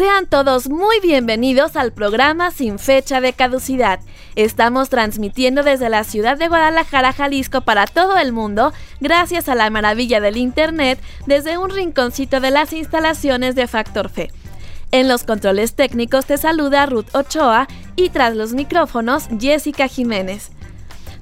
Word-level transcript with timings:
Sean 0.00 0.24
todos 0.24 0.70
muy 0.70 0.98
bienvenidos 1.00 1.76
al 1.76 1.92
programa 1.92 2.50
Sin 2.50 2.78
Fecha 2.78 3.20
de 3.20 3.34
Caducidad. 3.34 4.00
Estamos 4.34 4.88
transmitiendo 4.88 5.62
desde 5.62 5.90
la 5.90 6.04
ciudad 6.04 6.38
de 6.38 6.48
Guadalajara, 6.48 7.12
Jalisco 7.12 7.60
para 7.60 7.86
todo 7.86 8.16
el 8.16 8.32
mundo, 8.32 8.72
gracias 9.00 9.50
a 9.50 9.54
la 9.54 9.68
maravilla 9.68 10.22
del 10.22 10.38
Internet, 10.38 10.98
desde 11.26 11.58
un 11.58 11.68
rinconcito 11.68 12.40
de 12.40 12.50
las 12.50 12.72
instalaciones 12.72 13.54
de 13.56 13.66
Factor 13.66 14.08
Fe. 14.08 14.30
En 14.90 15.06
los 15.06 15.24
controles 15.24 15.74
técnicos 15.74 16.24
te 16.24 16.38
saluda 16.38 16.86
Ruth 16.86 17.14
Ochoa 17.14 17.68
y 17.94 18.08
tras 18.08 18.34
los 18.34 18.54
micrófonos 18.54 19.28
Jessica 19.38 19.86
Jiménez. 19.86 20.50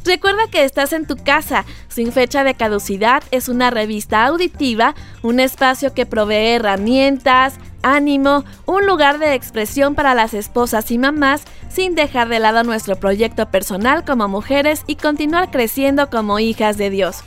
Recuerda 0.05 0.49
que 0.51 0.65
estás 0.65 0.93
en 0.93 1.07
tu 1.07 1.17
casa. 1.17 1.65
Sin 1.89 2.13
fecha 2.13 2.45
de 2.45 2.55
caducidad 2.55 3.23
es 3.31 3.49
una 3.49 3.71
revista 3.71 4.25
auditiva, 4.25 4.95
un 5.23 5.41
espacio 5.41 5.93
que 5.93 6.07
provee 6.07 6.55
herramientas, 6.55 7.55
ánimo, 7.83 8.45
un 8.67 8.87
lugar 8.87 9.19
de 9.19 9.35
expresión 9.35 9.95
para 9.95 10.15
las 10.15 10.35
esposas 10.35 10.91
y 10.91 10.99
mamás, 10.99 11.43
sin 11.69 11.95
dejar 11.95 12.29
de 12.29 12.39
lado 12.39 12.65
nuestro 12.65 12.97
proyecto 12.97 13.51
personal 13.51 14.05
como 14.05 14.29
mujeres 14.29 14.85
y 14.87 14.97
continuar 14.97 15.51
creciendo 15.51 16.09
como 16.11 16.39
hijas 16.39 16.77
de 16.79 16.91
Dios. 16.91 17.23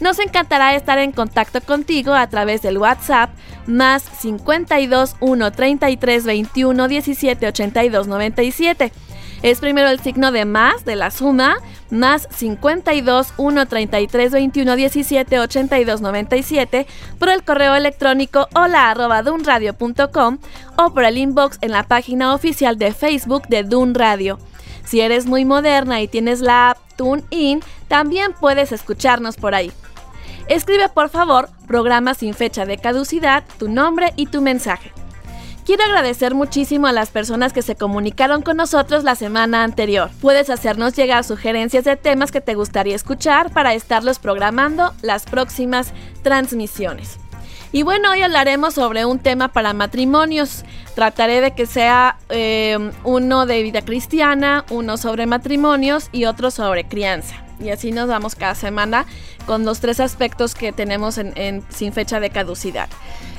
Nos 0.00 0.18
encantará 0.18 0.74
estar 0.74 0.98
en 0.98 1.12
contacto 1.12 1.60
contigo 1.60 2.12
a 2.12 2.26
través 2.26 2.60
del 2.62 2.78
WhatsApp 2.78 3.30
más 3.66 4.02
52 4.02 5.14
1 5.20 5.52
33 5.52 6.24
21 6.24 6.88
17 6.88 7.46
82 7.46 8.08
97 8.08 8.92
es 9.42 9.58
primero 9.58 9.88
el 9.88 10.00
signo 10.00 10.30
de 10.30 10.44
más 10.44 10.84
de 10.84 10.96
la 10.96 11.10
suma, 11.10 11.56
más 11.90 12.28
52 12.30 13.34
1 13.36 13.66
33 13.66 14.32
21 14.32 14.76
17 14.76 15.40
82 15.40 16.00
97 16.00 16.86
por 17.18 17.28
el 17.28 17.42
correo 17.42 17.74
electrónico 17.74 18.48
hola 18.54 18.94
o 20.76 20.94
por 20.94 21.04
el 21.04 21.18
inbox 21.18 21.58
en 21.60 21.72
la 21.72 21.82
página 21.82 22.34
oficial 22.34 22.78
de 22.78 22.92
Facebook 22.92 23.48
de 23.48 23.64
Dun 23.64 23.94
Radio. 23.94 24.38
Si 24.84 25.00
eres 25.00 25.26
muy 25.26 25.44
moderna 25.44 26.00
y 26.00 26.08
tienes 26.08 26.40
la 26.40 26.70
app 26.70 26.78
TuneIn, 26.96 27.62
también 27.88 28.34
puedes 28.38 28.72
escucharnos 28.72 29.36
por 29.36 29.54
ahí. 29.54 29.72
Escribe 30.48 30.88
por 30.88 31.08
favor 31.08 31.48
programa 31.66 32.14
sin 32.14 32.34
fecha 32.34 32.64
de 32.64 32.78
caducidad, 32.78 33.44
tu 33.58 33.68
nombre 33.68 34.12
y 34.16 34.26
tu 34.26 34.40
mensaje. 34.40 34.92
Quiero 35.64 35.84
agradecer 35.84 36.34
muchísimo 36.34 36.88
a 36.88 36.92
las 36.92 37.10
personas 37.10 37.52
que 37.52 37.62
se 37.62 37.76
comunicaron 37.76 38.42
con 38.42 38.56
nosotros 38.56 39.04
la 39.04 39.14
semana 39.14 39.62
anterior. 39.62 40.10
Puedes 40.20 40.50
hacernos 40.50 40.94
llegar 40.94 41.22
sugerencias 41.22 41.84
de 41.84 41.96
temas 41.96 42.32
que 42.32 42.40
te 42.40 42.56
gustaría 42.56 42.96
escuchar 42.96 43.52
para 43.52 43.72
estarlos 43.72 44.18
programando 44.18 44.92
las 45.02 45.24
próximas 45.24 45.92
transmisiones. 46.24 47.18
Y 47.70 47.84
bueno, 47.84 48.10
hoy 48.10 48.22
hablaremos 48.22 48.74
sobre 48.74 49.04
un 49.04 49.20
tema 49.20 49.52
para 49.52 49.72
matrimonios. 49.72 50.64
Trataré 50.96 51.40
de 51.40 51.52
que 51.52 51.66
sea 51.66 52.18
eh, 52.28 52.90
uno 53.04 53.46
de 53.46 53.62
vida 53.62 53.82
cristiana, 53.82 54.64
uno 54.68 54.96
sobre 54.96 55.26
matrimonios 55.26 56.08
y 56.10 56.24
otro 56.24 56.50
sobre 56.50 56.88
crianza. 56.88 57.36
Y 57.60 57.70
así 57.70 57.92
nos 57.92 58.08
vamos 58.08 58.34
cada 58.34 58.56
semana 58.56 59.06
con 59.46 59.64
los 59.64 59.78
tres 59.78 60.00
aspectos 60.00 60.56
que 60.56 60.72
tenemos 60.72 61.18
en 61.18 61.64
sin 61.70 61.92
fecha 61.92 62.18
de 62.18 62.30
caducidad. 62.30 62.88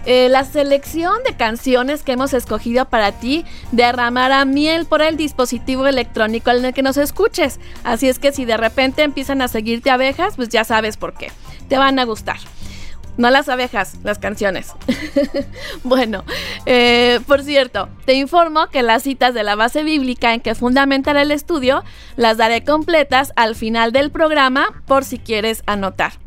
Eh, 0.05 0.27
la 0.29 0.43
selección 0.43 1.23
de 1.23 1.35
canciones 1.35 2.03
que 2.03 2.11
hemos 2.11 2.33
escogido 2.33 2.85
para 2.85 3.13
ti 3.13 3.45
derramará 3.71 4.43
miel 4.45 4.85
por 4.85 5.01
el 5.01 5.15
dispositivo 5.15 5.87
electrónico 5.87 6.51
en 6.51 6.65
el 6.65 6.73
que 6.73 6.83
nos 6.83 6.97
escuches. 6.97 7.59
Así 7.83 8.09
es 8.09 8.19
que 8.19 8.31
si 8.31 8.45
de 8.45 8.57
repente 8.57 9.03
empiezan 9.03 9.41
a 9.41 9.47
seguirte 9.47 9.91
abejas, 9.91 10.35
pues 10.35 10.49
ya 10.49 10.63
sabes 10.63 10.97
por 10.97 11.13
qué. 11.13 11.31
Te 11.69 11.77
van 11.77 11.99
a 11.99 12.05
gustar. 12.05 12.37
No 13.15 13.29
las 13.29 13.47
abejas, 13.47 13.95
las 14.03 14.17
canciones. 14.17 14.73
bueno, 15.83 16.23
eh, 16.65 17.19
por 17.27 17.43
cierto, 17.43 17.87
te 18.05 18.15
informo 18.15 18.67
que 18.69 18.81
las 18.81 19.03
citas 19.03 19.35
de 19.35 19.43
la 19.43 19.55
base 19.55 19.83
bíblica 19.83 20.33
en 20.33 20.41
que 20.41 20.55
fundamentar 20.55 21.15
el 21.17 21.31
estudio 21.31 21.83
las 22.15 22.37
daré 22.37 22.63
completas 22.63 23.31
al 23.35 23.55
final 23.55 23.91
del 23.91 24.09
programa 24.09 24.81
por 24.87 25.05
si 25.05 25.19
quieres 25.19 25.61
anotar. 25.67 26.22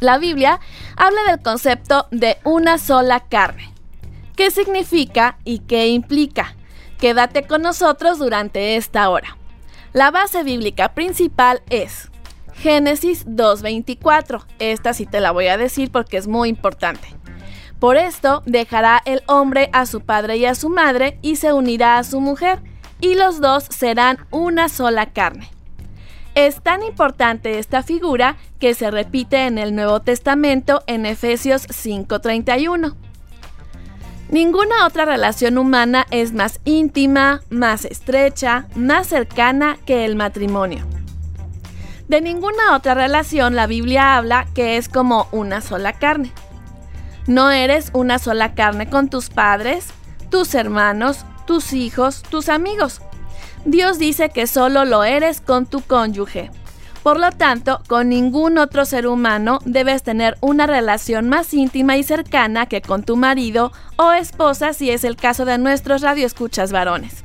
La 0.00 0.18
Biblia 0.18 0.60
habla 0.96 1.20
del 1.28 1.42
concepto 1.42 2.06
de 2.10 2.38
una 2.44 2.78
sola 2.78 3.20
carne. 3.20 3.72
¿Qué 4.36 4.50
significa 4.50 5.38
y 5.44 5.60
qué 5.60 5.88
implica? 5.88 6.56
Quédate 6.98 7.46
con 7.46 7.62
nosotros 7.62 8.18
durante 8.18 8.76
esta 8.76 9.08
hora. 9.08 9.36
La 9.92 10.10
base 10.10 10.42
bíblica 10.42 10.94
principal 10.94 11.62
es 11.70 12.10
Génesis 12.54 13.26
2.24. 13.26 14.44
Esta 14.58 14.92
sí 14.92 15.06
te 15.06 15.20
la 15.20 15.30
voy 15.30 15.46
a 15.46 15.56
decir 15.56 15.92
porque 15.92 16.16
es 16.16 16.26
muy 16.26 16.48
importante. 16.48 17.08
Por 17.78 17.96
esto 17.96 18.42
dejará 18.46 19.02
el 19.04 19.22
hombre 19.26 19.70
a 19.72 19.86
su 19.86 20.00
padre 20.00 20.36
y 20.36 20.46
a 20.46 20.54
su 20.54 20.68
madre 20.68 21.18
y 21.22 21.36
se 21.36 21.52
unirá 21.52 21.98
a 21.98 22.04
su 22.04 22.20
mujer, 22.20 22.60
y 23.00 23.14
los 23.14 23.40
dos 23.40 23.64
serán 23.64 24.18
una 24.30 24.68
sola 24.68 25.12
carne. 25.12 25.53
Es 26.34 26.60
tan 26.60 26.82
importante 26.82 27.60
esta 27.60 27.84
figura 27.84 28.36
que 28.58 28.74
se 28.74 28.90
repite 28.90 29.46
en 29.46 29.56
el 29.56 29.74
Nuevo 29.74 30.00
Testamento 30.00 30.82
en 30.88 31.06
Efesios 31.06 31.68
5:31. 31.68 32.96
Ninguna 34.30 34.84
otra 34.84 35.04
relación 35.04 35.58
humana 35.58 36.06
es 36.10 36.32
más 36.32 36.58
íntima, 36.64 37.42
más 37.50 37.84
estrecha, 37.84 38.66
más 38.74 39.06
cercana 39.06 39.78
que 39.86 40.04
el 40.04 40.16
matrimonio. 40.16 40.84
De 42.08 42.20
ninguna 42.20 42.74
otra 42.74 42.94
relación 42.94 43.54
la 43.54 43.68
Biblia 43.68 44.16
habla 44.16 44.48
que 44.54 44.76
es 44.76 44.88
como 44.88 45.28
una 45.30 45.60
sola 45.60 45.92
carne. 45.92 46.32
No 47.28 47.52
eres 47.52 47.90
una 47.92 48.18
sola 48.18 48.54
carne 48.54 48.90
con 48.90 49.08
tus 49.08 49.30
padres, 49.30 49.86
tus 50.30 50.54
hermanos, 50.56 51.24
tus 51.46 51.72
hijos, 51.72 52.22
tus 52.22 52.48
amigos. 52.48 53.00
Dios 53.64 53.98
dice 53.98 54.28
que 54.28 54.46
solo 54.46 54.84
lo 54.84 55.04
eres 55.04 55.40
con 55.40 55.66
tu 55.66 55.80
cónyuge. 55.80 56.50
Por 57.02 57.18
lo 57.18 57.32
tanto, 57.32 57.82
con 57.86 58.08
ningún 58.08 58.56
otro 58.56 58.84
ser 58.84 59.06
humano 59.06 59.58
debes 59.64 60.02
tener 60.02 60.36
una 60.40 60.66
relación 60.66 61.28
más 61.28 61.52
íntima 61.52 61.96
y 61.96 62.02
cercana 62.02 62.66
que 62.66 62.80
con 62.80 63.02
tu 63.02 63.16
marido 63.16 63.72
o 63.96 64.12
esposa 64.12 64.72
si 64.72 64.90
es 64.90 65.04
el 65.04 65.16
caso 65.16 65.44
de 65.44 65.58
nuestros 65.58 66.02
radioescuchas 66.02 66.72
varones. 66.72 67.24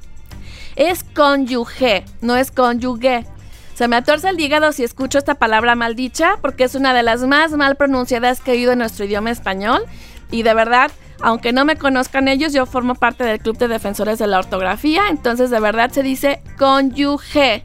Es 0.76 1.04
cónyuge, 1.04 2.04
no 2.22 2.36
es 2.36 2.52
cónyuge. 2.52 3.26
Se 3.74 3.88
me 3.88 3.96
atorce 3.96 4.30
el 4.30 4.40
hígado 4.40 4.74
si 4.74 4.84
escucho 4.84 5.18
esta 5.18 5.36
palabra 5.36 5.76
maldicha 5.76 6.38
porque 6.42 6.66
es 6.66 6.76
una 6.76 6.94
de 6.94 7.04
las 7.04 7.22
más 7.22 7.52
mal 7.52 7.78
pronunciadas 7.78 8.42
que 8.42 8.52
he 8.52 8.56
oído 8.56 8.74
en 8.74 8.80
nuestro 8.80 9.06
idioma 9.06 9.32
español 9.32 9.84
y 10.32 10.44
de 10.44 10.54
verdad 10.54 10.92
aunque 11.22 11.54
no 11.54 11.66
me 11.66 11.76
conozcan 11.76 12.28
ellos, 12.28 12.54
yo 12.54 12.66
formo 12.66 12.96
parte 12.96 13.24
del 13.24 13.40
Club 13.40 13.58
de 13.58 13.68
Defensores 13.68 14.20
de 14.20 14.28
la 14.28 14.40
Ortografía, 14.40 15.04
entonces 15.10 15.50
de 15.50 15.60
verdad 15.60 15.92
se 15.92 16.04
dice 16.04 16.42
cónyuge. 16.58 17.64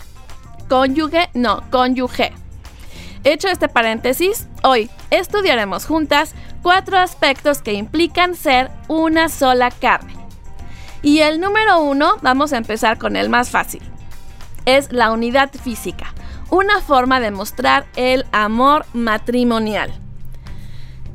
Cónyuge, 0.68 1.28
no, 1.34 1.62
cónyuge. 1.70 2.32
Hecho 3.22 3.48
este 3.48 3.68
paréntesis, 3.68 4.48
hoy 4.62 4.90
estudiaremos 5.10 5.86
juntas 5.86 6.34
cuatro 6.62 6.98
aspectos 6.98 7.62
que 7.62 7.72
implican 7.72 8.34
ser 8.34 8.70
una 8.88 9.28
sola 9.28 9.70
carne. 9.70 10.14
Y 11.02 11.20
el 11.20 11.40
número 11.40 11.80
uno, 11.80 12.14
vamos 12.22 12.52
a 12.52 12.56
empezar 12.56 12.98
con 12.98 13.16
el 13.16 13.28
más 13.28 13.50
fácil. 13.50 13.82
Es 14.64 14.90
la 14.90 15.12
unidad 15.12 15.50
física, 15.52 16.14
una 16.50 16.80
forma 16.80 17.20
de 17.20 17.30
mostrar 17.30 17.86
el 17.96 18.24
amor 18.32 18.86
matrimonial. 18.94 20.03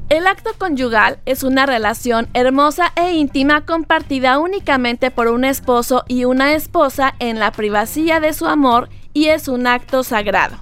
El 0.09 0.25
acto 0.25 0.49
conyugal 0.57 1.19
es 1.27 1.43
una 1.43 1.67
relación 1.67 2.29
hermosa 2.33 2.91
e 2.95 3.13
íntima 3.13 3.65
compartida 3.65 4.39
únicamente 4.39 5.11
por 5.11 5.27
un 5.27 5.45
esposo 5.45 6.03
y 6.07 6.25
una 6.25 6.53
esposa 6.53 7.13
en 7.19 7.37
la 7.37 7.51
privacidad 7.51 8.19
de 8.19 8.33
su 8.33 8.47
amor 8.47 8.89
y 9.13 9.27
es 9.27 9.47
un 9.47 9.67
acto 9.67 10.03
sagrado. 10.03 10.57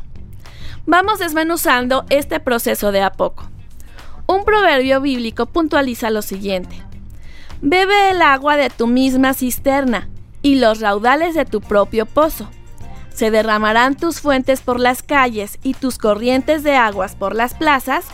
Vamos 0.85 1.19
desmenuzando 1.19 2.05
este 2.09 2.41
proceso 2.41 2.91
de 2.91 3.01
a 3.01 3.11
poco. 3.13 3.49
Un 4.25 4.44
proverbio 4.44 4.99
bíblico 4.99 5.45
puntualiza 5.45 6.09
lo 6.09 6.21
siguiente. 6.21 6.83
Bebe 7.61 8.11
el 8.11 8.21
agua 8.21 8.57
de 8.57 8.69
tu 8.69 8.85
misma 8.85 9.33
cisterna 9.33 10.09
y 10.41 10.55
los 10.55 10.81
raudales 10.81 11.35
de 11.35 11.45
tu 11.45 11.61
propio 11.61 12.05
pozo. 12.05 12.49
Se 13.13 13.31
derramarán 13.31 13.95
tus 13.95 14.19
fuentes 14.19 14.59
por 14.59 14.81
las 14.81 15.03
calles 15.03 15.57
y 15.63 15.73
tus 15.73 15.97
corrientes 15.97 16.63
de 16.63 16.75
aguas 16.75 17.15
por 17.15 17.33
las 17.33 17.53
plazas. 17.53 18.05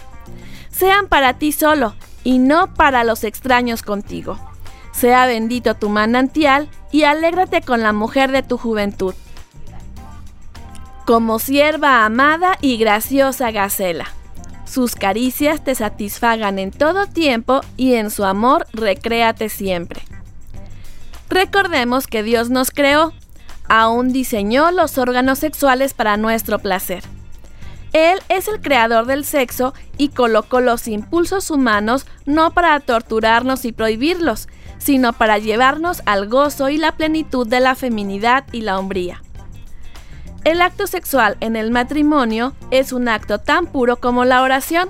Sean 0.73 1.07
para 1.07 1.35
ti 1.35 1.51
solo 1.51 1.93
y 2.23 2.39
no 2.39 2.73
para 2.73 3.03
los 3.03 3.23
extraños 3.23 3.83
contigo. 3.83 4.39
Sea 4.91 5.25
bendito 5.25 5.75
tu 5.75 5.89
manantial 5.89 6.69
y 6.91 7.03
alégrate 7.03 7.61
con 7.61 7.81
la 7.81 7.93
mujer 7.93 8.31
de 8.31 8.43
tu 8.43 8.57
juventud. 8.57 9.13
Como 11.05 11.39
sierva 11.39 12.05
amada 12.05 12.57
y 12.61 12.77
graciosa 12.77 13.51
Gacela. 13.51 14.07
Sus 14.65 14.95
caricias 14.95 15.63
te 15.63 15.75
satisfagan 15.75 16.57
en 16.57 16.71
todo 16.71 17.05
tiempo 17.05 17.61
y 17.77 17.93
en 17.93 18.09
su 18.09 18.23
amor 18.23 18.65
recréate 18.73 19.49
siempre. 19.49 20.01
Recordemos 21.29 22.07
que 22.07 22.23
Dios 22.23 22.49
nos 22.49 22.71
creó, 22.71 23.13
aún 23.67 24.13
diseñó 24.13 24.71
los 24.71 24.97
órganos 24.97 25.39
sexuales 25.39 25.93
para 25.93 26.17
nuestro 26.17 26.59
placer. 26.59 27.03
Él 27.94 28.19
es 28.28 28.48
el 28.48 28.60
creador 28.60 29.06
del 29.06 29.24
sexo 29.24 29.75
y 29.98 30.10
colocó 30.10 30.62
los 30.62 30.88
impulsos 30.88 31.51
humanos 31.51 32.07
no 32.25 32.51
para 32.51 32.80
torturarnos 32.80 33.66
y 33.66 33.72
prohibirlos, 33.72 34.48
sino 34.80 35.13
para 35.13 35.38
llevarnos 35.38 36.01
al 36.06 36.28
gozo 36.28 36.69
y 36.69 36.78
la 36.78 36.94
plenitud 36.94 37.48
de 37.48 37.60
la 37.60 37.75
feminidad 37.75 38.45
y 38.51 38.62
la 38.62 38.80
hombría. 38.80 39.22
El 40.44 40.62
acto 40.62 40.88
sexual 40.88 41.38
en 41.40 41.56
el 41.56 41.72
matrimonio 41.72 42.54
es 42.72 42.92
un 42.92 43.07
acto 43.07 43.38
tan 43.38 43.68
puro 43.68 43.98
como 43.98 44.25
la 44.25 44.42
oración. 44.42 44.90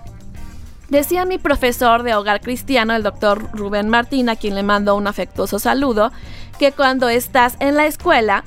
Decía 0.90 1.26
mi 1.26 1.38
profesor 1.38 2.04
de 2.04 2.16
hogar 2.16 2.42
cristiano, 2.42 2.96
el 2.96 3.04
doctor 3.04 3.50
Rubén 3.54 3.90
Martín, 3.90 4.30
a 4.30 4.36
quien 4.36 4.56
le 4.56 4.64
mando 4.64 4.96
un 4.96 5.08
afectuoso 5.08 5.60
saludo, 5.60 6.12
que 6.58 6.72
cuando 6.72 7.10
estás 7.10 7.56
en 7.60 7.76
la 7.76 7.86
escuela, 7.86 8.46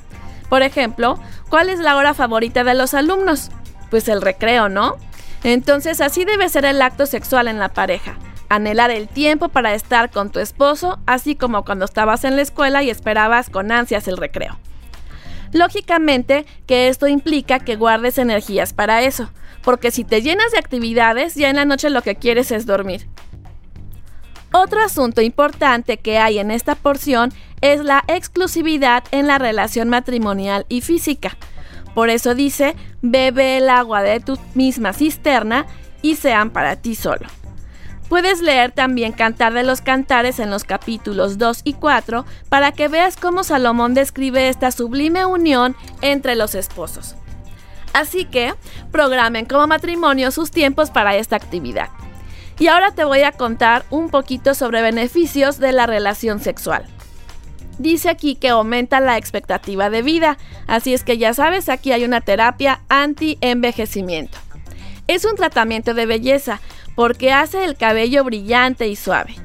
por 0.49 0.63
ejemplo, 0.63 1.19
¿cuál 1.49 1.69
es 1.69 1.79
la 1.79 1.95
hora 1.95 2.13
favorita 2.13 2.63
de 2.63 2.73
los 2.73 2.93
alumnos? 2.93 3.51
Pues 3.89 4.07
el 4.07 4.21
recreo, 4.21 4.69
¿no? 4.69 4.95
Entonces 5.43 6.01
así 6.01 6.25
debe 6.25 6.49
ser 6.49 6.65
el 6.65 6.81
acto 6.81 7.05
sexual 7.05 7.47
en 7.47 7.59
la 7.59 7.69
pareja. 7.69 8.17
Anhelar 8.49 8.91
el 8.91 9.07
tiempo 9.07 9.49
para 9.49 9.73
estar 9.73 10.09
con 10.09 10.31
tu 10.31 10.39
esposo, 10.39 10.99
así 11.05 11.35
como 11.35 11.65
cuando 11.65 11.85
estabas 11.85 12.23
en 12.23 12.35
la 12.35 12.41
escuela 12.41 12.83
y 12.83 12.89
esperabas 12.89 13.49
con 13.49 13.71
ansias 13.71 14.07
el 14.07 14.17
recreo. 14.17 14.57
Lógicamente 15.53 16.45
que 16.65 16.87
esto 16.87 17.07
implica 17.07 17.59
que 17.59 17.75
guardes 17.75 18.17
energías 18.17 18.73
para 18.73 19.01
eso, 19.01 19.29
porque 19.63 19.91
si 19.91 20.03
te 20.03 20.21
llenas 20.21 20.51
de 20.51 20.59
actividades, 20.59 21.35
ya 21.35 21.49
en 21.49 21.57
la 21.57 21.65
noche 21.65 21.89
lo 21.89 22.01
que 22.01 22.15
quieres 22.15 22.51
es 22.51 22.65
dormir. 22.65 23.07
Otro 24.51 24.81
asunto 24.81 25.21
importante 25.21 25.97
que 25.97 26.17
hay 26.17 26.39
en 26.39 26.51
esta 26.51 26.75
porción 26.75 27.33
es 27.61 27.83
la 27.83 28.03
exclusividad 28.07 29.03
en 29.11 29.27
la 29.27 29.37
relación 29.37 29.89
matrimonial 29.89 30.65
y 30.69 30.81
física. 30.81 31.37
Por 31.97 32.11
eso 32.11 32.35
dice, 32.35 32.75
bebe 33.01 33.57
el 33.57 33.71
agua 33.71 34.03
de 34.03 34.19
tu 34.19 34.37
misma 34.53 34.93
cisterna 34.93 35.65
y 36.03 36.13
sean 36.13 36.51
para 36.51 36.75
ti 36.75 36.93
solo. 36.93 37.25
Puedes 38.07 38.39
leer 38.39 38.71
también 38.71 39.13
Cantar 39.13 39.53
de 39.53 39.63
los 39.63 39.81
Cantares 39.81 40.37
en 40.37 40.51
los 40.51 40.63
capítulos 40.63 41.39
2 41.39 41.61
y 41.63 41.73
4 41.73 42.23
para 42.49 42.71
que 42.71 42.87
veas 42.87 43.17
cómo 43.17 43.43
Salomón 43.43 43.95
describe 43.95 44.47
esta 44.47 44.69
sublime 44.69 45.25
unión 45.25 45.75
entre 46.01 46.35
los 46.35 46.53
esposos. 46.53 47.15
Así 47.93 48.25
que, 48.25 48.53
programen 48.91 49.47
como 49.47 49.65
matrimonio 49.65 50.29
sus 50.29 50.51
tiempos 50.51 50.91
para 50.91 51.15
esta 51.15 51.35
actividad. 51.35 51.89
Y 52.59 52.67
ahora 52.67 52.91
te 52.91 53.05
voy 53.05 53.23
a 53.23 53.31
contar 53.31 53.85
un 53.89 54.11
poquito 54.11 54.53
sobre 54.53 54.83
beneficios 54.83 55.57
de 55.57 55.71
la 55.71 55.87
relación 55.87 56.41
sexual. 56.41 56.85
Dice 57.79 58.09
aquí 58.09 58.35
que 58.35 58.49
aumenta 58.49 58.99
la 58.99 59.17
expectativa 59.17 59.89
de 59.89 60.01
vida, 60.01 60.37
así 60.65 60.93
es 60.93 61.03
que 61.03 61.17
ya 61.17 61.33
sabes, 61.33 61.69
aquí 61.69 61.91
hay 61.91 62.03
una 62.05 62.21
terapia 62.21 62.81
anti-envejecimiento. 62.89 64.37
Es 65.07 65.25
un 65.25 65.35
tratamiento 65.35 65.93
de 65.93 66.05
belleza 66.05 66.59
porque 66.95 67.31
hace 67.31 67.63
el 67.63 67.77
cabello 67.77 68.23
brillante 68.23 68.87
y 68.87 68.95
suave. 68.95 69.35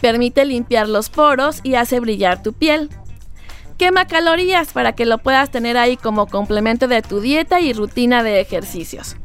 Permite 0.00 0.44
limpiar 0.44 0.88
los 0.88 1.10
poros 1.10 1.60
y 1.62 1.74
hace 1.74 2.00
brillar 2.00 2.42
tu 2.42 2.52
piel. 2.52 2.88
Quema 3.76 4.06
calorías 4.06 4.72
para 4.72 4.92
que 4.92 5.04
lo 5.04 5.18
puedas 5.18 5.50
tener 5.50 5.76
ahí 5.76 5.96
como 5.96 6.26
complemento 6.26 6.86
de 6.86 7.02
tu 7.02 7.20
dieta 7.20 7.60
y 7.60 7.72
rutina 7.72 8.22
de 8.22 8.40
ejercicios. 8.40 9.16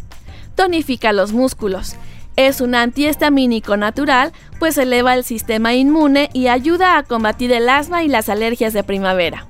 Tonifica 0.55 1.13
los 1.13 1.31
músculos. 1.33 1.95
Es 2.35 2.61
un 2.61 2.75
antihistamínico 2.75 3.77
natural, 3.77 4.33
pues 4.59 4.77
eleva 4.77 5.13
el 5.13 5.23
sistema 5.23 5.73
inmune 5.73 6.29
y 6.33 6.47
ayuda 6.47 6.97
a 6.97 7.03
combatir 7.03 7.51
el 7.51 7.69
asma 7.69 8.03
y 8.03 8.07
las 8.07 8.29
alergias 8.29 8.73
de 8.73 8.83
primavera. 8.83 9.47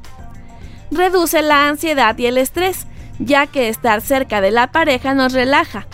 Reduce 0.92 1.42
la 1.42 1.68
ansiedad 1.68 2.18
y 2.18 2.28
el 2.28 2.38
estrés, 2.38 2.88
ya 3.20 3.48
que 3.48 3.70
estar 3.70 4.02
cerca 4.02 4.42
de 4.42 4.52
la 4.52 4.72
pareja 4.72 5.14
nos 5.14 5.34
relaja, 5.34 5.88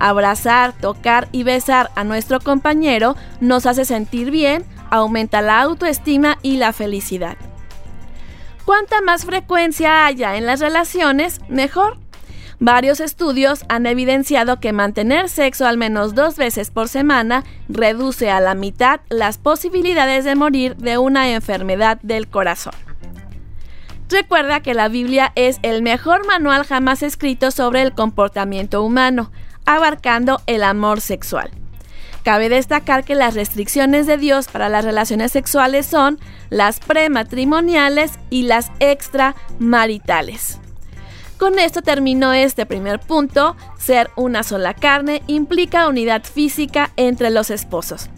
Abrazar, 0.00 0.72
tocar 0.72 1.28
y 1.30 1.42
besar 1.42 1.90
a 1.94 2.04
nuestro 2.04 2.40
compañero 2.40 3.16
nos 3.40 3.66
hace 3.66 3.84
sentir 3.84 4.30
bien, 4.30 4.64
aumenta 4.88 5.42
la 5.42 5.60
autoestima 5.60 6.38
y 6.40 6.56
la 6.56 6.72
felicidad. 6.72 7.36
Cuanta 8.64 9.02
más 9.02 9.26
frecuencia 9.26 10.06
haya 10.06 10.36
en 10.36 10.46
las 10.46 10.60
relaciones, 10.60 11.42
mejor. 11.50 11.98
Varios 12.62 13.00
estudios 13.00 13.64
han 13.70 13.86
evidenciado 13.86 14.60
que 14.60 14.74
mantener 14.74 15.30
sexo 15.30 15.66
al 15.66 15.78
menos 15.78 16.14
dos 16.14 16.36
veces 16.36 16.70
por 16.70 16.88
semana 16.88 17.42
reduce 17.70 18.30
a 18.30 18.38
la 18.38 18.54
mitad 18.54 19.00
las 19.08 19.38
posibilidades 19.38 20.26
de 20.26 20.34
morir 20.34 20.76
de 20.76 20.98
una 20.98 21.30
enfermedad 21.30 21.98
del 22.02 22.28
corazón. 22.28 22.74
Recuerda 24.10 24.60
que 24.60 24.74
la 24.74 24.88
Biblia 24.88 25.32
es 25.36 25.58
el 25.62 25.80
mejor 25.80 26.26
manual 26.26 26.64
jamás 26.66 27.02
escrito 27.02 27.50
sobre 27.50 27.80
el 27.80 27.94
comportamiento 27.94 28.82
humano, 28.82 29.32
abarcando 29.64 30.42
el 30.46 30.62
amor 30.62 31.00
sexual. 31.00 31.50
Cabe 32.24 32.50
destacar 32.50 33.04
que 33.04 33.14
las 33.14 33.34
restricciones 33.34 34.06
de 34.06 34.18
Dios 34.18 34.48
para 34.48 34.68
las 34.68 34.84
relaciones 34.84 35.32
sexuales 35.32 35.86
son 35.86 36.18
las 36.50 36.78
prematrimoniales 36.78 38.18
y 38.28 38.42
las 38.42 38.70
extramaritales. 38.80 40.60
Con 41.40 41.58
esto 41.58 41.80
terminó 41.80 42.34
este 42.34 42.66
primer 42.66 43.00
punto. 43.00 43.56
Ser 43.78 44.10
una 44.14 44.42
sola 44.42 44.74
carne 44.74 45.22
implica 45.26 45.88
unidad 45.88 46.22
física 46.22 46.90
entre 46.96 47.30
los 47.30 47.48
esposos. 47.48 48.10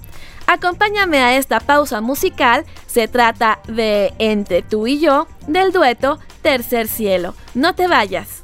Acompáñame 0.48 1.18
a 1.18 1.36
esta 1.36 1.60
pausa 1.60 2.00
musical. 2.00 2.64
Se 2.88 3.06
trata 3.06 3.60
de 3.68 4.12
Entre 4.18 4.62
tú 4.62 4.88
y 4.88 4.98
yo 4.98 5.28
del 5.46 5.70
dueto 5.70 6.18
Tercer 6.42 6.88
Cielo. 6.88 7.36
No 7.54 7.76
te 7.76 7.86
vayas. 7.86 8.41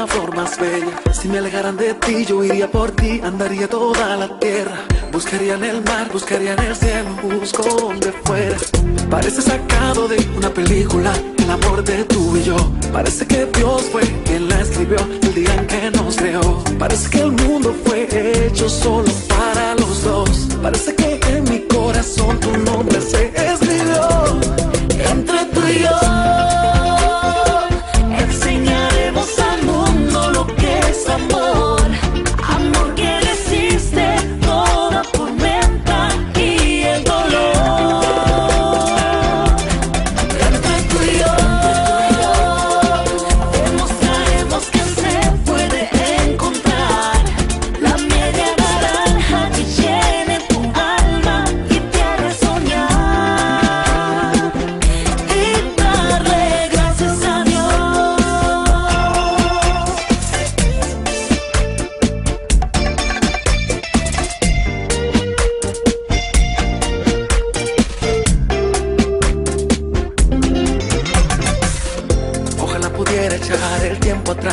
La 0.00 0.06
flor 0.06 0.34
más 0.34 0.58
bella. 0.58 0.94
Si 1.12 1.28
me 1.28 1.38
alegaran 1.38 1.76
de 1.76 1.92
ti, 1.92 2.24
yo 2.24 2.42
iría 2.42 2.70
por 2.70 2.90
ti, 2.92 3.20
andaría 3.22 3.68
toda 3.68 4.16
la 4.16 4.38
tierra. 4.38 4.78
Buscaría 5.12 5.54
en 5.56 5.64
el 5.64 5.82
mar, 5.82 6.08
buscaría 6.10 6.54
en 6.54 6.60
el 6.60 6.74
cielo, 6.74 7.10
busco 7.22 7.62
donde 7.62 8.10
fuera. 8.24 8.56
Parece 9.10 9.42
sacado 9.42 10.08
de 10.08 10.16
una 10.38 10.48
película, 10.48 11.12
el 11.36 11.50
amor 11.50 11.84
de 11.84 12.04
tú 12.04 12.34
y 12.34 12.44
yo. 12.44 12.56
Parece 12.92 13.26
que 13.26 13.44
Dios 13.44 13.82
fue 13.92 14.02
quien 14.24 14.48
la 14.48 14.60
escribió 14.60 14.98
el 15.22 15.34
día 15.34 15.54
en 15.54 15.66
que 15.66 15.90
nos 15.90 16.16
creó. 16.16 16.64
Parece 16.78 17.10
que 17.10 17.20
el 17.20 17.32
mundo 17.32 17.74
fue 17.84 17.98
hecho 18.46 18.70
solo 18.70 19.10
para 19.28 19.74
los 19.74 20.02
dos. 20.02 20.30
Parece 20.62 20.94
que 20.94 21.20
en 21.28 21.44
mi 21.44 21.60
corazón 21.66 22.40
tu 22.40 22.56
nombre 22.56 22.98
se 23.02 23.26
escribió 23.34 23.69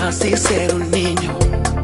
así 0.08 0.36
ser 0.38 0.74
un 0.74 0.90
niño. 0.90 1.38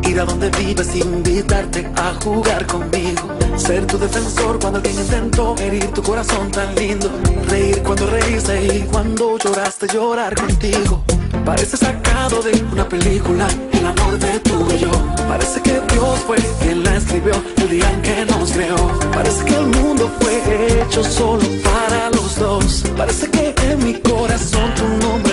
Ir 0.04 0.20
a 0.20 0.26
donde 0.26 0.50
vives, 0.52 0.96
invitarte 0.96 1.88
a 1.96 2.14
jugar 2.24 2.66
conmigo. 2.66 3.30
Ser 3.58 3.86
tu 3.86 3.98
defensor 3.98 4.60
cuando 4.60 4.80
alguien 4.80 4.98
intentó 4.98 5.56
herir 5.60 5.88
tu 5.92 6.02
corazón 6.02 6.50
tan 6.52 6.74
lindo. 6.76 7.10
Reír 7.50 7.82
cuando 7.84 8.10
reíste 8.10 8.66
y 8.66 8.80
cuando 8.92 9.38
lloraste, 9.38 9.88
llorar 9.88 10.36
contigo. 10.36 11.04
Parece 11.46 11.78
sacado 11.78 12.42
de 12.42 12.64
una 12.72 12.88
película, 12.88 13.48
el 13.72 13.86
amor 13.86 14.18
de 14.18 14.40
tu 14.40 14.72
y 14.72 14.80
yo. 14.80 14.92
Parece 15.28 15.62
que 15.62 15.82
Dios 15.94 16.20
fue 16.26 16.38
quien 16.62 16.84
la 16.84 16.96
escribió 16.96 17.34
el 17.58 17.70
día 17.70 17.90
en 17.92 18.02
que 18.02 18.26
nos 18.26 18.52
creó. 18.52 19.00
Parece 19.14 19.46
que 19.46 19.56
el 19.56 19.68
mundo 19.68 20.10
fue 20.20 20.82
hecho 20.82 21.04
solo 21.04 21.44
para 21.64 22.10
los 22.12 22.40
dos. 22.40 22.84
Parece 22.98 23.30
que 23.30 23.54
en 23.70 23.84
mi 23.84 23.94
corazón 23.96 24.74
tu 24.76 24.88
nombre 25.06 25.33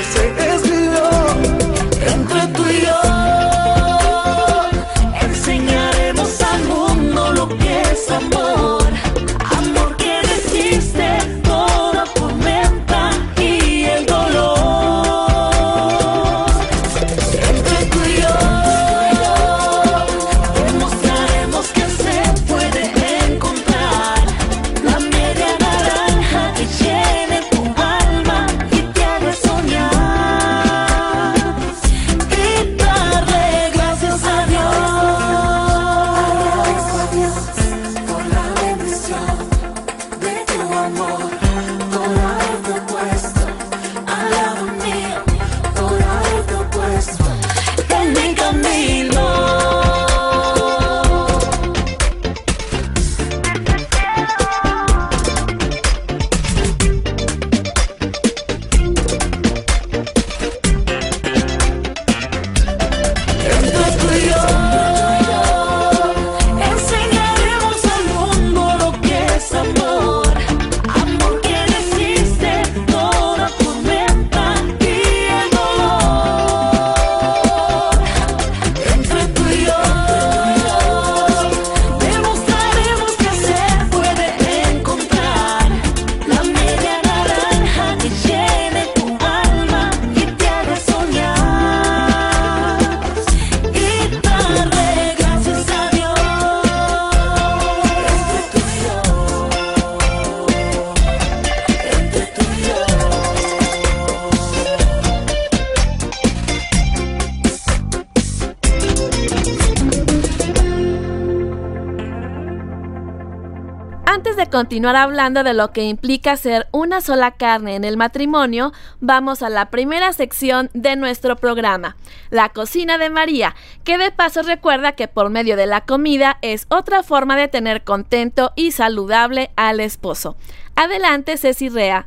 continuar 114.60 114.94
hablando 114.94 115.42
de 115.42 115.54
lo 115.54 115.72
que 115.72 115.84
implica 115.84 116.36
ser 116.36 116.68
una 116.70 117.00
sola 117.00 117.30
carne 117.30 117.76
en 117.76 117.84
el 117.84 117.96
matrimonio, 117.96 118.74
vamos 119.00 119.42
a 119.42 119.48
la 119.48 119.70
primera 119.70 120.12
sección 120.12 120.68
de 120.74 120.96
nuestro 120.96 121.36
programa, 121.36 121.96
la 122.28 122.50
cocina 122.50 122.98
de 122.98 123.08
María, 123.08 123.56
que 123.84 123.96
de 123.96 124.10
paso 124.10 124.42
recuerda 124.42 124.92
que 124.92 125.08
por 125.08 125.30
medio 125.30 125.56
de 125.56 125.64
la 125.64 125.80
comida 125.80 126.36
es 126.42 126.66
otra 126.68 127.02
forma 127.02 127.38
de 127.38 127.48
tener 127.48 127.84
contento 127.84 128.52
y 128.54 128.72
saludable 128.72 129.50
al 129.56 129.80
esposo. 129.80 130.36
Adelante, 130.76 131.38
Ceci 131.38 131.70
Rea. 131.70 132.06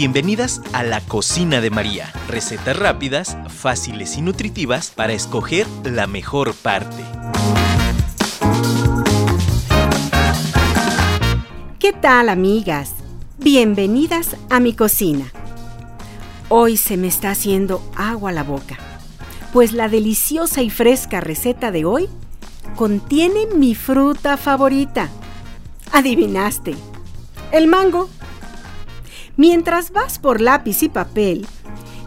Bienvenidas 0.00 0.62
a 0.72 0.82
la 0.82 1.02
cocina 1.02 1.60
de 1.60 1.68
María. 1.68 2.10
Recetas 2.26 2.74
rápidas, 2.74 3.36
fáciles 3.48 4.16
y 4.16 4.22
nutritivas 4.22 4.90
para 4.96 5.12
escoger 5.12 5.66
la 5.84 6.06
mejor 6.06 6.54
parte. 6.54 7.04
¿Qué 11.78 11.92
tal 11.92 12.30
amigas? 12.30 12.94
Bienvenidas 13.40 14.38
a 14.48 14.58
mi 14.58 14.72
cocina. 14.72 15.30
Hoy 16.48 16.78
se 16.78 16.96
me 16.96 17.08
está 17.08 17.32
haciendo 17.32 17.82
agua 17.94 18.32
la 18.32 18.42
boca, 18.42 18.78
pues 19.52 19.74
la 19.74 19.90
deliciosa 19.90 20.62
y 20.62 20.70
fresca 20.70 21.20
receta 21.20 21.70
de 21.70 21.84
hoy 21.84 22.08
contiene 22.74 23.48
mi 23.54 23.74
fruta 23.74 24.38
favorita. 24.38 25.10
Adivinaste, 25.92 26.74
el 27.52 27.66
mango. 27.66 28.08
Mientras 29.40 29.90
vas 29.90 30.18
por 30.18 30.42
lápiz 30.42 30.82
y 30.82 30.90
papel, 30.90 31.46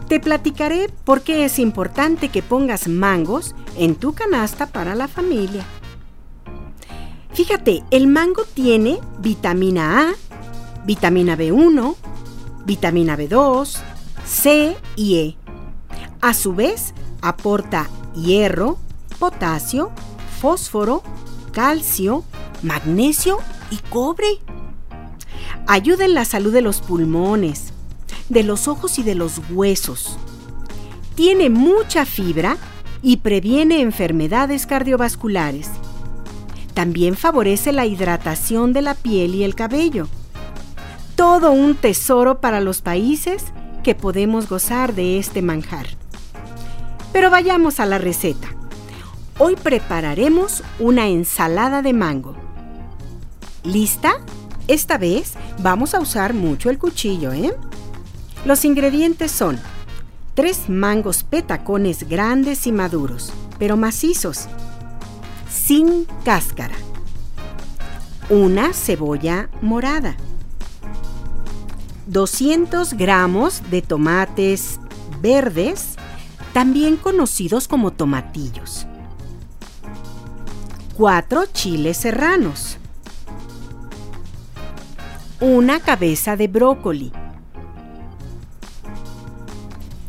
te 0.06 0.20
platicaré 0.20 0.88
por 1.02 1.22
qué 1.22 1.44
es 1.44 1.58
importante 1.58 2.28
que 2.28 2.42
pongas 2.42 2.86
mangos 2.86 3.56
en 3.76 3.96
tu 3.96 4.12
canasta 4.12 4.66
para 4.66 4.94
la 4.94 5.08
familia. 5.08 5.64
Fíjate, 7.32 7.82
el 7.90 8.06
mango 8.06 8.44
tiene 8.44 9.00
vitamina 9.18 10.10
A, 10.10 10.14
vitamina 10.86 11.36
B1, 11.36 11.96
vitamina 12.66 13.18
B2, 13.18 13.80
C 14.24 14.76
y 14.94 15.16
E. 15.16 15.36
A 16.20 16.34
su 16.34 16.54
vez, 16.54 16.94
aporta 17.20 17.90
hierro, 18.14 18.78
potasio, 19.18 19.90
fósforo, 20.40 21.02
calcio, 21.50 22.22
magnesio 22.62 23.38
y 23.72 23.78
cobre. 23.90 24.38
Ayuda 25.66 26.04
en 26.04 26.14
la 26.14 26.24
salud 26.24 26.52
de 26.52 26.62
los 26.62 26.80
pulmones, 26.80 27.72
de 28.28 28.42
los 28.42 28.68
ojos 28.68 28.98
y 28.98 29.02
de 29.02 29.14
los 29.14 29.40
huesos. 29.50 30.18
Tiene 31.14 31.50
mucha 31.50 32.04
fibra 32.04 32.56
y 33.02 33.18
previene 33.18 33.80
enfermedades 33.80 34.66
cardiovasculares. 34.66 35.70
También 36.74 37.16
favorece 37.16 37.72
la 37.72 37.86
hidratación 37.86 38.72
de 38.72 38.82
la 38.82 38.94
piel 38.94 39.34
y 39.34 39.44
el 39.44 39.54
cabello. 39.54 40.08
Todo 41.14 41.52
un 41.52 41.76
tesoro 41.76 42.40
para 42.40 42.60
los 42.60 42.82
países 42.82 43.44
que 43.84 43.94
podemos 43.94 44.48
gozar 44.48 44.94
de 44.94 45.18
este 45.18 45.40
manjar. 45.40 45.86
Pero 47.12 47.30
vayamos 47.30 47.78
a 47.78 47.86
la 47.86 47.98
receta. 47.98 48.48
Hoy 49.38 49.54
prepararemos 49.54 50.64
una 50.80 51.06
ensalada 51.06 51.82
de 51.82 51.92
mango. 51.92 52.34
¿Lista? 53.62 54.16
Esta 54.66 54.96
vez 54.96 55.34
vamos 55.58 55.94
a 55.94 56.00
usar 56.00 56.32
mucho 56.32 56.70
el 56.70 56.78
cuchillo, 56.78 57.32
¿eh? 57.32 57.54
Los 58.46 58.64
ingredientes 58.64 59.30
son 59.30 59.58
tres 60.34 60.68
mangos 60.68 61.22
petacones 61.22 62.08
grandes 62.08 62.66
y 62.66 62.72
maduros, 62.72 63.32
pero 63.58 63.76
macizos, 63.76 64.46
sin 65.50 66.06
cáscara. 66.24 66.74
Una 68.30 68.72
cebolla 68.72 69.50
morada. 69.60 70.16
200 72.06 72.94
gramos 72.94 73.62
de 73.70 73.82
tomates 73.82 74.80
verdes, 75.20 75.96
también 76.52 76.96
conocidos 76.96 77.68
como 77.68 77.92
tomatillos. 77.92 78.86
4 80.96 81.46
chiles 81.52 81.96
serranos. 81.98 82.78
Una 85.46 85.78
cabeza 85.78 86.36
de 86.36 86.48
brócoli. 86.48 87.12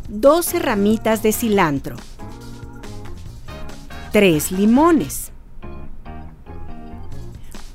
12 0.07 0.59
ramitas 0.59 1.23
de 1.23 1.33
cilantro. 1.33 1.97
3 4.13 4.53
limones. 4.53 5.33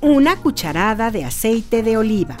Una 0.01 0.37
cucharada 0.37 1.11
de 1.11 1.23
aceite 1.23 1.83
de 1.83 1.97
oliva. 1.97 2.35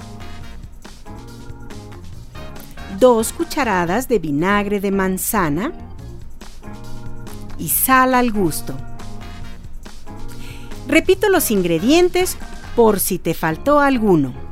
2 2.99 3.33
cucharadas 3.33 4.07
de 4.07 4.17
vinagre 4.17 4.79
de 4.79 4.89
manzana 4.89 5.71
y 7.59 7.69
sal 7.69 8.15
al 8.15 8.31
gusto. 8.31 8.75
Repito 10.87 11.29
los 11.29 11.51
ingredientes 11.51 12.37
por 12.75 12.99
si 12.99 13.19
te 13.19 13.35
faltó 13.35 13.79
alguno. 13.79 14.49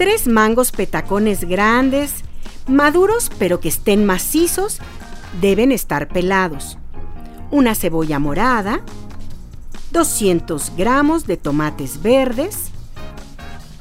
3 0.00 0.28
mangos 0.28 0.72
petacones 0.72 1.44
grandes, 1.44 2.24
maduros 2.66 3.30
pero 3.38 3.60
que 3.60 3.68
estén 3.68 4.06
macizos, 4.06 4.78
deben 5.42 5.72
estar 5.72 6.08
pelados. 6.08 6.78
Una 7.50 7.74
cebolla 7.74 8.18
morada, 8.18 8.80
200 9.92 10.72
gramos 10.74 11.26
de 11.26 11.36
tomates 11.36 12.00
verdes, 12.00 12.70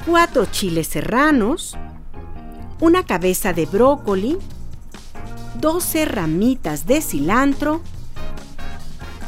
4 0.08 0.46
chiles 0.48 0.88
serranos, 0.88 1.78
una 2.82 3.06
cabeza 3.06 3.54
de 3.54 3.66
brócoli, 3.66 4.38
12 5.62 6.04
ramitas 6.04 6.86
de 6.86 7.02
cilantro, 7.02 7.82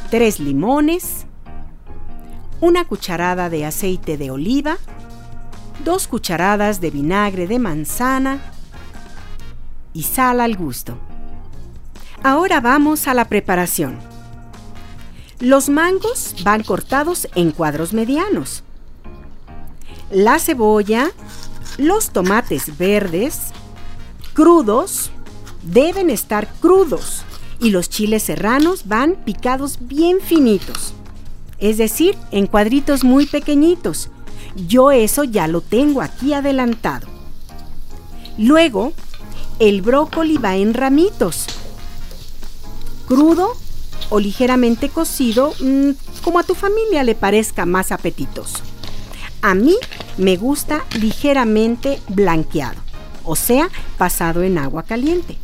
3 0.09 0.41
limones, 0.41 1.25
una 2.59 2.83
cucharada 2.83 3.49
de 3.49 3.65
aceite 3.65 4.17
de 4.17 4.29
oliva, 4.29 4.77
2 5.83 6.07
cucharadas 6.07 6.81
de 6.81 6.91
vinagre 6.91 7.47
de 7.47 7.59
manzana 7.59 8.39
y 9.93 10.03
sal 10.03 10.39
al 10.39 10.55
gusto. 10.55 10.97
Ahora 12.23 12.61
vamos 12.61 13.07
a 13.07 13.13
la 13.13 13.25
preparación. 13.25 13.99
Los 15.39 15.69
mangos 15.69 16.35
van 16.43 16.63
cortados 16.63 17.27
en 17.35 17.51
cuadros 17.51 17.93
medianos. 17.93 18.63
La 20.11 20.37
cebolla, 20.39 21.09
los 21.77 22.11
tomates 22.11 22.77
verdes, 22.77 23.51
crudos, 24.33 25.09
deben 25.63 26.09
estar 26.09 26.47
crudos 26.59 27.23
y 27.59 27.69
los 27.71 27.89
chiles 27.89 28.23
serranos 28.23 28.87
van 28.87 29.15
picados 29.25 29.77
bien 29.81 30.19
finitos, 30.19 30.93
es 31.59 31.77
decir, 31.77 32.17
en 32.31 32.47
cuadritos 32.47 33.03
muy 33.03 33.25
pequeñitos. 33.25 34.09
Yo 34.55 34.91
eso 34.91 35.23
ya 35.23 35.47
lo 35.47 35.61
tengo 35.61 36.01
aquí 36.01 36.33
adelantado. 36.33 37.07
Luego, 38.37 38.93
el 39.59 39.81
brócoli 39.81 40.37
va 40.37 40.55
en 40.55 40.73
ramitos, 40.73 41.45
crudo 43.07 43.55
o 44.09 44.19
ligeramente 44.19 44.89
cocido, 44.89 45.53
mm, 45.59 45.91
como 46.23 46.39
a 46.39 46.43
tu 46.43 46.55
familia 46.55 47.03
le 47.03 47.15
parezca 47.15 47.65
más 47.65 47.91
apetitoso. 47.91 48.59
A 49.41 49.53
mí 49.53 49.75
me 50.17 50.37
gusta 50.37 50.85
ligeramente 50.99 51.99
blanqueado, 52.09 52.79
o 53.23 53.35
sea, 53.35 53.69
pasado 53.97 54.43
en 54.43 54.57
agua 54.57 54.83
caliente. 54.83 55.37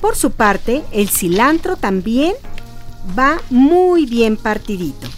Por 0.00 0.16
su 0.16 0.32
parte, 0.32 0.82
el 0.92 1.08
cilantro 1.08 1.76
también 1.76 2.34
va 3.18 3.40
muy 3.50 4.06
bien 4.06 4.36
partidito. 4.36 5.08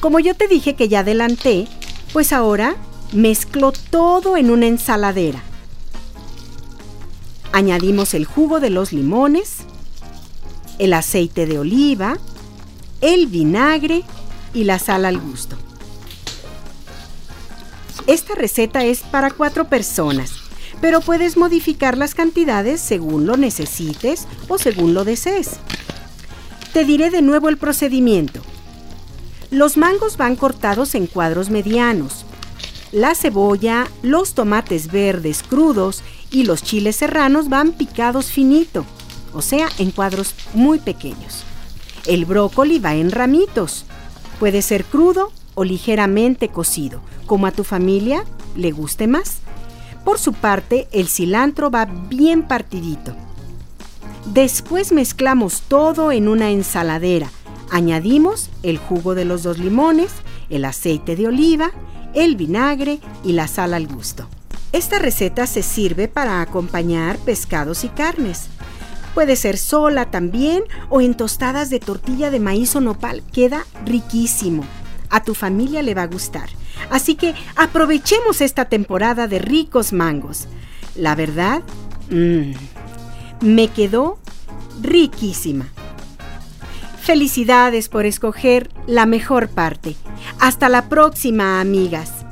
Como 0.00 0.18
yo 0.18 0.34
te 0.34 0.48
dije 0.48 0.74
que 0.74 0.88
ya 0.88 1.00
adelanté, 1.00 1.68
pues 2.12 2.32
ahora 2.32 2.76
mezclo 3.12 3.72
todo 3.90 4.38
en 4.38 4.50
una 4.50 4.66
ensaladera. 4.66 5.42
Añadimos 7.52 8.14
el 8.14 8.24
jugo 8.24 8.60
de 8.60 8.70
los 8.70 8.92
limones, 8.92 9.58
el 10.78 10.94
aceite 10.94 11.46
de 11.46 11.58
oliva, 11.58 12.16
el 13.02 13.26
vinagre 13.26 14.02
y 14.54 14.64
la 14.64 14.78
sal 14.78 15.04
al 15.04 15.18
gusto. 15.18 15.56
Esta 18.06 18.34
receta 18.34 18.84
es 18.84 19.00
para 19.00 19.30
cuatro 19.30 19.68
personas, 19.68 20.32
pero 20.80 21.00
puedes 21.00 21.36
modificar 21.36 21.98
las 21.98 22.14
cantidades 22.14 22.80
según 22.80 23.26
lo 23.26 23.36
necesites 23.36 24.26
o 24.48 24.56
según 24.56 24.94
lo 24.94 25.04
desees. 25.04 25.58
Te 26.72 26.84
diré 26.84 27.10
de 27.10 27.20
nuevo 27.20 27.48
el 27.50 27.58
procedimiento. 27.58 28.40
Los 29.50 29.76
mangos 29.76 30.16
van 30.16 30.36
cortados 30.36 30.94
en 30.94 31.08
cuadros 31.08 31.50
medianos. 31.50 32.24
La 32.92 33.16
cebolla, 33.16 33.88
los 34.02 34.34
tomates 34.34 34.92
verdes 34.92 35.42
crudos 35.42 36.02
y 36.30 36.44
los 36.44 36.62
chiles 36.62 36.96
serranos 36.96 37.48
van 37.48 37.72
picados 37.72 38.26
finito, 38.30 38.84
o 39.32 39.42
sea, 39.42 39.68
en 39.78 39.90
cuadros 39.90 40.34
muy 40.54 40.78
pequeños. 40.78 41.44
El 42.06 42.26
brócoli 42.26 42.78
va 42.78 42.94
en 42.94 43.10
ramitos. 43.10 43.86
Puede 44.38 44.62
ser 44.62 44.84
crudo 44.84 45.32
o 45.54 45.64
ligeramente 45.64 46.48
cocido, 46.48 47.00
como 47.26 47.46
a 47.46 47.52
tu 47.52 47.64
familia 47.64 48.24
le 48.54 48.70
guste 48.70 49.08
más. 49.08 49.38
Por 50.04 50.18
su 50.18 50.32
parte, 50.32 50.86
el 50.92 51.08
cilantro 51.08 51.70
va 51.70 51.86
bien 51.86 52.42
partidito. 52.46 53.16
Después 54.26 54.92
mezclamos 54.92 55.62
todo 55.62 56.12
en 56.12 56.28
una 56.28 56.50
ensaladera. 56.50 57.30
Añadimos 57.70 58.50
el 58.62 58.78
jugo 58.78 59.14
de 59.14 59.24
los 59.24 59.42
dos 59.42 59.58
limones, 59.58 60.10
el 60.48 60.64
aceite 60.64 61.16
de 61.16 61.28
oliva, 61.28 61.70
el 62.14 62.36
vinagre 62.36 63.00
y 63.24 63.32
la 63.32 63.48
sal 63.48 63.74
al 63.74 63.86
gusto. 63.86 64.26
Esta 64.72 64.98
receta 64.98 65.46
se 65.46 65.62
sirve 65.62 66.08
para 66.08 66.40
acompañar 66.40 67.18
pescados 67.18 67.84
y 67.84 67.88
carnes. 67.88 68.48
Puede 69.14 69.36
ser 69.36 69.58
sola 69.58 70.10
también 70.10 70.62
o 70.88 71.00
en 71.00 71.14
tostadas 71.14 71.70
de 71.70 71.80
tortilla 71.80 72.30
de 72.30 72.40
maíz 72.40 72.76
o 72.76 72.80
nopal. 72.80 73.22
Queda 73.32 73.64
riquísimo 73.84 74.64
a 75.10 75.22
tu 75.22 75.34
familia 75.34 75.82
le 75.82 75.94
va 75.94 76.02
a 76.02 76.06
gustar. 76.06 76.48
Así 76.88 77.16
que 77.16 77.34
aprovechemos 77.56 78.40
esta 78.40 78.64
temporada 78.64 79.26
de 79.26 79.40
ricos 79.40 79.92
mangos. 79.92 80.46
La 80.96 81.14
verdad, 81.14 81.62
mmm, 82.10 82.52
me 83.42 83.68
quedó 83.68 84.18
riquísima. 84.80 85.66
Felicidades 87.10 87.88
por 87.88 88.06
escoger 88.06 88.70
la 88.86 89.04
mejor 89.04 89.48
parte. 89.48 89.96
Hasta 90.38 90.68
la 90.68 90.88
próxima, 90.88 91.60
amigas. 91.60 92.24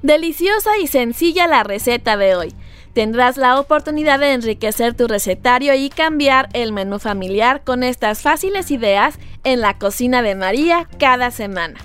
Deliciosa 0.00 0.78
y 0.82 0.86
sencilla 0.86 1.46
la 1.46 1.64
receta 1.64 2.16
de 2.16 2.36
hoy 2.36 2.54
tendrás 2.94 3.36
la 3.36 3.60
oportunidad 3.60 4.18
de 4.18 4.32
enriquecer 4.32 4.94
tu 4.94 5.08
recetario 5.08 5.74
y 5.74 5.90
cambiar 5.90 6.48
el 6.54 6.72
menú 6.72 6.98
familiar 6.98 7.62
con 7.64 7.82
estas 7.82 8.22
fáciles 8.22 8.70
ideas 8.70 9.18
en 9.44 9.60
la 9.60 9.76
cocina 9.76 10.22
de 10.22 10.36
María 10.36 10.88
cada 10.98 11.30
semana. 11.30 11.78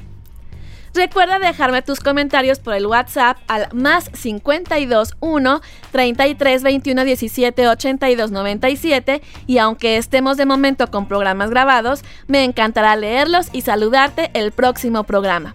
Recuerda 0.93 1.39
dejarme 1.39 1.81
tus 1.81 1.99
comentarios 1.99 2.59
por 2.59 2.75
el 2.75 2.85
WhatsApp 2.85 3.37
al 3.47 3.67
más 3.73 4.11
52 4.13 5.15
1 5.19 5.61
33 5.91 6.63
21 6.63 7.03
17 7.03 7.67
82 7.67 8.31
97 8.31 9.21
y 9.47 9.57
aunque 9.57 9.97
estemos 9.97 10.37
de 10.37 10.45
momento 10.45 10.91
con 10.91 11.07
programas 11.07 11.49
grabados, 11.49 12.03
me 12.27 12.43
encantará 12.43 12.95
leerlos 12.95 13.47
y 13.53 13.61
saludarte 13.61 14.29
el 14.35 14.51
próximo 14.51 15.03
programa. 15.03 15.53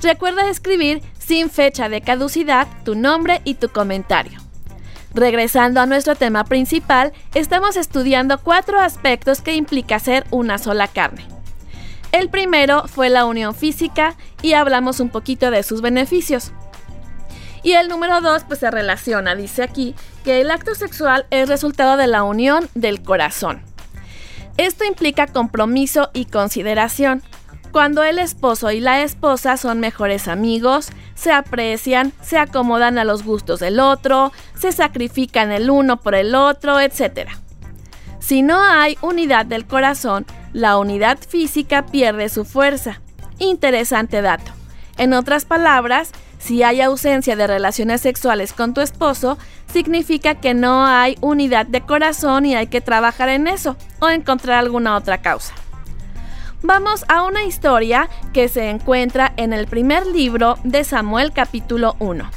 Recuerda 0.00 0.48
escribir 0.48 1.02
sin 1.18 1.50
fecha 1.50 1.88
de 1.88 2.00
caducidad 2.00 2.68
tu 2.84 2.94
nombre 2.94 3.40
y 3.44 3.54
tu 3.54 3.70
comentario. 3.70 4.38
Regresando 5.12 5.80
a 5.80 5.86
nuestro 5.86 6.14
tema 6.14 6.44
principal, 6.44 7.12
estamos 7.34 7.76
estudiando 7.76 8.38
cuatro 8.38 8.78
aspectos 8.78 9.40
que 9.40 9.54
implica 9.54 9.98
ser 9.98 10.24
una 10.30 10.58
sola 10.58 10.86
carne. 10.86 11.37
El 12.12 12.30
primero 12.30 12.88
fue 12.88 13.10
la 13.10 13.24
unión 13.26 13.54
física 13.54 14.16
y 14.42 14.54
hablamos 14.54 15.00
un 15.00 15.10
poquito 15.10 15.50
de 15.50 15.62
sus 15.62 15.82
beneficios. 15.82 16.52
Y 17.62 17.72
el 17.72 17.88
número 17.88 18.20
dos 18.20 18.44
pues 18.44 18.60
se 18.60 18.70
relaciona, 18.70 19.34
dice 19.34 19.62
aquí, 19.62 19.94
que 20.24 20.40
el 20.40 20.50
acto 20.50 20.74
sexual 20.74 21.26
es 21.30 21.48
resultado 21.48 21.96
de 21.96 22.06
la 22.06 22.22
unión 22.22 22.68
del 22.74 23.02
corazón. 23.02 23.62
Esto 24.56 24.84
implica 24.84 25.26
compromiso 25.26 26.10
y 26.14 26.24
consideración. 26.24 27.22
Cuando 27.72 28.02
el 28.02 28.18
esposo 28.18 28.70
y 28.70 28.80
la 28.80 29.02
esposa 29.02 29.56
son 29.56 29.78
mejores 29.78 30.26
amigos, 30.26 30.88
se 31.14 31.32
aprecian, 31.32 32.12
se 32.22 32.38
acomodan 32.38 32.96
a 32.98 33.04
los 33.04 33.22
gustos 33.22 33.60
del 33.60 33.78
otro, 33.78 34.32
se 34.58 34.72
sacrifican 34.72 35.52
el 35.52 35.68
uno 35.68 35.98
por 35.98 36.14
el 36.14 36.34
otro, 36.34 36.80
etc. 36.80 37.28
Si 38.28 38.42
no 38.42 38.62
hay 38.62 38.98
unidad 39.00 39.46
del 39.46 39.64
corazón, 39.64 40.26
la 40.52 40.76
unidad 40.76 41.16
física 41.16 41.86
pierde 41.86 42.28
su 42.28 42.44
fuerza. 42.44 43.00
Interesante 43.38 44.20
dato. 44.20 44.52
En 44.98 45.14
otras 45.14 45.46
palabras, 45.46 46.10
si 46.38 46.62
hay 46.62 46.82
ausencia 46.82 47.36
de 47.36 47.46
relaciones 47.46 48.02
sexuales 48.02 48.52
con 48.52 48.74
tu 48.74 48.82
esposo, 48.82 49.38
significa 49.72 50.34
que 50.34 50.52
no 50.52 50.84
hay 50.84 51.16
unidad 51.22 51.64
de 51.64 51.80
corazón 51.80 52.44
y 52.44 52.54
hay 52.54 52.66
que 52.66 52.82
trabajar 52.82 53.30
en 53.30 53.46
eso 53.46 53.78
o 53.98 54.10
encontrar 54.10 54.58
alguna 54.58 54.94
otra 54.94 55.22
causa 55.22 55.54
vamos 56.60 57.04
a 57.06 57.22
una 57.22 57.44
historia 57.44 58.08
que 58.32 58.48
se 58.48 58.68
encuentra 58.68 59.32
en 59.36 59.52
el 59.52 59.68
primer 59.68 60.04
libro 60.06 60.58
de 60.64 60.82
Samuel 60.82 61.32
capítulo 61.32 61.94
1. 62.00 62.28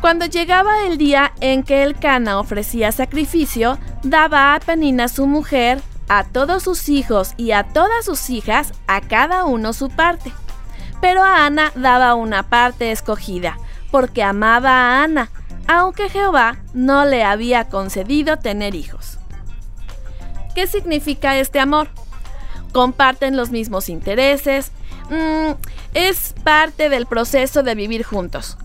Cuando 0.00 0.26
llegaba 0.26 0.86
el 0.86 0.96
día 0.96 1.32
en 1.40 1.64
que 1.64 1.82
el 1.82 1.98
Cana 1.98 2.38
ofrecía 2.38 2.92
sacrificio, 2.92 3.78
daba 4.04 4.54
a 4.54 4.60
Penina 4.60 5.08
su 5.08 5.26
mujer, 5.26 5.80
a 6.08 6.22
todos 6.22 6.62
sus 6.62 6.88
hijos 6.88 7.34
y 7.36 7.50
a 7.50 7.64
todas 7.64 8.04
sus 8.04 8.30
hijas, 8.30 8.72
a 8.86 9.00
cada 9.00 9.44
uno 9.44 9.72
su 9.72 9.90
parte. 9.90 10.32
Pero 11.00 11.24
a 11.24 11.44
Ana 11.44 11.72
daba 11.74 12.14
una 12.14 12.44
parte 12.44 12.92
escogida, 12.92 13.58
porque 13.90 14.22
amaba 14.22 14.70
a 14.70 15.02
Ana, 15.02 15.30
aunque 15.66 16.08
Jehová 16.08 16.58
no 16.74 17.04
le 17.04 17.24
había 17.24 17.68
concedido 17.68 18.38
tener 18.38 18.76
hijos. 18.76 19.18
¿Qué 20.54 20.68
significa 20.68 21.36
este 21.36 21.58
amor? 21.58 21.88
Comparten 22.72 23.36
los 23.36 23.50
mismos 23.50 23.88
intereses, 23.88 24.70
mm, 25.10 25.52
es 25.94 26.34
parte 26.44 26.88
del 26.88 27.06
proceso 27.06 27.64
de 27.64 27.74
vivir 27.74 28.04
juntos. 28.04 28.58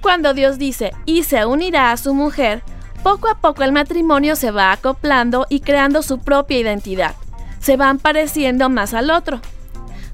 Cuando 0.00 0.32
Dios 0.32 0.58
dice, 0.58 0.92
y 1.04 1.24
se 1.24 1.44
unirá 1.44 1.92
a 1.92 1.96
su 1.96 2.14
mujer, 2.14 2.62
poco 3.02 3.28
a 3.28 3.36
poco 3.36 3.62
el 3.62 3.72
matrimonio 3.72 4.34
se 4.34 4.50
va 4.50 4.72
acoplando 4.72 5.46
y 5.50 5.60
creando 5.60 6.02
su 6.02 6.18
propia 6.18 6.58
identidad. 6.58 7.14
Se 7.60 7.76
van 7.76 7.98
pareciendo 7.98 8.70
más 8.70 8.94
al 8.94 9.10
otro. 9.10 9.40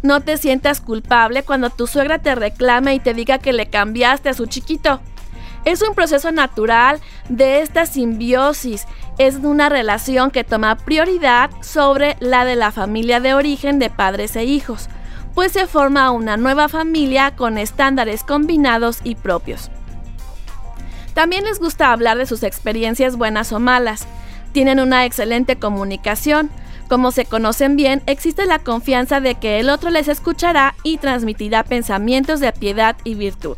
No 0.03 0.21
te 0.21 0.37
sientas 0.37 0.81
culpable 0.81 1.43
cuando 1.43 1.71
tu 1.71 1.87
suegra 1.87 2.19
te 2.19 2.35
reclame 2.35 2.95
y 2.95 3.01
te 3.01 3.15
diga 3.15 3.39
que 3.39 3.53
le 3.53 3.67
cambiaste 3.67 4.29
a 4.29 4.35
su 4.35 4.47
chiquito. 4.47 5.01
Es 5.65 5.83
un 5.83 5.95
proceso 5.95 6.31
natural 6.31 7.01
de 7.29 7.61
esta 7.61 7.87
simbiosis. 7.87 8.87
Es 9.19 9.37
una 9.37 9.69
relación 9.69 10.31
que 10.31 10.45
toma 10.45 10.77
prioridad 10.77 11.51
sobre 11.61 12.17
la 12.21 12.45
de 12.45 12.55
la 12.55 12.71
familia 12.71 13.21
de 13.21 13.35
origen 13.35 13.79
de 13.79 13.91
padres 13.91 14.37
e 14.37 14.45
hijos, 14.45 14.89
pues 15.35 15.53
se 15.53 15.67
forma 15.67 16.11
una 16.11 16.37
nueva 16.37 16.69
familia 16.69 17.35
con 17.35 17.59
estándares 17.59 18.23
combinados 18.23 19.01
y 19.03 19.17
propios. 19.17 19.71
También 21.17 21.45
les 21.45 21.59
gusta 21.61 21.93
hablar 21.93 22.19
de 22.19 22.27
sus 22.27 22.43
experiencias 22.43 23.17
buenas 23.17 23.51
o 23.51 23.59
malas. 23.59 24.07
Tienen 24.53 24.81
una 24.81 25.07
excelente 25.07 25.57
comunicación. 25.57 26.51
Como 26.91 27.11
se 27.11 27.25
conocen 27.25 27.75
bien, 27.75 28.03
existe 28.05 28.45
la 28.45 28.59
confianza 28.59 29.19
de 29.21 29.35
que 29.35 29.59
el 29.59 29.71
otro 29.71 29.89
les 29.89 30.09
escuchará 30.09 30.75
y 30.83 30.99
transmitirá 30.99 31.65
pensamientos 31.65 32.41
de 32.41 32.53
piedad 32.53 32.97
y 33.03 33.15
virtud. 33.15 33.57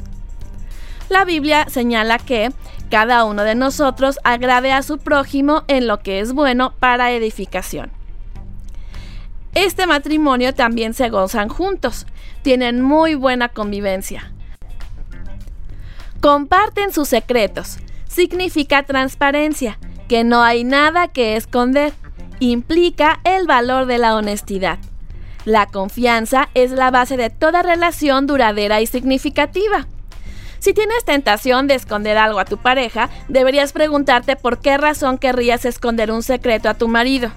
La 1.08 1.24
Biblia 1.24 1.66
señala 1.68 2.18
que 2.18 2.52
cada 2.92 3.24
uno 3.24 3.42
de 3.42 3.56
nosotros 3.56 4.20
agrade 4.22 4.70
a 4.70 4.84
su 4.84 4.98
prójimo 4.98 5.64
en 5.66 5.88
lo 5.88 5.98
que 5.98 6.20
es 6.20 6.34
bueno 6.34 6.74
para 6.78 7.10
edificación. 7.10 7.90
Este 9.56 9.88
matrimonio 9.88 10.54
también 10.54 10.94
se 10.94 11.08
gozan 11.08 11.48
juntos, 11.48 12.06
tienen 12.42 12.82
muy 12.82 13.16
buena 13.16 13.48
convivencia. 13.48 14.30
Comparten 16.20 16.92
sus 16.92 17.08
secretos, 17.08 17.78
significa 18.08 18.82
transparencia, 18.82 19.78
que 20.08 20.24
no 20.24 20.42
hay 20.42 20.64
nada 20.64 21.06
que 21.06 21.36
esconder, 21.36 21.92
implica 22.40 23.20
el 23.22 23.46
valor 23.46 23.86
de 23.86 23.98
la 23.98 24.16
honestidad. 24.16 24.80
La 25.44 25.66
confianza 25.66 26.48
es 26.54 26.72
la 26.72 26.90
base 26.90 27.16
de 27.16 27.30
toda 27.30 27.62
relación 27.62 28.26
duradera 28.26 28.80
y 28.80 28.86
significativa. 28.86 29.86
Si 30.58 30.74
tienes 30.74 31.04
tentación 31.04 31.68
de 31.68 31.76
esconder 31.76 32.18
algo 32.18 32.40
a 32.40 32.44
tu 32.44 32.56
pareja, 32.58 33.10
deberías 33.28 33.72
preguntarte 33.72 34.34
por 34.34 34.58
qué 34.58 34.76
razón 34.76 35.18
querrías 35.18 35.64
esconder 35.64 36.10
un 36.10 36.24
secreto 36.24 36.68
a 36.68 36.74
tu 36.74 36.88
marido. 36.88 37.30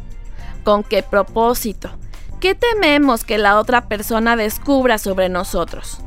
¿Con 0.63 0.83
qué 0.83 1.03
propósito? 1.03 1.91
¿Qué 2.39 2.55
tememos 2.55 3.23
que 3.23 3.37
la 3.37 3.59
otra 3.59 3.87
persona 3.87 4.35
descubra 4.35 4.97
sobre 4.97 5.29
nosotros? 5.29 5.99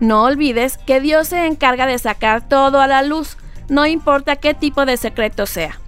No 0.00 0.24
olvides 0.24 0.78
que 0.78 1.00
Dios 1.00 1.28
se 1.28 1.46
encarga 1.46 1.86
de 1.86 1.98
sacar 1.98 2.48
todo 2.48 2.80
a 2.80 2.86
la 2.86 3.02
luz, 3.02 3.36
no 3.68 3.86
importa 3.86 4.36
qué 4.36 4.54
tipo 4.54 4.86
de 4.86 4.96
secreto 4.96 5.46
sea. 5.46 5.78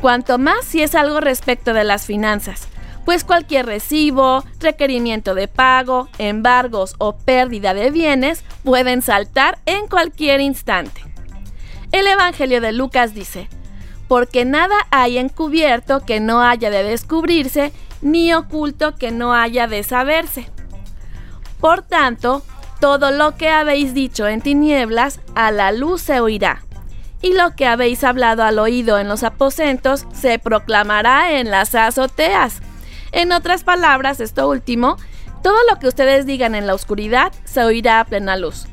Cuanto 0.00 0.38
más 0.38 0.64
si 0.64 0.82
es 0.82 0.94
algo 0.94 1.20
respecto 1.20 1.72
de 1.72 1.84
las 1.84 2.06
finanzas, 2.06 2.68
pues 3.04 3.22
cualquier 3.22 3.66
recibo, 3.66 4.44
requerimiento 4.58 5.34
de 5.34 5.46
pago, 5.46 6.08
embargos 6.18 6.96
o 6.98 7.16
pérdida 7.16 7.72
de 7.72 7.90
bienes 7.90 8.42
pueden 8.64 9.00
saltar 9.00 9.58
en 9.64 9.86
cualquier 9.86 10.40
instante. 10.40 11.02
El 11.92 12.08
Evangelio 12.08 12.60
de 12.60 12.72
Lucas 12.72 13.14
dice, 13.14 13.48
porque 14.08 14.44
nada 14.44 14.74
hay 14.90 15.18
encubierto 15.18 16.04
que 16.04 16.18
no 16.18 16.42
haya 16.42 16.68
de 16.70 16.82
descubrirse, 16.82 17.72
ni 18.02 18.34
oculto 18.34 18.96
que 18.96 19.12
no 19.12 19.34
haya 19.34 19.68
de 19.68 19.82
saberse. 19.84 20.50
Por 21.60 21.82
tanto, 21.82 22.42
todo 22.80 23.10
lo 23.10 23.36
que 23.36 23.48
habéis 23.48 23.94
dicho 23.94 24.26
en 24.26 24.40
tinieblas, 24.40 25.20
a 25.34 25.50
la 25.50 25.72
luz 25.72 26.02
se 26.02 26.20
oirá. 26.20 26.62
Y 27.22 27.32
lo 27.32 27.54
que 27.56 27.66
habéis 27.66 28.04
hablado 28.04 28.42
al 28.42 28.58
oído 28.58 28.98
en 28.98 29.08
los 29.08 29.22
aposentos, 29.22 30.06
se 30.12 30.38
proclamará 30.38 31.38
en 31.38 31.50
las 31.50 31.74
azoteas. 31.74 32.60
En 33.12 33.32
otras 33.32 33.64
palabras, 33.64 34.20
esto 34.20 34.48
último, 34.48 34.96
todo 35.42 35.56
lo 35.70 35.78
que 35.78 35.88
ustedes 35.88 36.26
digan 36.26 36.54
en 36.54 36.66
la 36.66 36.74
oscuridad 36.74 37.32
se 37.44 37.64
oirá 37.64 38.00
a 38.00 38.04
plena 38.04 38.36
luz. 38.36 38.66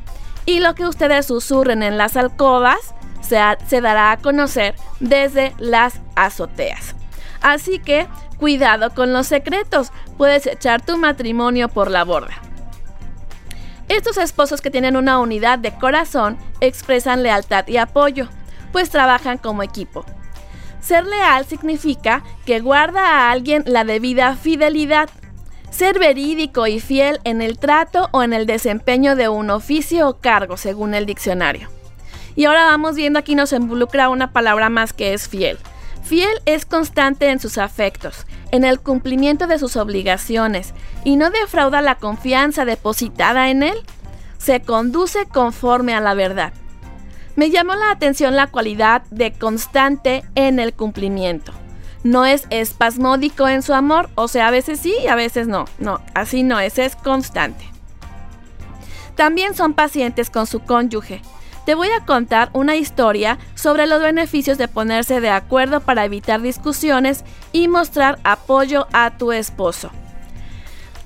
Y 0.46 0.60
lo 0.60 0.76
que 0.76 0.86
ustedes 0.86 1.28
susurren 1.28 1.84
en 1.84 1.98
las 1.98 2.18
alcobas 2.18 2.94
se, 3.22 3.39
se 3.68 3.80
dará 3.80 4.12
a 4.12 4.18
conocer 4.18 4.76
desde 5.00 5.54
las 5.58 6.02
azoteas. 6.16 6.96
Así 7.42 7.80
que, 7.80 8.08
cuidado 8.38 8.94
con 8.94 9.13
los 9.13 9.28
secretos, 9.28 9.92
puedes 10.18 10.48
echar 10.48 10.86
tu 10.86 10.98
matrimonio 10.98 11.70
por 11.70 11.89
la 11.89 12.04
borda. 12.04 12.53
Estos 13.93 14.17
esposos 14.17 14.60
que 14.60 14.71
tienen 14.71 14.97
una 14.97 15.19
unidad 15.19 15.60
de 15.60 15.71
corazón 15.71 16.36
expresan 16.62 17.21
lealtad 17.21 17.67
y 17.67 17.77
apoyo, 17.77 18.27
pues 18.71 18.89
trabajan 18.89 19.38
como 19.38 19.62
equipo. 19.62 20.03
Ser 20.82 21.06
leal 21.06 21.45
significa 21.45 22.23
que 22.43 22.60
guarda 22.60 23.06
a 23.06 23.32
alguien 23.32 23.62
la 23.67 23.84
debida 23.84 24.36
fidelidad. 24.36 25.12
Ser 25.69 25.99
verídico 25.99 26.65
y 26.65 26.79
fiel 26.79 27.19
en 27.23 27.43
el 27.43 27.60
trato 27.60 28.10
o 28.13 28.23
en 28.23 28.34
el 28.34 28.47
desempeño 28.47 29.15
de 29.15 29.29
un 29.29 29.51
oficio 29.51 30.10
o 30.10 30.17
cargo, 30.17 30.58
según 30.58 30.95
el 30.95 31.06
diccionario. 31.06 31.69
Y 32.36 32.45
ahora 32.45 32.65
vamos 32.65 32.95
viendo 32.95 33.19
aquí 33.19 33.36
nos 33.36 33.53
involucra 33.53 34.10
una 34.10 34.34
palabra 34.34 34.69
más 34.69 34.91
que 34.91 35.13
es 35.13 35.29
fiel. 35.29 35.60
Fiel 36.01 36.41
es 36.47 36.65
constante 36.65 37.29
en 37.29 37.39
sus 37.39 37.60
afectos, 37.60 38.25
en 38.54 38.63
el 38.63 38.80
cumplimiento 38.80 39.48
de 39.48 39.58
sus 39.58 39.76
obligaciones 39.78 40.76
y 41.04 41.16
no 41.16 41.32
defrauda 41.32 41.82
la 41.82 41.96
confianza 41.96 42.66
depositada 42.66 43.50
en 43.50 43.63
él. 43.63 43.76
Se 44.38 44.62
conduce 44.62 45.26
conforme 45.26 45.96
a 45.96 46.00
la 46.00 46.13
verdad. 46.13 46.54
Me 47.36 47.50
llamó 47.50 47.74
la 47.74 47.89
atención 47.89 48.36
la 48.36 48.46
cualidad 48.46 49.02
de 49.10 49.34
constante 49.34 50.24
en 50.36 50.60
el 50.60 50.74
cumplimiento. 50.74 51.52
No 52.04 52.28
es 52.28 52.46
espasmódico 52.52 53.48
en 53.48 53.63
su 53.63 53.74
amor, 53.74 54.12
o 54.13 54.28
sea, 54.28 54.50
a 54.50 54.52
veces 54.52 54.80
sí 54.80 54.94
y 55.04 55.08
a 55.08 55.16
veces 55.16 55.48
no. 55.48 55.66
No, 55.80 56.00
así 56.13 56.44
no 56.44 56.60
es, 56.60 56.78
es 56.78 56.96
constante. 56.96 57.66
También 59.16 59.56
son 59.56 59.74
pacientes 59.74 60.30
con 60.30 60.46
su 60.46 60.60
cónyuge. 60.60 61.24
Te 61.65 61.76
voy 61.76 61.88
a 61.89 62.06
contar 62.06 62.49
una 62.52 62.76
historia 62.76 63.38
sobre 63.56 63.88
los 63.88 64.02
beneficios 64.02 64.58
de 64.58 64.67
ponerse 64.67 65.21
de 65.21 65.30
acuerdo 65.30 65.80
para 65.80 66.04
evitar 66.04 66.41
discusiones 66.41 67.23
y 67.54 67.69
mostrar 67.69 68.19
apoyo 68.23 68.88
a 68.91 69.17
tu 69.17 69.32
esposo. 69.32 69.89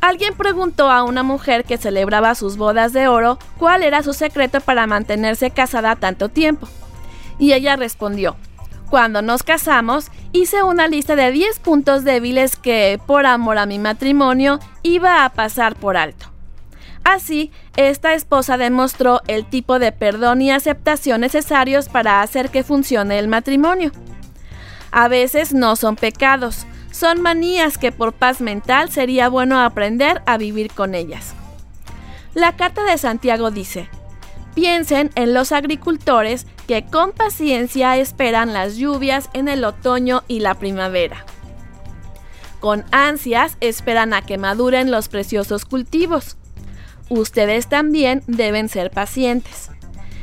Alguien 0.02 0.36
preguntó 0.36 0.90
a 0.90 1.04
una 1.04 1.22
mujer 1.22 1.64
que 1.64 1.78
celebraba 1.78 2.34
sus 2.34 2.58
bodas 2.58 2.94
de 2.94 3.08
oro 3.08 3.38
cuál 3.58 3.84
era 3.84 4.02
su 4.02 4.14
secreto 4.14 4.60
para 4.62 4.88
mantenerse 4.88 5.52
casada 5.52 5.96
tanto 5.96 6.30
tiempo. 6.30 6.68
Y 7.38 7.54
ella 7.54 7.76
respondió, 7.76 8.36
cuando 8.90 9.22
nos 9.22 9.44
casamos, 9.44 10.12
hice 10.32 10.64
una 10.64 10.88
lista 10.88 11.16
de 11.16 11.32
10 11.32 11.60
puntos 11.60 12.04
débiles 12.04 12.56
que, 12.56 13.00
por 13.06 13.26
amor 13.26 13.58
a 13.58 13.66
mi 13.66 13.80
matrimonio, 13.80 14.60
iba 14.82 15.24
a 15.24 15.30
pasar 15.30 15.76
por 15.76 15.98
alto. 15.98 16.37
Así, 17.08 17.52
esta 17.78 18.16
esposa 18.16 18.58
demostró 18.58 19.22
el 19.28 19.46
tipo 19.46 19.80
de 19.80 19.94
perdón 19.94 20.42
y 20.42 20.52
aceptación 20.52 21.22
necesarios 21.22 21.88
para 21.88 22.22
hacer 22.22 22.50
que 22.50 22.66
funcione 22.66 23.18
el 23.18 23.30
matrimonio. 23.30 23.94
A 24.92 25.08
veces 25.08 25.54
no 25.54 25.78
son 25.78 25.96
pecados, 25.96 26.68
son 26.92 27.22
manías 27.22 27.78
que 27.78 27.94
por 27.94 28.12
paz 28.12 28.42
mental 28.42 28.92
sería 28.92 29.30
bueno 29.30 29.58
aprender 29.62 30.22
a 30.26 30.38
vivir 30.38 30.70
con 30.74 30.96
ellas. 30.96 31.34
La 32.34 32.58
carta 32.58 32.84
de 32.84 32.98
Santiago 32.98 33.52
dice, 33.52 33.88
piensen 34.54 35.10
en 35.16 35.34
los 35.34 35.54
agricultores 35.54 36.46
que 36.68 36.84
con 36.84 37.14
paciencia 37.14 37.96
esperan 37.96 38.52
las 38.52 38.76
lluvias 38.76 39.30
en 39.32 39.48
el 39.48 39.64
otoño 39.64 40.24
y 40.28 40.42
la 40.42 40.56
primavera. 40.56 41.26
Con 42.60 42.84
ansias 42.92 43.56
esperan 43.62 44.14
a 44.14 44.24
que 44.24 44.38
maduren 44.38 44.92
los 44.92 45.08
preciosos 45.08 45.64
cultivos. 45.64 46.36
Ustedes 47.10 47.68
también 47.68 48.24
deben 48.28 48.70
ser 48.70 48.92
pacientes. 48.92 49.70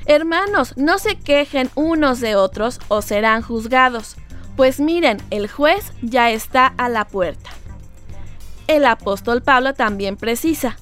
Hermanos, 0.07 0.77
no 0.77 0.99
se 0.99 1.17
quejen 1.17 1.71
unos 1.75 2.21
de 2.21 2.37
otros 2.37 2.81
o 2.89 3.01
serán 3.01 3.43
juzgados 3.43 4.17
pues 4.57 4.79
miren, 4.79 5.19
el 5.31 5.49
juez 5.49 5.93
ya 6.03 6.31
está 6.31 6.67
a 6.67 6.89
la 6.89 7.07
puerta. 7.07 7.51
El 8.67 8.85
apóstol 8.85 9.43
Pablo 9.43 9.75
también 9.75 10.17
precisa, 10.17 10.77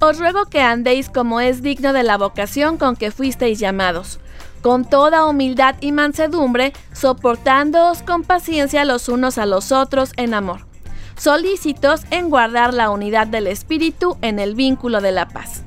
os 0.00 0.18
ruego 0.18 0.46
que 0.46 0.60
andéis 0.60 1.08
como 1.08 1.40
es 1.40 1.60
digno 1.60 1.92
de 1.92 2.04
la 2.04 2.16
vocación 2.16 2.78
con 2.78 2.96
que 2.96 3.10
fuisteis 3.10 3.58
llamados, 3.58 4.20
con 4.62 4.88
toda 4.88 5.26
humildad 5.26 5.74
y 5.80 5.92
mansedumbre, 5.92 6.72
soportándoos 6.92 8.02
con 8.02 8.22
paciencia 8.22 8.84
los 8.84 9.08
unos 9.08 9.36
a 9.38 9.46
los 9.46 9.72
otros 9.72 10.12
en 10.16 10.34
amor, 10.34 10.66
solícitos 11.18 12.02
en 12.10 12.30
guardar 12.30 12.72
la 12.72 12.90
unidad 12.90 13.26
del 13.26 13.46
espíritu 13.46 14.16
en 14.22 14.38
el 14.38 14.54
vínculo 14.54 15.00
de 15.00 15.12
la 15.12 15.28
paz. 15.28 15.62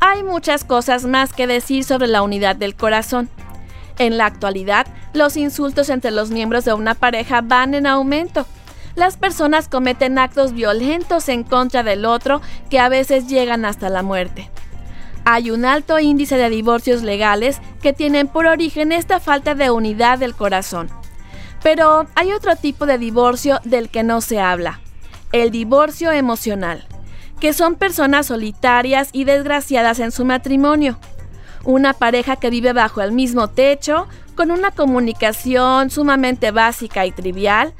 Hay 0.00 0.22
muchas 0.22 0.64
cosas 0.64 1.06
más 1.06 1.32
que 1.32 1.46
decir 1.46 1.82
sobre 1.82 2.06
la 2.06 2.22
unidad 2.22 2.54
del 2.54 2.76
corazón. 2.76 3.28
En 3.98 4.16
la 4.16 4.26
actualidad, 4.26 4.86
los 5.12 5.36
insultos 5.36 5.88
entre 5.88 6.12
los 6.12 6.30
miembros 6.30 6.64
de 6.64 6.72
una 6.72 6.94
pareja 6.94 7.40
van 7.40 7.74
en 7.74 7.86
aumento. 7.86 8.46
Las 8.94 9.16
personas 9.16 9.68
cometen 9.68 10.18
actos 10.18 10.52
violentos 10.52 11.28
en 11.28 11.42
contra 11.42 11.82
del 11.82 12.04
otro 12.04 12.40
que 12.70 12.78
a 12.78 12.88
veces 12.88 13.28
llegan 13.28 13.64
hasta 13.64 13.88
la 13.88 14.02
muerte. 14.02 14.50
Hay 15.24 15.50
un 15.50 15.64
alto 15.64 15.98
índice 15.98 16.36
de 16.36 16.48
divorcios 16.48 17.02
legales 17.02 17.60
que 17.82 17.92
tienen 17.92 18.28
por 18.28 18.46
origen 18.46 18.92
esta 18.92 19.20
falta 19.20 19.54
de 19.54 19.70
unidad 19.70 20.18
del 20.18 20.34
corazón. 20.34 20.88
Pero 21.62 22.06
hay 22.14 22.32
otro 22.32 22.56
tipo 22.56 22.86
de 22.86 22.98
divorcio 22.98 23.60
del 23.64 23.88
que 23.88 24.02
no 24.02 24.20
se 24.20 24.40
habla, 24.40 24.80
el 25.32 25.50
divorcio 25.50 26.12
emocional, 26.12 26.86
que 27.40 27.52
son 27.52 27.74
personas 27.74 28.26
solitarias 28.26 29.10
y 29.12 29.24
desgraciadas 29.24 29.98
en 29.98 30.12
su 30.12 30.24
matrimonio. 30.24 30.98
Una 31.64 31.92
pareja 31.92 32.36
que 32.36 32.50
vive 32.50 32.72
bajo 32.72 33.02
el 33.02 33.12
mismo 33.12 33.48
techo, 33.48 34.06
con 34.34 34.50
una 34.50 34.70
comunicación 34.70 35.90
sumamente 35.90 36.52
básica 36.52 37.04
y 37.04 37.10
trivial, 37.10 37.74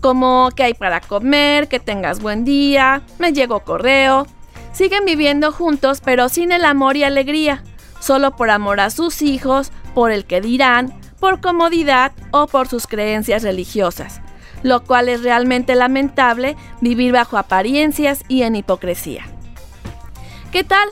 como 0.00 0.50
que 0.54 0.62
hay 0.62 0.74
para 0.74 1.00
comer, 1.00 1.66
que 1.66 1.80
tengas 1.80 2.20
buen 2.20 2.44
día, 2.44 3.02
me 3.18 3.32
llegó 3.32 3.60
correo. 3.60 4.26
Siguen 4.72 5.04
viviendo 5.04 5.50
juntos 5.50 6.00
pero 6.04 6.28
sin 6.28 6.52
el 6.52 6.64
amor 6.64 6.96
y 6.96 7.04
alegría, 7.04 7.64
solo 8.00 8.36
por 8.36 8.50
amor 8.50 8.80
a 8.80 8.90
sus 8.90 9.22
hijos, 9.22 9.72
por 9.94 10.12
el 10.12 10.24
que 10.24 10.40
dirán, 10.40 10.92
por 11.24 11.40
comodidad 11.40 12.12
o 12.32 12.46
por 12.46 12.68
sus 12.68 12.86
creencias 12.86 13.44
religiosas, 13.44 14.20
lo 14.62 14.84
cual 14.84 15.08
es 15.08 15.22
realmente 15.22 15.74
lamentable 15.74 16.54
vivir 16.82 17.12
bajo 17.12 17.38
apariencias 17.38 18.24
y 18.28 18.42
en 18.42 18.56
hipocresía. 18.56 19.24
¿Qué 20.52 20.64
tal? 20.64 20.86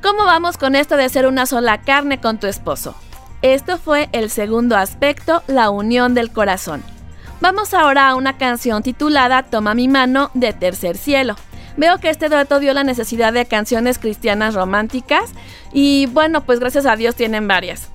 ¿Cómo 0.00 0.24
vamos 0.24 0.56
con 0.56 0.76
esto 0.76 0.96
de 0.96 1.08
ser 1.08 1.26
una 1.26 1.46
sola 1.46 1.80
carne 1.80 2.20
con 2.20 2.38
tu 2.38 2.46
esposo? 2.46 2.94
Esto 3.42 3.76
fue 3.76 4.08
el 4.12 4.30
segundo 4.30 4.76
aspecto, 4.76 5.42
la 5.48 5.68
unión 5.70 6.14
del 6.14 6.30
corazón. 6.30 6.84
Vamos 7.40 7.74
ahora 7.74 8.08
a 8.08 8.14
una 8.14 8.38
canción 8.38 8.84
titulada 8.84 9.42
Toma 9.42 9.74
mi 9.74 9.88
mano 9.88 10.30
de 10.34 10.52
Tercer 10.52 10.96
Cielo. 10.96 11.34
Veo 11.76 11.98
que 11.98 12.08
este 12.08 12.28
dato 12.28 12.60
dio 12.60 12.72
la 12.72 12.84
necesidad 12.84 13.32
de 13.32 13.46
canciones 13.46 13.98
cristianas 13.98 14.54
románticas 14.54 15.32
y 15.72 16.06
bueno, 16.06 16.44
pues 16.44 16.60
gracias 16.60 16.86
a 16.86 16.94
Dios 16.94 17.16
tienen 17.16 17.48
varias 17.48 17.88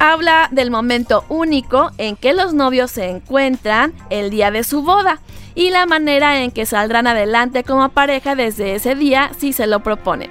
habla 0.00 0.48
del 0.50 0.70
momento 0.70 1.24
único 1.28 1.92
en 1.98 2.16
que 2.16 2.32
los 2.32 2.52
novios 2.52 2.90
se 2.90 3.08
encuentran 3.08 3.92
el 4.08 4.30
día 4.30 4.50
de 4.50 4.64
su 4.64 4.82
boda 4.82 5.20
y 5.54 5.70
la 5.70 5.86
manera 5.86 6.42
en 6.42 6.50
que 6.50 6.66
saldrán 6.66 7.06
adelante 7.06 7.62
como 7.62 7.88
pareja 7.90 8.34
desde 8.34 8.74
ese 8.74 8.94
día 8.96 9.30
si 9.38 9.52
se 9.52 9.66
lo 9.66 9.80
proponen. 9.84 10.30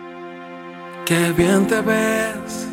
Qué 1.05 1.31
bien 1.31 1.67
te 1.67 1.79
ves. 1.81 2.67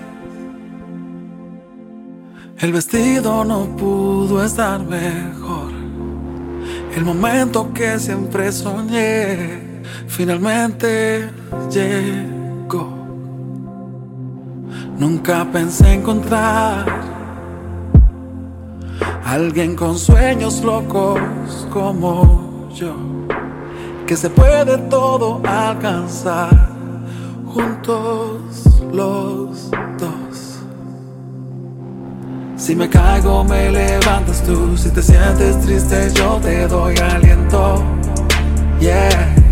El 2.59 2.73
vestido 2.73 3.45
no 3.45 3.77
pudo 3.77 4.43
estar 4.43 4.81
mejor. 4.81 5.73
El 6.97 7.05
momento 7.05 7.73
que 7.75 7.99
siempre 7.99 8.51
soñé 8.51 9.83
finalmente 10.09 11.31
llegó. 11.71 12.36
Nunca 14.99 15.47
pensé 15.53 15.93
encontrar 15.93 16.87
alguien 19.27 19.77
con 19.77 19.99
sueños 19.99 20.63
locos 20.63 21.21
como 21.71 22.69
yo, 22.75 22.95
que 24.07 24.17
se 24.17 24.31
puede 24.31 24.79
todo 24.89 25.43
alcanzar 25.47 26.71
juntos 27.47 28.41
los 28.93 29.71
dos. 29.99 30.59
Si 32.57 32.75
me 32.75 32.89
caigo, 32.89 33.45
me 33.45 33.71
levantas 33.71 34.43
tú. 34.45 34.77
Si 34.79 34.91
te 34.91 35.03
sientes 35.03 35.61
triste, 35.61 36.11
yo 36.15 36.39
te 36.43 36.67
doy 36.67 36.97
aliento. 36.97 37.83
Yeah. 38.81 39.46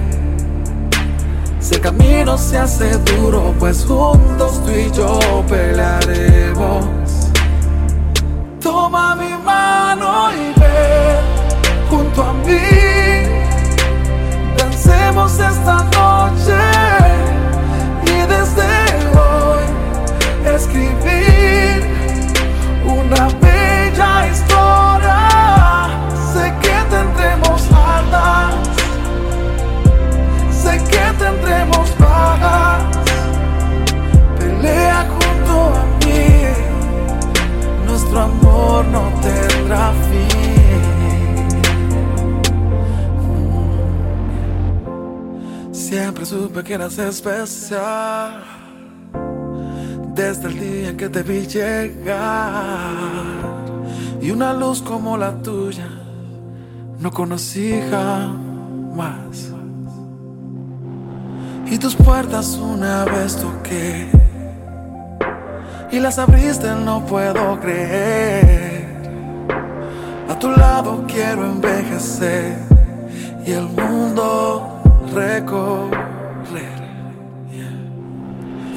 Si 1.65 1.77
el 1.77 1.81
camino 1.81 2.37
se 2.37 2.59
hace 2.59 2.91
duro, 2.99 3.55
pues 3.59 3.87
juntos 3.87 4.63
tú 4.63 4.71
y 4.71 4.91
yo 4.91 5.19
pelearemos. 5.49 6.85
Toma 8.61 9.17
mi 9.17 9.31
mano 9.43 10.31
y 10.35 10.61
ven 10.61 11.25
junto 11.89 12.23
a 12.23 12.35
mí. 12.35 12.59
Dancemos 14.59 15.33
esta 15.33 15.85
noche 15.85 16.94
Siempre 45.95 46.27
supe 46.27 46.65
que 46.65 46.75
eras 46.75 46.99
especial. 46.99 48.43
Desde 50.13 50.49
el 50.49 50.59
día 50.59 50.89
en 50.89 50.97
que 50.97 51.09
te 51.09 51.23
vi 51.23 51.47
llegar. 51.47 52.43
Y 54.21 54.33
una 54.33 54.53
luz 54.55 54.83
como 54.83 55.17
la 55.17 55.41
tuya 55.41 55.87
no 56.99 57.13
conocí 57.13 57.81
jamás. 57.93 59.53
Y 61.71 61.79
tus 61.79 61.95
puertas 61.95 62.57
una 62.57 63.05
vez 63.05 63.37
toqué 63.37 64.11
y 65.93 66.01
las 66.01 66.19
abriste, 66.19 66.75
no 66.75 67.07
puedo 67.07 67.61
creer. 67.61 68.89
A 70.29 70.37
tu 70.41 70.51
lado 70.51 71.05
quiero 71.07 71.45
envejecer 71.45 72.59
y 73.47 73.53
el 73.53 73.69
mundo 73.69 74.74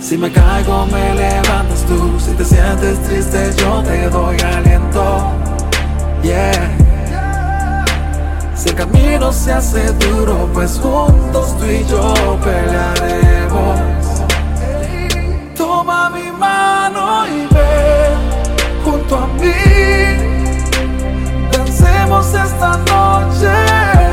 Si 0.07 0.17
me 0.17 0.31
caigo, 0.31 0.85
me 0.85 1.15
levantas 1.15 1.83
tú. 1.85 2.17
Si 2.17 2.31
te 2.31 2.45
sientes 2.45 2.97
triste, 3.03 3.51
yo 3.57 3.83
te 3.83 4.09
doy 4.09 4.37
aliento. 4.39 5.31
Yeah. 6.23 6.77
Si 8.55 8.69
el 8.69 8.75
camino 8.75 9.33
se 9.33 9.51
hace 9.51 9.91
duro, 9.93 10.49
pues 10.53 10.79
juntos 10.79 11.57
tú 11.57 11.65
y 11.65 11.85
yo 11.89 12.39
pelearemos. 12.41 13.79
Toma 15.57 16.09
mi 16.11 16.31
mano 16.31 17.27
y 17.27 17.53
ven 17.53 18.17
junto 18.85 19.17
a 19.17 19.27
mí. 19.27 19.51
Dancemos 21.51 22.33
esta 22.33 22.77
noche 22.77 24.06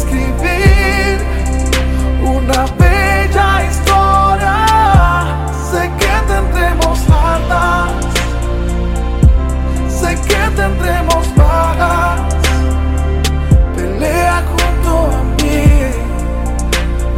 escribir 0.00 1.18
una 2.22 2.60
bella 2.78 3.48
historia. 3.68 4.56
Sé 5.70 5.82
que 6.00 6.14
tendremos 6.32 6.98
altas 7.10 8.10
sé 10.00 10.10
que 10.28 10.42
tendremos 10.56 11.26
paz. 11.36 12.20
Pelea 13.76 14.42
junto 14.52 14.90
a 15.18 15.22
mí, 15.38 15.62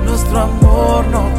nuestro 0.05 0.40
amor 0.40 1.07
no 1.14 1.32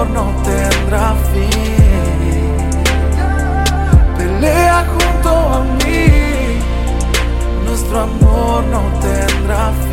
amor 0.00 0.10
no 0.10 0.42
tendrá 0.42 1.14
fin. 1.32 1.50
Pelea 4.16 4.86
junto 4.86 5.28
a 5.28 5.64
mí, 5.64 6.58
nuestro 7.66 8.00
amor 8.00 8.64
no 8.64 8.82
tendrá 9.00 9.72
fin. 9.72 9.90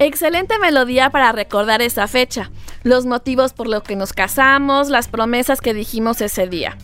Excelente 0.00 0.58
melodía 0.60 1.10
para 1.10 1.32
recordar 1.32 1.82
esa 1.82 2.06
fecha, 2.06 2.52
los 2.84 3.04
motivos 3.04 3.52
por 3.52 3.66
los 3.66 3.82
que 3.82 3.96
nos 3.96 4.12
casamos, 4.12 4.88
las 4.90 5.08
promesas 5.08 5.60
que 5.60 5.74
dijimos 5.74 6.20
ese 6.20 6.46
día. 6.46 6.78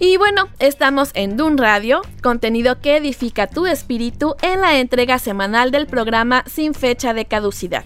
Y 0.00 0.16
bueno, 0.16 0.48
estamos 0.60 1.10
en 1.14 1.36
Dun 1.36 1.58
Radio, 1.58 2.02
contenido 2.22 2.80
que 2.80 2.96
edifica 2.96 3.48
tu 3.48 3.66
espíritu 3.66 4.36
en 4.42 4.60
la 4.60 4.78
entrega 4.78 5.18
semanal 5.18 5.72
del 5.72 5.88
programa 5.88 6.44
Sin 6.46 6.72
fecha 6.72 7.14
de 7.14 7.24
caducidad. 7.24 7.84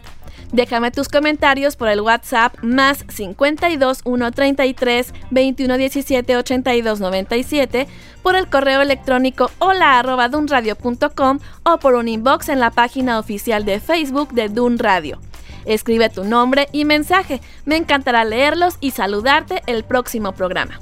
Déjame 0.53 0.91
tus 0.91 1.09
comentarios 1.09 1.77
por 1.77 1.89
el 1.89 2.03
WhatsApp 2.03 2.55
más 2.61 3.07
52 3.09 4.03
133 4.05 5.15
21 5.31 5.79
17 5.79 6.37
82 6.37 7.01
97, 7.01 7.89
por 8.23 8.37
el 8.37 8.47
correo 8.47 8.83
electrónico 8.83 9.51
hola 9.59 9.99
arroba 9.99 10.29
dunradio.com 10.29 11.39
o 11.63 11.79
por 11.79 11.95
un 11.95 12.09
inbox 12.09 12.51
en 12.51 12.61
la 12.61 12.71
página 12.71 13.19
oficial 13.19 13.65
de 13.65 13.81
Facebook 13.81 14.35
de 14.35 14.51
Dun 14.51 14.79
Radio. 14.79 15.19
Escribe 15.65 16.11
tu 16.11 16.25
nombre 16.25 16.69
y 16.73 16.85
mensaje, 16.85 17.41
me 17.65 17.79
encantará 17.79 18.27
leerlos 18.27 18.77
y 18.81 18.91
saludarte 18.91 19.63
el 19.67 19.85
próximo 19.85 20.33
programa. 20.33 20.79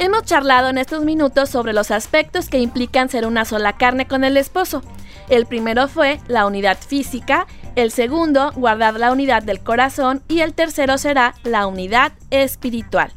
Hemos 0.00 0.22
charlado 0.22 0.68
en 0.68 0.78
estos 0.78 1.04
minutos 1.04 1.50
sobre 1.50 1.72
los 1.72 1.90
aspectos 1.90 2.48
que 2.48 2.60
implican 2.60 3.08
ser 3.08 3.26
una 3.26 3.44
sola 3.44 3.72
carne 3.76 4.06
con 4.06 4.22
el 4.22 4.36
esposo. 4.36 4.84
El 5.28 5.44
primero 5.44 5.88
fue 5.88 6.20
la 6.28 6.46
unidad 6.46 6.78
física, 6.78 7.48
el 7.74 7.90
segundo, 7.90 8.52
guardar 8.54 8.94
la 8.94 9.10
unidad 9.10 9.42
del 9.42 9.58
corazón 9.58 10.22
y 10.28 10.42
el 10.42 10.54
tercero 10.54 10.98
será 10.98 11.34
la 11.42 11.66
unidad 11.66 12.12
espiritual. 12.30 13.10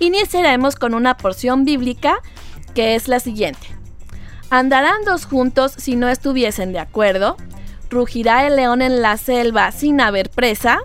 Iniciaremos 0.00 0.74
con 0.74 0.94
una 0.94 1.16
porción 1.16 1.64
bíblica 1.64 2.20
que 2.74 2.96
es 2.96 3.06
la 3.06 3.20
siguiente. 3.20 3.68
¿Andarán 4.50 5.04
dos 5.04 5.24
juntos 5.24 5.72
si 5.76 5.94
no 5.94 6.08
estuviesen 6.08 6.72
de 6.72 6.80
acuerdo? 6.80 7.36
¿Rugirá 7.90 8.44
el 8.44 8.56
león 8.56 8.82
en 8.82 9.02
la 9.02 9.18
selva 9.18 9.70
sin 9.70 10.00
haber 10.00 10.30
presa? 10.30 10.80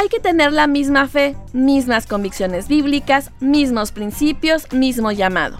Hay 0.00 0.08
que 0.08 0.18
tener 0.18 0.50
la 0.54 0.66
misma 0.66 1.06
fe, 1.08 1.36
mismas 1.52 2.06
convicciones 2.06 2.68
bíblicas, 2.68 3.30
mismos 3.38 3.92
principios, 3.92 4.72
mismo 4.72 5.12
llamado. 5.12 5.58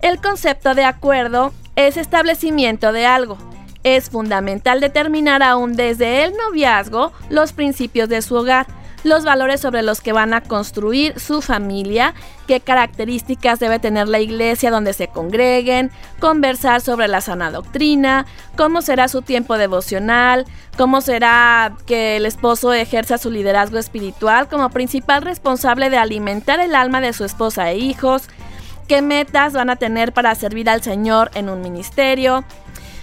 El 0.00 0.22
concepto 0.22 0.74
de 0.74 0.84
acuerdo 0.84 1.52
es 1.76 1.98
establecimiento 1.98 2.92
de 2.92 3.04
algo. 3.04 3.36
Es 3.84 4.08
fundamental 4.08 4.80
determinar 4.80 5.42
aún 5.42 5.74
desde 5.74 6.24
el 6.24 6.32
noviazgo 6.32 7.12
los 7.28 7.52
principios 7.52 8.08
de 8.08 8.22
su 8.22 8.36
hogar, 8.36 8.66
los 9.04 9.24
valores 9.24 9.60
sobre 9.60 9.82
los 9.82 10.00
que 10.00 10.12
van 10.12 10.34
a 10.34 10.40
construir 10.40 11.18
su 11.18 11.40
familia, 11.40 12.14
qué 12.46 12.60
características 12.60 13.60
debe 13.60 13.78
tener 13.78 14.08
la 14.08 14.20
iglesia 14.20 14.70
donde 14.70 14.92
se 14.92 15.08
congreguen, 15.08 15.90
conversar 16.18 16.80
sobre 16.80 17.08
la 17.08 17.20
sana 17.20 17.50
doctrina, 17.50 18.26
cómo 18.56 18.82
será 18.82 19.08
su 19.08 19.22
tiempo 19.22 19.56
devocional, 19.58 20.46
cómo 20.76 21.00
será 21.00 21.76
que 21.86 22.16
el 22.16 22.26
esposo 22.26 22.72
ejerza 22.72 23.18
su 23.18 23.30
liderazgo 23.30 23.78
espiritual 23.78 24.48
como 24.48 24.70
principal 24.70 25.22
responsable 25.22 25.90
de 25.90 25.98
alimentar 25.98 26.60
el 26.60 26.74
alma 26.74 27.00
de 27.00 27.12
su 27.12 27.24
esposa 27.24 27.70
e 27.70 27.78
hijos, 27.78 28.28
qué 28.88 29.02
metas 29.02 29.52
van 29.52 29.70
a 29.70 29.76
tener 29.76 30.12
para 30.12 30.34
servir 30.34 30.68
al 30.68 30.82
Señor 30.82 31.30
en 31.34 31.48
un 31.48 31.60
ministerio. 31.60 32.44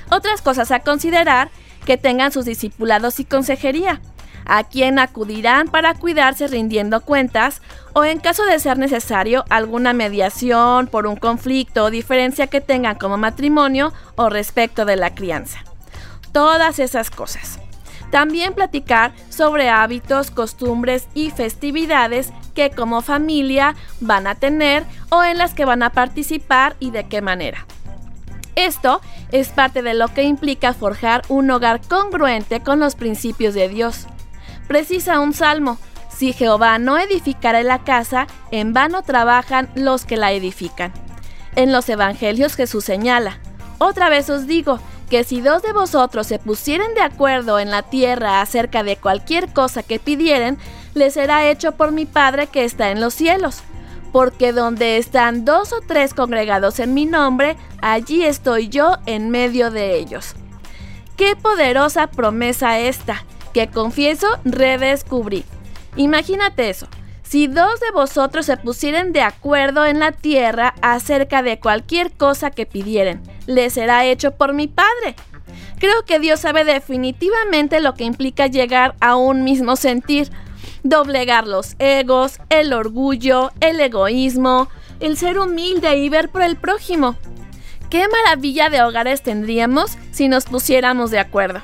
Otras 0.10 0.42
cosas 0.42 0.72
a 0.72 0.80
considerar 0.80 1.50
que 1.86 1.98
tengan 1.98 2.32
sus 2.32 2.46
discipulados 2.46 3.20
y 3.20 3.26
consejería 3.26 4.02
a 4.46 4.64
quien 4.64 5.00
acudirán 5.00 5.68
para 5.68 5.94
cuidarse 5.94 6.48
rindiendo 6.48 7.02
cuentas 7.02 7.62
o 7.94 8.04
en 8.04 8.20
caso 8.20 8.46
de 8.46 8.60
ser 8.60 8.78
necesario 8.78 9.46
alguna 9.50 9.94
mediación 9.94 10.88
por 10.88 11.08
un 11.08 11.16
conflicto 11.16 11.86
o 11.86 11.90
diferencia 11.90 12.48
que 12.48 12.62
tengan 12.62 12.96
como 12.96 13.18
matrimonio 13.18 13.94
o 14.16 14.30
respecto 14.30 14.86
de 14.86 14.96
la 14.96 15.16
crianza. 15.16 15.60
Todas 16.32 16.80
esas 16.80 17.10
cosas. 17.10 17.60
También 18.12 18.54
platicar 18.54 19.14
sobre 19.30 19.70
hábitos, 19.70 20.32
costumbres 20.32 21.08
y 21.14 21.32
festividades 21.32 22.32
que 22.54 22.70
como 22.70 23.02
familia 23.02 23.76
van 24.00 24.28
a 24.28 24.36
tener 24.36 24.86
o 25.10 25.24
en 25.24 25.38
las 25.38 25.54
que 25.54 25.66
van 25.66 25.84
a 25.84 25.92
participar 25.92 26.76
y 26.80 26.92
de 26.92 27.08
qué 27.08 27.22
manera. 27.22 27.66
Esto 28.56 29.02
es 29.32 29.50
parte 29.50 29.82
de 29.82 29.94
lo 29.94 30.08
que 30.08 30.24
implica 30.24 30.74
forjar 30.74 31.24
un 31.28 31.52
hogar 31.52 31.82
congruente 31.82 32.62
con 32.62 32.80
los 32.80 32.96
principios 32.96 33.54
de 33.54 33.68
Dios 33.68 34.08
precisa 34.68 35.20
un 35.20 35.34
salmo. 35.34 35.78
Si 36.10 36.34
Jehová 36.34 36.80
no 36.80 36.98
edificara 36.98 37.62
la 37.64 37.84
casa, 37.84 38.28
en 38.52 38.74
vano 38.74 39.02
trabajan 39.02 39.70
los 39.76 40.06
que 40.06 40.18
la 40.18 40.32
edifican. 40.32 40.94
En 41.56 41.72
los 41.72 41.90
evangelios 41.90 42.56
Jesús 42.56 42.86
señala, 42.86 43.40
otra 43.80 44.10
vez 44.10 44.30
os 44.30 44.48
digo, 44.48 44.80
que 45.10 45.24
si 45.24 45.42
dos 45.42 45.62
de 45.62 45.74
vosotros 45.74 46.28
se 46.28 46.40
pusieren 46.40 46.94
de 46.96 47.02
acuerdo 47.02 47.60
en 47.60 47.70
la 47.70 47.84
tierra 47.84 48.42
acerca 48.42 48.84
de 48.84 48.98
cualquier 48.98 49.54
cosa 49.54 49.84
que 49.84 50.00
pidieren, 50.00 50.58
les 50.94 51.14
será 51.14 51.48
hecho 51.50 51.74
por 51.74 51.92
mi 51.92 52.06
Padre 52.06 52.48
que 52.48 52.64
está 52.64 52.92
en 52.92 53.02
los 53.02 53.14
cielos. 53.14 53.62
Porque 54.12 54.54
donde 54.54 54.98
están 54.98 55.46
dos 55.46 55.74
o 55.74 55.82
tres 55.86 56.14
congregados 56.14 56.80
en 56.80 56.94
mi 56.94 57.06
nombre, 57.06 57.58
allí 57.82 58.24
estoy 58.24 58.70
yo 58.70 58.98
en 59.06 59.30
medio 59.30 59.72
de 59.72 59.98
ellos. 59.98 60.36
Qué 61.18 61.36
poderosa 61.36 62.08
promesa 62.08 62.80
esta 62.80 63.24
que 63.56 63.70
confieso 63.70 64.28
redescubrí. 64.44 65.46
Imagínate 65.96 66.70
eso. 66.70 66.90
Si 67.24 67.48
dos 67.48 67.80
de 67.80 67.90
vosotros 67.94 68.46
se 68.46 68.58
pusieren 68.58 69.14
de 69.14 69.22
acuerdo 69.22 69.86
en 69.86 70.00
la 70.00 70.12
tierra 70.12 70.76
acerca 70.82 71.42
de 71.42 71.58
cualquier 71.58 72.12
cosa 72.12 72.52
que 72.52 72.66
pidieren, 72.66 73.22
les 73.48 73.72
será 73.72 74.04
hecho 74.04 74.32
por 74.32 74.52
mi 74.52 74.68
Padre. 74.68 75.16
Creo 75.80 76.04
que 76.06 76.20
Dios 76.20 76.42
sabe 76.42 76.66
definitivamente 76.66 77.80
lo 77.80 77.94
que 77.94 78.04
implica 78.04 78.48
llegar 78.48 78.94
a 79.00 79.16
un 79.16 79.46
mismo 79.46 79.78
sentir, 79.78 80.30
doblegar 80.84 81.48
los 81.48 81.78
egos, 81.80 82.40
el 82.50 82.74
orgullo, 82.74 83.54
el 83.62 83.80
egoísmo, 83.80 84.68
el 85.00 85.16
ser 85.16 85.40
humilde 85.40 85.96
y 85.96 86.10
ver 86.10 86.28
por 86.28 86.42
el 86.42 86.58
prójimo. 86.58 87.16
Qué 87.90 88.06
maravilla 88.10 88.70
de 88.70 88.84
hogares 88.84 89.24
tendríamos 89.24 89.98
si 90.12 90.28
nos 90.28 90.44
pusiéramos 90.44 91.10
de 91.10 91.20
acuerdo. 91.20 91.62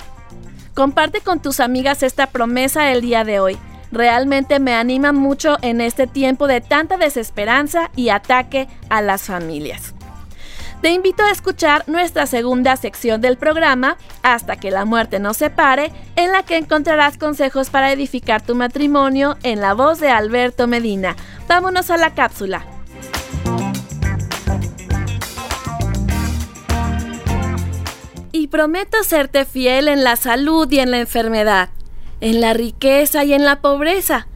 Comparte 0.73 1.21
con 1.21 1.41
tus 1.41 1.59
amigas 1.59 2.01
esta 2.01 2.27
promesa 2.27 2.91
el 2.91 3.01
día 3.01 3.23
de 3.23 3.39
hoy. 3.39 3.57
Realmente 3.91 4.59
me 4.59 4.73
anima 4.73 5.11
mucho 5.11 5.57
en 5.61 5.81
este 5.81 6.07
tiempo 6.07 6.47
de 6.47 6.61
tanta 6.61 6.97
desesperanza 6.97 7.91
y 7.95 8.09
ataque 8.09 8.69
a 8.89 9.01
las 9.01 9.23
familias. 9.23 9.93
Te 10.81 10.89
invito 10.89 11.23
a 11.23 11.29
escuchar 11.29 11.83
nuestra 11.87 12.25
segunda 12.25 12.75
sección 12.75 13.21
del 13.21 13.37
programa, 13.37 13.97
Hasta 14.23 14.55
que 14.55 14.71
la 14.71 14.85
muerte 14.85 15.19
nos 15.19 15.37
separe, 15.37 15.91
en 16.15 16.31
la 16.31 16.43
que 16.43 16.57
encontrarás 16.57 17.17
consejos 17.17 17.69
para 17.69 17.91
edificar 17.91 18.41
tu 18.41 18.55
matrimonio 18.55 19.37
en 19.43 19.61
la 19.61 19.73
voz 19.73 19.99
de 19.99 20.09
Alberto 20.09 20.67
Medina. 20.67 21.15
Vámonos 21.47 21.91
a 21.91 21.97
la 21.97 22.15
cápsula. 22.15 22.65
Y 28.41 28.47
prometo 28.47 29.03
serte 29.03 29.45
fiel 29.45 29.87
en 29.87 30.03
la 30.03 30.15
salud 30.15 30.69
y 30.71 30.79
en 30.79 30.89
la 30.89 30.99
enfermedad, 30.99 31.69
en 32.21 32.41
la 32.41 32.53
riqueza 32.53 33.23
y 33.23 33.33
en 33.33 33.45
la 33.45 33.61
pobreza, 33.61 34.27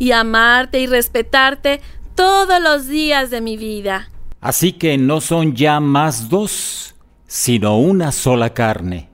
y 0.00 0.10
amarte 0.10 0.80
y 0.80 0.88
respetarte 0.88 1.80
todos 2.16 2.60
los 2.60 2.88
días 2.88 3.30
de 3.30 3.40
mi 3.40 3.56
vida. 3.56 4.10
Así 4.40 4.72
que 4.72 4.98
no 4.98 5.20
son 5.20 5.54
ya 5.54 5.78
más 5.78 6.28
dos, 6.28 6.96
sino 7.28 7.78
una 7.78 8.10
sola 8.10 8.50
carne. 8.50 9.08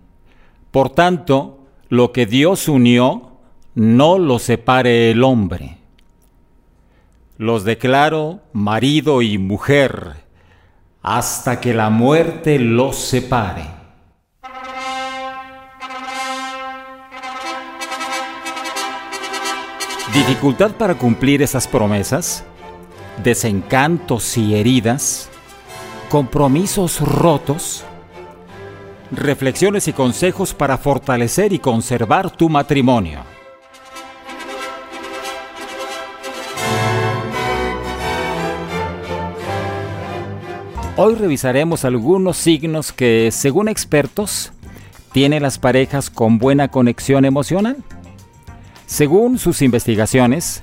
Por 0.71 0.89
tanto, 0.89 1.67
lo 1.91 2.13
que 2.13 2.25
Dios 2.25 2.69
unió, 2.69 3.33
no 3.75 4.19
lo 4.19 4.39
separe 4.39 5.11
el 5.11 5.25
hombre. 5.25 5.77
Los 7.37 7.65
declaro 7.65 8.41
marido 8.55 9.21
y 9.21 9.37
mujer, 9.37 10.25
hasta 11.03 11.61
que 11.61 11.75
la 11.75 11.91
muerte 11.91 12.59
los 12.59 12.97
separe. 12.97 13.78
¿Dificultad 20.15 20.71
para 20.73 20.95
cumplir 20.95 21.43
esas 21.43 21.69
promesas? 21.69 22.43
¿Desencantos 23.23 24.39
y 24.39 24.55
heridas? 24.55 25.29
¿Compromisos 26.09 27.01
rotos? 27.01 27.85
Reflexiones 29.11 29.87
y 29.87 29.93
consejos 29.93 30.55
para 30.55 30.79
fortalecer 30.79 31.53
y 31.53 31.59
conservar 31.59 32.31
tu 32.31 32.49
matrimonio. 32.49 33.21
Hoy 40.97 41.15
revisaremos 41.17 41.85
algunos 41.85 42.39
signos 42.39 42.93
que, 42.93 43.29
según 43.31 43.69
expertos, 43.69 44.53
tienen 45.13 45.43
las 45.43 45.59
parejas 45.59 46.11
con 46.11 46.39
buena 46.39 46.69
conexión 46.69 47.25
emocional. 47.25 47.77
Según 48.89 49.39
sus 49.39 49.61
investigaciones, 49.61 50.63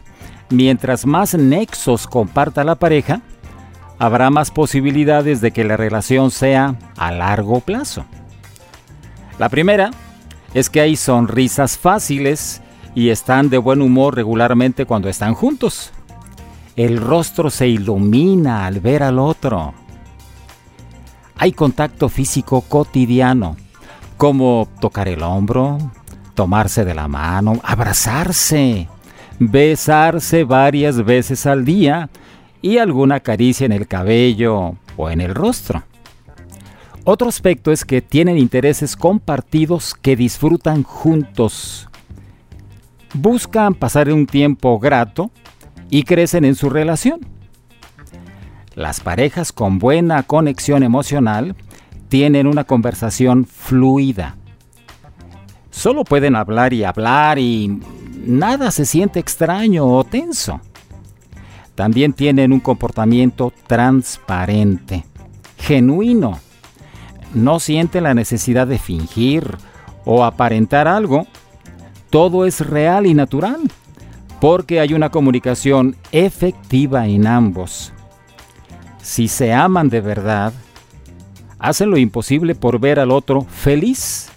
mientras 0.50 1.06
más 1.06 1.36
nexos 1.36 2.08
comparta 2.08 2.64
la 2.64 2.74
pareja, 2.74 3.22
habrá 4.00 4.32
más 4.32 4.50
posibilidades 4.50 5.42
de 5.42 5.52
que 5.52 5.64
la 5.64 5.78
relación 5.78 6.32
sea 6.32 6.76
a 6.98 7.12
largo 7.12 7.60
plazo. 7.60 8.04
La 9.38 9.48
primera 9.50 9.92
es 10.56 10.72
que 10.72 10.82
hay 10.82 10.96
sonrisas 10.96 11.78
fáciles 11.78 12.64
y 12.96 13.12
están 13.12 13.52
de 13.52 13.60
buen 13.60 13.80
humor 13.80 14.16
regularmente 14.16 14.88
cuando 14.88 15.08
están 15.08 15.36
juntos. 15.36 15.92
El 16.76 16.98
rostro 16.98 17.52
se 17.52 17.68
ilumina 17.68 18.66
al 18.66 18.80
ver 18.80 19.04
al 19.04 19.20
otro. 19.20 19.76
Hay 21.38 21.52
contacto 21.52 22.10
físico 22.10 22.62
cotidiano, 22.62 23.56
como 24.18 24.68
tocar 24.82 25.10
el 25.10 25.22
hombro, 25.22 25.78
tomarse 26.36 26.86
de 26.86 26.94
la 26.94 27.08
mano, 27.08 27.60
abrazarse, 27.64 28.88
besarse 29.40 30.44
varias 30.44 31.04
veces 31.04 31.46
al 31.46 31.66
día 31.66 32.10
y 32.62 32.78
alguna 32.78 33.20
caricia 33.20 33.66
en 33.66 33.72
el 33.72 33.88
cabello 33.88 34.76
o 34.98 35.10
en 35.10 35.22
el 35.22 35.34
rostro. 35.34 35.84
Otro 37.04 37.30
aspecto 37.30 37.72
es 37.72 37.86
que 37.86 38.02
tienen 38.02 38.38
intereses 38.38 38.96
compartidos 38.96 39.94
que 39.94 40.16
disfrutan 40.16 40.84
juntos. 40.84 41.88
Buscan 43.14 43.76
pasar 43.76 44.12
un 44.12 44.26
tiempo 44.26 44.80
grato 44.80 45.30
y 45.90 46.04
crecen 46.04 46.46
en 46.46 46.56
su 46.56 46.70
relación. 46.70 47.20
Las 48.74 49.00
parejas 49.00 49.54
con 49.54 49.80
buena 49.80 50.24
conexión 50.24 50.84
emocional 50.84 51.56
tienen 52.10 52.48
una 52.48 52.64
conversación 52.64 53.46
fluida. 53.46 54.36
Solo 55.76 56.04
pueden 56.04 56.36
hablar 56.36 56.74
y 56.74 56.84
hablar 56.84 57.38
y 57.38 57.80
nada 58.26 58.72
se 58.72 58.86
siente 58.86 59.20
extraño 59.20 59.86
o 59.86 60.04
tenso. 60.04 60.62
También 61.76 62.14
tienen 62.14 62.54
un 62.54 62.62
comportamiento 62.62 63.52
transparente, 63.68 65.04
genuino 65.58 66.40
no 67.36 67.60
siente 67.60 68.02
la 68.02 68.14
necesidad 68.14 68.66
de 68.66 68.80
fingir 68.80 69.58
o 70.06 70.24
aparentar 70.24 70.88
algo. 70.88 71.28
Todo 72.10 72.46
es 72.46 72.66
real 72.66 73.06
y 73.06 73.14
natural, 73.14 73.60
porque 74.40 74.80
hay 74.80 74.94
una 74.94 75.10
comunicación 75.10 75.98
efectiva 76.12 77.08
en 77.08 77.28
ambos. 77.28 77.92
Si 79.02 79.28
se 79.28 79.54
aman 79.54 79.90
de 79.90 80.02
verdad, 80.02 80.54
hacen 81.60 81.92
lo 81.92 81.98
imposible 81.98 82.56
por 82.56 82.80
ver 82.80 83.00
al 83.00 83.12
otro 83.12 83.42
feliz 83.42 84.32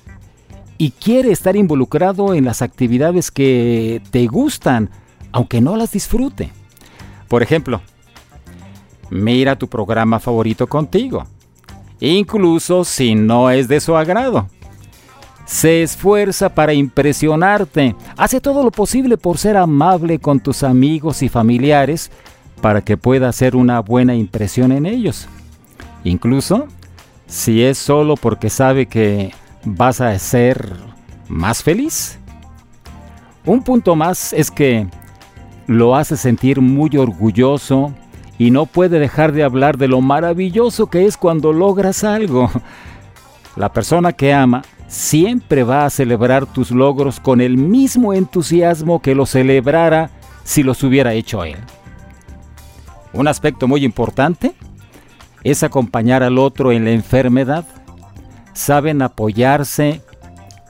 y 0.78 0.92
quiere 0.92 1.32
estar 1.32 1.56
involucrado 1.56 2.32
en 2.34 2.44
las 2.44 2.62
actividades 2.62 3.30
que 3.30 4.00
te 4.10 4.26
gustan, 4.26 4.90
aunque 5.32 5.60
no 5.60 5.76
las 5.76 5.92
disfrute. 5.92 6.50
Por 7.28 7.42
ejemplo, 7.42 7.82
mira 9.10 9.58
tu 9.58 9.68
programa 9.68 10.18
favorito 10.20 10.66
contigo 10.66 11.26
incluso 12.00 12.84
si 12.84 13.14
no 13.14 13.50
es 13.50 13.68
de 13.68 13.80
su 13.80 13.96
agrado. 13.96 14.48
Se 15.46 15.82
esfuerza 15.82 16.50
para 16.50 16.74
impresionarte, 16.74 17.96
hace 18.16 18.40
todo 18.40 18.62
lo 18.62 18.70
posible 18.70 19.16
por 19.16 19.38
ser 19.38 19.56
amable 19.56 20.18
con 20.18 20.40
tus 20.40 20.62
amigos 20.62 21.22
y 21.22 21.30
familiares 21.30 22.10
para 22.60 22.82
que 22.82 22.98
pueda 22.98 23.28
hacer 23.28 23.56
una 23.56 23.80
buena 23.80 24.14
impresión 24.14 24.72
en 24.72 24.84
ellos. 24.84 25.26
Incluso 26.04 26.66
si 27.26 27.62
es 27.62 27.78
solo 27.78 28.16
porque 28.16 28.50
sabe 28.50 28.86
que 28.86 29.32
vas 29.64 30.00
a 30.00 30.18
ser 30.18 30.72
más 31.28 31.62
feliz. 31.62 32.18
Un 33.44 33.62
punto 33.62 33.96
más 33.96 34.32
es 34.32 34.50
que 34.50 34.86
lo 35.66 35.96
hace 35.96 36.16
sentir 36.16 36.60
muy 36.60 36.96
orgulloso 36.96 37.92
y 38.38 38.50
no 38.50 38.66
puede 38.66 38.98
dejar 38.98 39.32
de 39.32 39.42
hablar 39.42 39.76
de 39.78 39.88
lo 39.88 40.00
maravilloso 40.00 40.88
que 40.88 41.06
es 41.06 41.16
cuando 41.16 41.52
logras 41.52 42.04
algo. 42.04 42.50
La 43.56 43.72
persona 43.72 44.12
que 44.12 44.32
ama 44.32 44.62
siempre 44.86 45.64
va 45.64 45.84
a 45.84 45.90
celebrar 45.90 46.46
tus 46.46 46.70
logros 46.70 47.20
con 47.20 47.40
el 47.40 47.56
mismo 47.56 48.14
entusiasmo 48.14 49.02
que 49.02 49.14
lo 49.14 49.26
celebrara 49.26 50.10
si 50.44 50.62
los 50.62 50.82
hubiera 50.82 51.12
hecho 51.12 51.44
él. 51.44 51.58
Un 53.12 53.28
aspecto 53.28 53.68
muy 53.68 53.84
importante 53.84 54.54
es 55.44 55.62
acompañar 55.62 56.22
al 56.22 56.38
otro 56.38 56.72
en 56.72 56.84
la 56.84 56.92
enfermedad. 56.92 57.66
Saben 58.58 59.02
apoyarse 59.02 60.02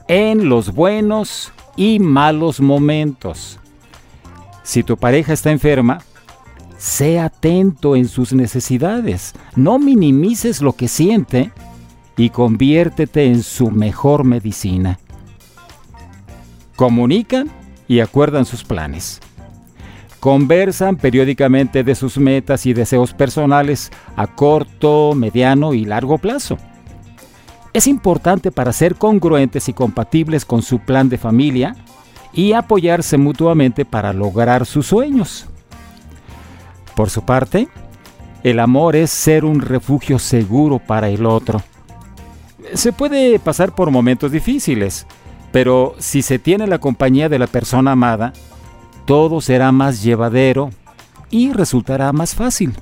en 0.07 0.47
los 0.47 0.75
buenos 0.75 1.51
y 1.75 1.97
malos 1.97 2.61
momentos. 2.61 3.59
Si 4.61 4.83
tu 4.83 4.95
pareja 4.95 5.33
está 5.33 5.49
enferma, 5.49 6.03
Sé 6.77 7.19
atento 7.19 7.95
en 7.95 8.07
sus 8.07 8.31
necesidades. 8.31 9.33
No 9.55 9.79
minimices 9.79 10.61
lo 10.61 10.73
que 10.73 10.87
siente 10.87 11.51
y 12.15 12.29
conviértete 12.29 13.25
en 13.25 13.41
su 13.41 13.71
mejor 13.71 14.23
medicina. 14.23 14.99
Comunican 16.75 17.49
y 17.87 18.01
acuerdan 18.01 18.45
sus 18.45 18.63
planes. 18.63 19.19
Conversan 20.19 20.95
periódicamente 20.95 21.83
de 21.83 21.95
sus 21.95 22.19
metas 22.19 22.67
y 22.67 22.73
deseos 22.73 23.13
personales 23.15 23.91
a 24.15 24.27
corto, 24.27 25.13
mediano 25.15 25.73
y 25.73 25.85
largo 25.85 26.19
plazo. 26.19 26.59
Es 27.73 27.87
importante 27.87 28.51
para 28.51 28.73
ser 28.73 28.95
congruentes 28.95 29.69
y 29.69 29.73
compatibles 29.73 30.45
con 30.45 30.61
su 30.61 30.79
plan 30.79 31.07
de 31.09 31.17
familia 31.17 31.75
y 32.33 32.53
apoyarse 32.53 33.17
mutuamente 33.17 33.85
para 33.85 34.13
lograr 34.13 34.65
sus 34.65 34.87
sueños. 34.87 35.45
Por 36.95 37.09
su 37.09 37.23
parte, 37.23 37.67
el 38.43 38.59
amor 38.59 38.95
es 38.95 39.11
ser 39.11 39.45
un 39.45 39.61
refugio 39.61 40.17
seguro 40.19 40.79
para 40.79 41.09
el 41.09 41.25
otro. 41.25 41.61
Se 42.73 42.91
puede 42.91 43.39
pasar 43.39 43.73
por 43.75 43.91
momentos 43.91 44.31
difíciles, 44.31 45.05
pero 45.51 45.95
si 45.99 46.21
se 46.21 46.39
tiene 46.39 46.67
la 46.67 46.79
compañía 46.79 47.29
de 47.29 47.39
la 47.39 47.47
persona 47.47 47.91
amada, 47.91 48.33
todo 49.05 49.41
será 49.41 49.71
más 49.71 50.03
llevadero 50.03 50.69
y 51.29 51.51
resultará 51.51 52.11
más 52.13 52.35
fácil. 52.35 52.73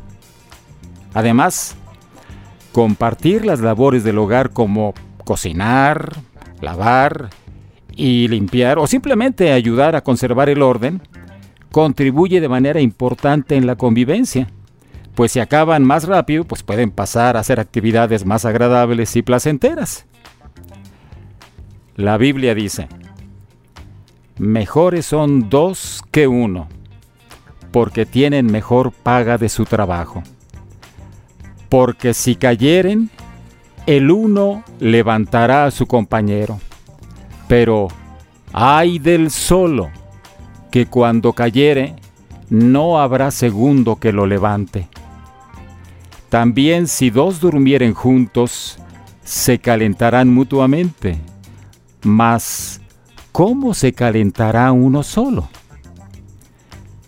Además, 1.13 1.75
compartir 2.77 3.43
las 3.43 3.59
labores 3.59 4.03
del 4.03 4.19
hogar 4.19 4.51
como 4.51 4.93
cocinar, 5.23 6.15
lavar 6.61 7.31
y 7.95 8.27
limpiar 8.27 8.77
o 8.77 8.85
simplemente 8.85 9.51
ayudar 9.51 9.95
a 9.95 10.03
conservar 10.03 10.47
el 10.47 10.61
orden 10.61 11.01
contribuye 11.71 12.39
de 12.39 12.47
manera 12.47 12.79
importante 12.79 13.55
en 13.55 13.65
la 13.65 13.77
convivencia, 13.77 14.51
pues 15.15 15.31
si 15.31 15.39
acaban 15.39 15.83
más 15.85 16.03
rápido, 16.03 16.43
pues 16.43 16.61
pueden 16.61 16.91
pasar 16.91 17.35
a 17.35 17.39
hacer 17.39 17.59
actividades 17.59 18.27
más 18.27 18.45
agradables 18.45 19.15
y 19.15 19.23
placenteras. 19.23 20.05
La 21.95 22.19
Biblia 22.19 22.53
dice, 22.53 22.89
mejores 24.37 25.07
son 25.07 25.49
dos 25.49 26.03
que 26.11 26.27
uno, 26.27 26.67
porque 27.71 28.05
tienen 28.05 28.45
mejor 28.45 28.91
paga 28.91 29.39
de 29.39 29.49
su 29.49 29.65
trabajo. 29.65 30.21
Porque 31.69 32.13
si 32.13 32.35
cayeren, 32.35 33.09
el 33.85 34.11
uno 34.11 34.63
levantará 34.79 35.65
a 35.65 35.71
su 35.71 35.87
compañero, 35.87 36.59
pero 37.47 37.87
ay 38.53 38.99
del 38.99 39.31
solo 39.31 39.89
que 40.71 40.85
cuando 40.85 41.33
cayere 41.33 41.95
no 42.49 42.99
habrá 42.99 43.31
segundo 43.31 43.95
que 43.97 44.11
lo 44.11 44.25
levante. 44.25 44.87
También 46.29 46.87
si 46.87 47.09
dos 47.09 47.39
durmieren 47.39 47.93
juntos, 47.93 48.77
se 49.23 49.59
calentarán 49.59 50.33
mutuamente. 50.33 51.19
Mas, 52.03 52.81
¿cómo 53.31 53.73
se 53.73 53.93
calentará 53.93 54.71
uno 54.71 55.03
solo? 55.03 55.47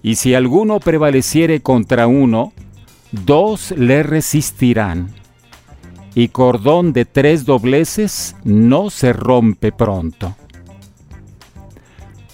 Y 0.01 0.15
si 0.15 0.33
alguno 0.33 0.79
prevaleciere 0.79 1.61
contra 1.61 2.07
uno, 2.07 2.53
dos 3.11 3.71
le 3.71 4.03
resistirán. 4.03 5.09
Y 6.15 6.29
cordón 6.29 6.91
de 6.91 7.05
tres 7.05 7.45
dobleces 7.45 8.35
no 8.43 8.89
se 8.89 9.13
rompe 9.13 9.71
pronto. 9.71 10.35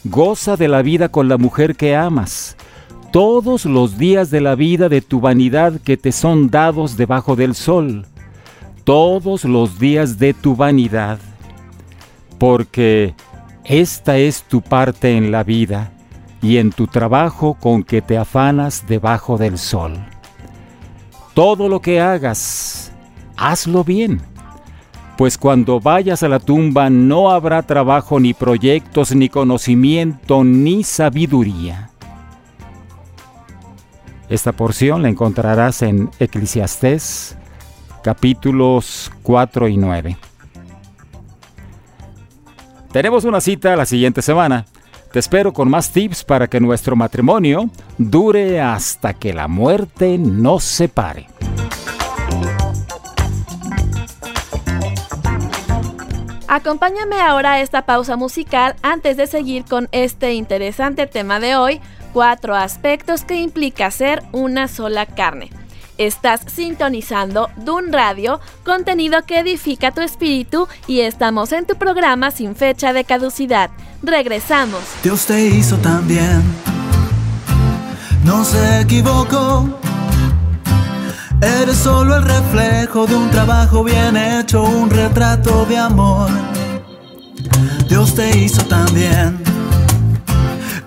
Goza 0.05 0.55
de 0.55 0.67
la 0.67 0.81
vida 0.81 1.09
con 1.09 1.27
la 1.27 1.37
mujer 1.37 1.75
que 1.75 1.95
amas, 1.95 2.55
todos 3.11 3.65
los 3.65 3.97
días 3.97 4.29
de 4.29 4.41
la 4.41 4.55
vida 4.55 4.87
de 4.87 5.01
tu 5.01 5.19
vanidad 5.19 5.79
que 5.81 5.97
te 5.97 6.11
son 6.11 6.49
dados 6.49 6.95
debajo 6.95 7.35
del 7.35 7.55
sol, 7.55 8.05
todos 8.83 9.45
los 9.45 9.79
días 9.79 10.19
de 10.19 10.33
tu 10.33 10.55
vanidad, 10.55 11.19
porque 12.37 13.15
esta 13.63 14.17
es 14.17 14.43
tu 14.43 14.61
parte 14.61 15.17
en 15.17 15.31
la 15.31 15.43
vida 15.43 15.91
y 16.41 16.57
en 16.57 16.71
tu 16.71 16.85
trabajo 16.85 17.55
con 17.59 17.83
que 17.83 18.01
te 18.01 18.17
afanas 18.17 18.85
debajo 18.87 19.37
del 19.37 19.57
sol. 19.57 20.14
Todo 21.35 21.69
lo 21.69 21.79
que 21.79 22.01
hagas, 22.01 22.91
hazlo 23.37 23.83
bien 23.83 24.19
pues 25.17 25.37
cuando 25.37 25.79
vayas 25.79 26.23
a 26.23 26.29
la 26.29 26.39
tumba 26.39 26.89
no 26.89 27.31
habrá 27.31 27.63
trabajo 27.63 28.19
ni 28.19 28.33
proyectos, 28.33 29.15
ni 29.15 29.29
conocimiento, 29.29 30.43
ni 30.43 30.83
sabiduría. 30.83 31.89
Esta 34.27 34.51
porción 34.51 35.03
la 35.03 35.09
encontrarás 35.09 35.81
en 35.83 36.09
Eclesiastés 36.19 37.37
capítulos 38.03 39.11
4 39.23 39.67
y 39.67 39.77
9. 39.77 40.17
Tenemos 42.91 43.23
una 43.23 43.41
cita 43.41 43.75
la 43.75 43.85
siguiente 43.85 44.21
semana. 44.21 44.65
Te 45.15 45.19
espero 45.19 45.53
con 45.53 45.69
más 45.69 45.91
tips 45.91 46.25
para 46.25 46.49
que 46.49 46.59
nuestro 46.59 46.97
matrimonio 46.97 47.69
dure 47.97 48.59
hasta 48.59 49.13
que 49.13 49.31
la 49.31 49.47
muerte 49.47 50.17
nos 50.17 50.65
separe. 50.65 51.29
Acompáñame 56.49 57.21
ahora 57.21 57.53
a 57.53 57.61
esta 57.61 57.85
pausa 57.85 58.17
musical 58.17 58.75
antes 58.81 59.15
de 59.15 59.27
seguir 59.27 59.63
con 59.63 59.87
este 59.93 60.33
interesante 60.33 61.07
tema 61.07 61.39
de 61.39 61.55
hoy, 61.55 61.79
cuatro 62.11 62.53
aspectos 62.53 63.23
que 63.23 63.35
implica 63.35 63.89
ser 63.91 64.21
una 64.33 64.67
sola 64.67 65.05
carne. 65.05 65.49
Estás 65.97 66.41
sintonizando 66.53 67.49
Dun 67.55 67.93
Radio, 67.93 68.41
contenido 68.65 69.23
que 69.25 69.39
edifica 69.39 69.91
tu 69.91 70.01
espíritu 70.01 70.67
y 70.87 71.01
estamos 71.01 71.53
en 71.53 71.65
tu 71.65 71.75
programa 71.75 72.31
sin 72.31 72.55
fecha 72.55 72.91
de 72.91 73.05
caducidad. 73.05 73.69
Regresamos. 74.03 74.81
Dios 75.03 75.25
te 75.25 75.47
hizo 75.47 75.77
también. 75.77 76.43
No 78.25 78.43
se 78.43 78.81
equivocó. 78.81 79.69
Eres 81.41 81.77
solo 81.77 82.17
el 82.17 82.23
reflejo 82.23 83.05
de 83.05 83.15
un 83.15 83.29
trabajo 83.29 83.83
bien 83.83 84.17
hecho, 84.17 84.63
un 84.63 84.89
retrato 84.89 85.65
de 85.65 85.77
amor. 85.77 86.29
Dios 87.87 88.15
te 88.15 88.37
hizo 88.37 88.63
también. 88.65 89.41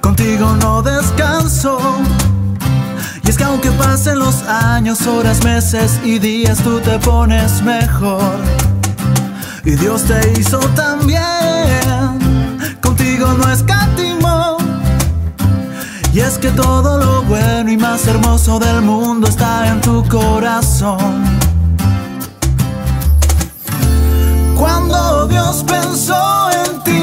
Contigo 0.00 0.54
no 0.61 0.82
descanso. 0.82 1.78
Y 3.24 3.28
es 3.28 3.36
que 3.36 3.44
aunque 3.44 3.70
pasen 3.72 4.18
los 4.18 4.42
años, 4.42 5.06
horas, 5.06 5.44
meses 5.44 6.00
y 6.04 6.18
días, 6.18 6.58
tú 6.58 6.80
te 6.80 6.98
pones 6.98 7.62
mejor. 7.62 8.38
Y 9.64 9.72
Dios 9.72 10.04
te 10.04 10.40
hizo 10.40 10.58
también. 10.74 11.20
Contigo 12.80 13.32
no 13.34 13.50
escatimó. 13.50 14.56
Y 16.12 16.20
es 16.20 16.38
que 16.38 16.50
todo 16.50 16.98
lo 16.98 17.22
bueno 17.22 17.70
y 17.70 17.76
más 17.76 18.06
hermoso 18.06 18.58
del 18.58 18.80
mundo 18.82 19.28
está 19.28 19.68
en 19.68 19.80
tu 19.80 20.02
corazón. 20.08 21.38
Cuando 24.56 25.28
Dios 25.28 25.64
pensó 25.64 26.50
en 26.50 26.82
ti, 26.82 27.02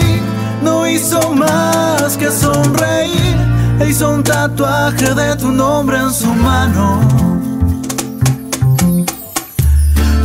no 0.62 0.88
hizo 0.88 1.34
más 1.34 2.18
que 2.18 2.30
sonreír. 2.32 3.45
E 3.80 3.90
hizo 3.90 4.10
un 4.10 4.24
tatuaje 4.24 5.14
de 5.14 5.36
tu 5.36 5.52
nombre 5.52 5.98
en 5.98 6.12
su 6.14 6.34
mano. 6.34 7.02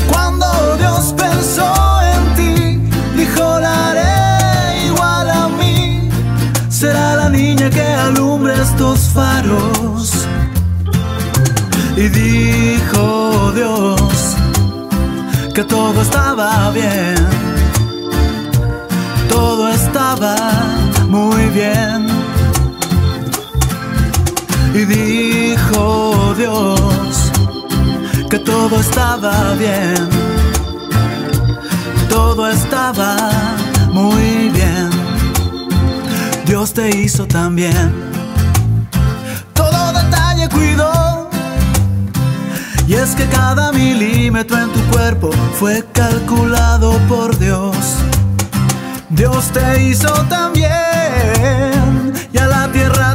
Cuando 0.09 0.47
Dios 0.79 1.15
pensó 1.17 1.73
en 2.15 2.35
ti, 2.37 2.91
dijo 3.17 3.59
la 3.59 3.91
haré 3.91 4.87
igual 4.87 5.31
a 5.31 5.49
mí. 5.49 6.09
Será 6.69 7.17
la 7.17 7.29
niña 7.29 7.69
que 7.71 7.83
alumbre 7.83 8.55
estos 8.55 9.01
faros. 9.09 10.27
Y 11.97 12.09
dijo 12.09 13.53
Dios 13.53 14.37
que 15.55 15.65
todo 15.65 16.01
estaba 16.03 16.71
bien. 16.71 17.17
Todo 19.29 19.69
estaba 19.71 20.37
muy 21.09 21.47
bien. 21.49 22.20
Y 24.73 24.85
dijo 24.85 26.35
Dios 26.37 27.33
que 28.31 28.39
todo 28.39 28.79
estaba 28.79 29.55
bien. 29.55 30.09
Todo 32.09 32.49
estaba 32.49 33.17
muy 33.93 34.49
bien. 34.51 34.91
Dios 36.47 36.73
te 36.73 36.89
hizo 36.97 37.27
también. 37.27 37.93
Todo 39.55 39.93
detalle 39.93 40.49
cuidó. 40.49 41.29
Y 42.87 42.95
es 42.95 43.15
que 43.17 43.27
cada 43.27 43.73
milímetro 43.73 44.59
en 44.59 44.73
tu 44.73 44.81
cuerpo 44.93 45.31
fue 45.59 45.85
calculado 45.93 46.99
por 47.09 47.37
Dios. 47.39 47.77
Dios 49.09 49.51
te 49.53 49.83
hizo 49.83 50.13
también. 50.29 50.71
Y 52.33 52.39
a 52.39 52.47
la 52.47 52.71
tierra 52.73 53.10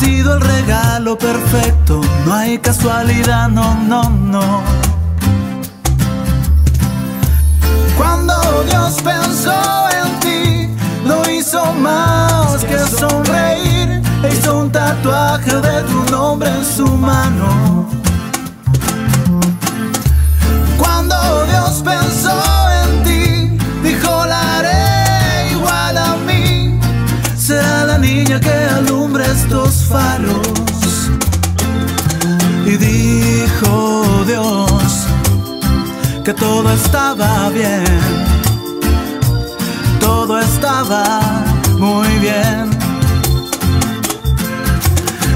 sido 0.00 0.34
el 0.34 0.40
regalo 0.40 1.18
perfecto. 1.18 2.00
No 2.24 2.34
hay 2.34 2.58
casualidad, 2.58 3.48
no, 3.48 3.74
no, 3.74 4.08
no. 4.08 4.62
Cuando 7.96 8.34
Dios 8.68 8.96
pensó 9.02 9.60
en 10.00 10.20
ti, 10.20 10.74
no 11.04 11.28
hizo 11.30 11.72
más 11.74 12.64
que 12.64 12.78
sonreír. 12.78 14.02
E 14.22 14.28
hizo 14.32 14.60
un 14.60 14.72
tatuaje 14.72 15.54
de 15.56 15.82
tu 15.82 16.10
nombre 16.10 16.48
en 16.48 16.64
su 16.64 16.86
mano. 16.86 17.86
Cuando 20.78 21.16
Dios 21.46 21.82
pensó 21.84 22.36
en 22.82 23.02
ti, 23.04 23.58
dijo 23.82 24.26
la 24.26 24.58
haré 24.58 25.52
igual 25.52 25.96
a 25.96 26.16
mí. 26.26 26.78
Será 27.36 27.84
la 27.84 27.98
niña 27.98 28.40
que 28.40 28.50
alumbre 28.50 28.99
estos 29.50 29.84
faros. 29.88 31.10
Y 32.64 32.76
dijo 32.76 34.24
Dios 34.24 35.06
que 36.24 36.32
todo 36.32 36.70
estaba 36.72 37.48
bien, 37.50 37.84
todo 39.98 40.38
estaba 40.38 41.20
muy 41.78 42.08
bien. 42.20 42.70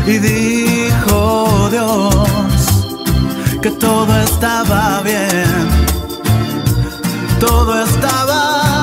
Y 0.06 0.18
dijo 0.18 1.68
Dios 1.72 2.14
que 3.60 3.70
todo 3.70 4.14
estaba 4.20 5.00
bien, 5.02 5.68
todo 7.40 7.82
estaba 7.82 8.73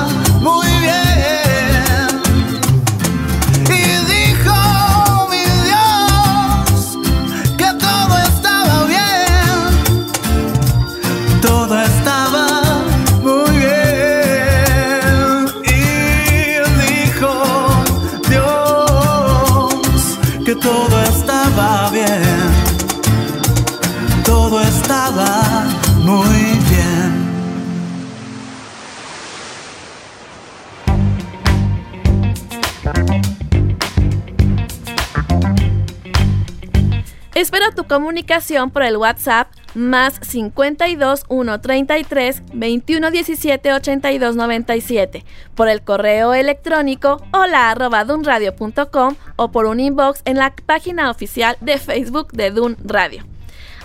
comunicación 37.92 38.70
por 38.70 38.84
el 38.84 38.96
WhatsApp 38.96 39.48
más 39.74 40.18
52 40.22 41.24
133 41.28 42.42
21 42.54 43.10
17 43.10 43.70
82 43.74 44.34
97, 44.34 45.26
por 45.54 45.68
el 45.68 45.82
correo 45.82 46.32
electrónico 46.32 47.22
hola 47.34 47.70
arroba 47.70 48.06
dunradio.com 48.06 49.14
o 49.36 49.50
por 49.50 49.66
un 49.66 49.78
inbox 49.78 50.22
en 50.24 50.38
la 50.38 50.54
página 50.64 51.10
oficial 51.10 51.58
de 51.60 51.76
Facebook 51.76 52.32
de 52.32 52.50
Dun 52.50 52.78
Radio. 52.82 53.26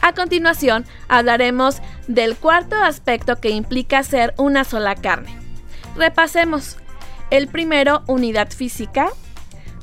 A 0.01 0.14
continuación, 0.14 0.86
hablaremos 1.10 1.82
del 2.08 2.38
cuarto 2.38 2.78
aspecto 2.78 3.41
que 3.41 3.49
implica 3.49 4.03
ser 4.03 4.34
una 4.38 4.64
sola 4.64 4.95
carne. 4.95 5.38
Repasemos. 5.97 6.78
El 7.30 7.49
primero, 7.49 8.03
unidad 8.08 8.51
física. 8.51 9.10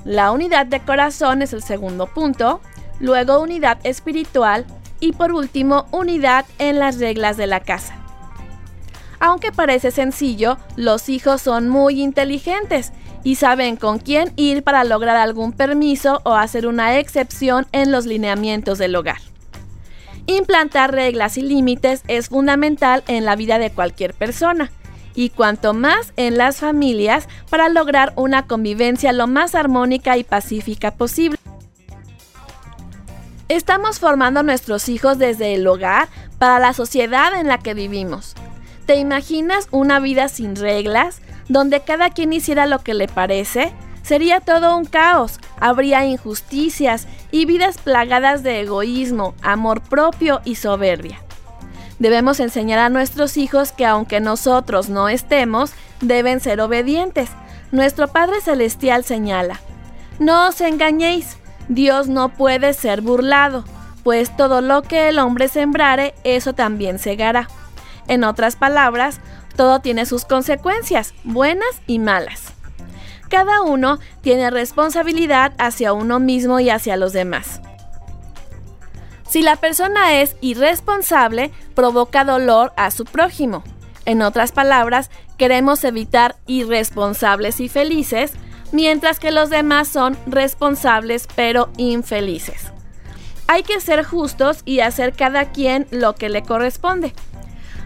La 0.07 0.33
unidad 0.33 0.64
de 0.64 0.81
corazón 0.81 1.43
es 1.43 1.53
el 1.53 1.62
segundo 1.62 2.07
punto. 2.07 2.62
Luego, 3.01 3.40
unidad 3.40 3.78
espiritual. 3.84 4.64
Y 5.01 5.12
por 5.12 5.32
último, 5.32 5.86
unidad 5.90 6.47
en 6.59 6.78
las 6.78 6.99
reglas 6.99 7.36
de 7.36 7.47
la 7.47 7.61
casa. 7.61 7.97
Aunque 9.20 9.53
parece 9.53 9.90
sencillo, 9.90 10.57
los 10.76 11.09
hijos 11.09 11.42
son 11.42 11.68
muy 11.68 12.03
inteligentes 12.03 12.92
y 13.22 13.36
saben 13.36 13.76
con 13.76 13.99
quién 13.99 14.32
ir 14.36 14.62
para 14.62 14.84
lograr 14.84 15.16
algún 15.16 15.53
permiso 15.53 16.20
o 16.24 16.34
hacer 16.34 16.66
una 16.66 16.99
excepción 16.99 17.66
en 17.72 17.90
los 17.90 18.07
lineamientos 18.07 18.78
del 18.78 18.97
hogar. 18.97 19.18
Implantar 20.26 20.92
reglas 20.92 21.36
y 21.36 21.42
límites 21.42 22.03
es 22.09 22.28
fundamental 22.28 23.03
en 23.09 23.24
la 23.24 23.36
vida 23.36 23.59
de 23.59 23.70
cualquier 23.70 24.14
persona, 24.14 24.70
y 25.14 25.30
cuanto 25.30 25.74
más 25.74 26.12
en 26.16 26.36
las 26.36 26.57
familias 26.57 27.28
para 27.49 27.68
lograr 27.68 28.12
una 28.16 28.47
convivencia 28.47 29.12
lo 29.12 29.26
más 29.26 29.55
armónica 29.55 30.16
y 30.16 30.24
pacífica 30.24 30.90
posible. 30.92 31.38
Estamos 33.51 33.99
formando 33.99 34.40
a 34.40 34.42
nuestros 34.42 34.88
hijos 34.88 35.18
desde 35.18 35.55
el 35.55 35.66
hogar 35.66 36.09
para 36.38 36.59
la 36.59 36.72
sociedad 36.72 37.38
en 37.38 37.47
la 37.47 37.59
que 37.59 37.74
vivimos. 37.74 38.34
¿Te 38.86 38.97
imaginas 38.97 39.68
una 39.70 40.01
vida 40.01 40.28
sin 40.28 40.57
reglas, 40.57 41.20
donde 41.51 41.80
cada 41.80 42.09
quien 42.09 42.32
hiciera 42.32 42.64
lo 42.64 42.78
que 42.78 42.95
le 42.95 43.07
parece? 43.07 43.74
Sería 44.03 44.40
todo 44.40 44.76
un 44.76 44.86
caos, 44.86 45.40
habría 45.61 46.07
injusticias 46.07 47.07
y 47.30 47.45
vidas 47.45 47.76
plagadas 47.76 48.42
de 48.42 48.61
egoísmo, 48.61 49.34
amor 49.42 49.82
propio 49.82 50.40
y 50.47 50.55
soberbia. 50.55 51.20
Debemos 51.99 52.40
enseñar 52.40 52.78
a 52.78 52.88
nuestros 52.88 53.36
hijos 53.36 53.72
que 53.72 53.84
aunque 53.84 54.20
nosotros 54.20 54.88
no 54.88 55.11
estemos, 55.11 55.72
deben 56.01 56.40
ser 56.40 56.62
obedientes. 56.62 57.28
Nuestro 57.72 58.09
Padre 58.09 58.40
Celestial 58.40 59.05
señala, 59.05 59.61
no 60.18 60.49
os 60.49 60.61
engañéis, 60.61 61.36
Dios 61.69 62.09
no 62.09 62.31
puede 62.31 62.73
ser 62.75 63.01
burlado, 63.01 63.65
pues 64.03 64.37
todo 64.37 64.61
lo 64.61 64.83
que 64.83 65.09
el 65.09 65.19
hombre 65.19 65.49
sembrare, 65.49 66.15
eso 66.25 66.53
también 66.53 66.99
segará. 66.99 67.49
En 68.07 68.25
otras 68.25 68.57
palabras, 68.57 69.21
todo 69.57 69.81
tiene 69.81 70.05
sus 70.05 70.25
consecuencias, 70.25 71.15
buenas 71.25 71.81
y 71.87 71.99
malas. 71.99 72.53
Cada 73.29 73.62
uno 73.62 73.99
tiene 74.21 74.51
responsabilidad 74.51 75.55
hacia 75.59 75.93
uno 75.93 76.21
mismo 76.21 76.61
y 76.61 76.71
hacia 76.71 76.97
los 76.97 77.12
demás. 77.12 77.61
Si 79.29 79.43
la 79.43 79.57
persona 79.57 80.21
es 80.21 80.37
irresponsable, 80.41 81.51
provoca 81.75 82.25
dolor 82.25 82.73
a 82.77 82.91
su 82.91 83.05
prójimo. 83.05 83.65
En 84.05 84.23
otras 84.23 84.53
palabras, 84.53 85.11
queremos 85.39 85.83
evitar 85.83 86.37
irresponsables 86.47 87.59
y 87.59 87.69
felices, 87.69 88.33
mientras 88.75 89.20
que 89.20 89.31
los 89.31 89.51
demás 89.51 89.87
son 89.87 90.18
responsables 90.27 91.29
pero 91.37 91.70
infelices. 91.77 92.72
Hay 93.47 93.62
que 93.62 93.81
ser 93.81 94.05
justos 94.05 94.62
y 94.64 94.81
hacer 94.81 95.12
cada 95.12 95.53
quien 95.53 95.87
lo 95.91 96.16
que 96.16 96.29
le 96.29 96.43
corresponde. 96.43 97.14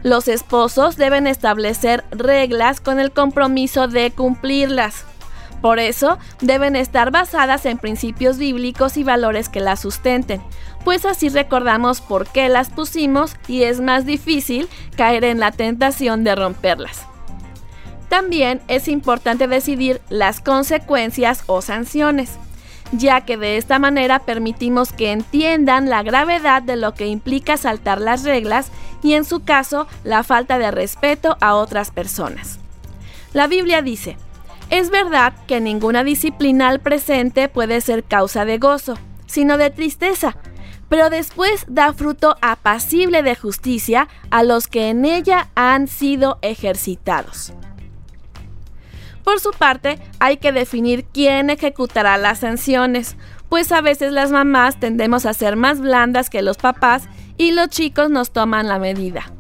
Los 0.03 0.28
esposos 0.28 0.97
deben 0.97 1.26
establecer 1.26 2.05
reglas 2.11 2.80
con 2.80 3.01
el 3.01 3.12
compromiso 3.12 3.86
de 3.86 4.11
cumplirlas. 4.12 5.05
Por 5.61 5.78
eso 5.78 6.18
deben 6.41 6.74
estar 6.74 7.11
basadas 7.11 7.66
en 7.66 7.76
principios 7.76 8.39
bíblicos 8.39 8.97
y 8.97 9.05
valores 9.05 9.49
que 9.49 9.61
las 9.61 9.80
sustenten, 9.80 10.41
pues 10.84 11.05
así 11.05 11.28
recordamos 11.28 12.01
por 12.01 12.28
qué 12.28 12.49
las 12.49 12.70
pusimos 12.70 13.36
y 13.47 13.64
es 13.64 13.80
más 13.80 14.07
difícil 14.07 14.68
caer 14.97 15.24
en 15.24 15.41
la 15.41 15.51
tentación 15.51 16.24
de 16.24 16.34
romperlas. 16.34 17.07
También 18.09 18.61
es 18.68 18.88
importante 18.88 19.46
decidir 19.46 20.00
las 20.09 20.40
consecuencias 20.40 21.44
o 21.46 21.61
sanciones 21.62 22.38
ya 22.92 23.22
que 23.22 23.36
de 23.36 23.56
esta 23.56 23.78
manera 23.78 24.20
permitimos 24.20 24.92
que 24.92 25.12
entiendan 25.12 25.90
la 25.90 26.02
gravedad 26.02 26.62
de 26.62 26.76
lo 26.76 26.94
que 26.94 27.06
implica 27.06 27.56
saltar 27.56 28.00
las 28.00 28.24
reglas 28.24 28.70
y 29.02 29.14
en 29.14 29.24
su 29.24 29.40
caso 29.40 29.86
la 30.04 30.22
falta 30.22 30.59
de 30.59 30.70
respeto 30.70 31.36
a 31.40 31.54
otras 31.54 31.90
personas. 31.90 32.59
La 33.32 33.46
Biblia 33.46 33.82
dice, 33.82 34.16
es 34.70 34.90
verdad 34.90 35.32
que 35.46 35.61
ninguna 35.61 36.04
disciplina 36.04 36.68
al 36.68 36.80
presente 36.80 37.48
puede 37.48 37.80
ser 37.80 38.04
causa 38.04 38.44
de 38.44 38.59
gozo, 38.59 38.98
sino 39.26 39.59
de 39.59 39.70
tristeza, 39.70 40.36
pero 40.88 41.11
después 41.11 41.66
da 41.68 41.92
fruto 41.92 42.36
apacible 42.40 43.22
de 43.22 43.34
justicia 43.34 44.09
a 44.30 44.42
los 44.42 44.66
que 44.66 44.88
en 44.88 45.04
ella 45.04 45.48
han 45.54 45.86
sido 45.86 46.38
ejercitados. 46.40 47.52
Por 49.29 49.41
su 49.41 49.51
parte, 49.51 49.99
hay 50.20 50.39
que 50.39 50.53
definir 50.53 51.05
quién 51.05 51.51
ejecutará 51.51 52.16
las 52.16 52.39
sanciones, 52.39 53.14
pues 53.51 53.72
a 53.72 53.83
veces 53.83 54.11
las 54.11 54.31
mamás 54.31 54.81
tendemos 54.81 55.26
a 55.26 55.35
ser 55.35 55.55
más 55.55 55.83
blandas 55.83 56.31
que 56.31 56.41
los 56.41 56.57
papás 56.57 57.11
y 57.37 57.53
los 57.53 57.68
chicos 57.68 58.09
nos 58.09 58.31
toman 58.31 58.68
la 58.68 58.79
medida. 58.79 59.31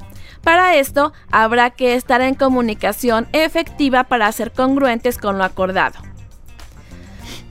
Para 0.44 0.74
esto, 0.74 1.14
habrá 1.30 1.70
que 1.70 1.94
estar 1.94 2.20
en 2.20 2.34
comunicación 2.34 3.28
efectiva 3.32 4.04
para 4.04 4.30
ser 4.30 4.52
congruentes 4.52 5.16
con 5.16 5.38
lo 5.38 5.44
acordado. 5.44 5.98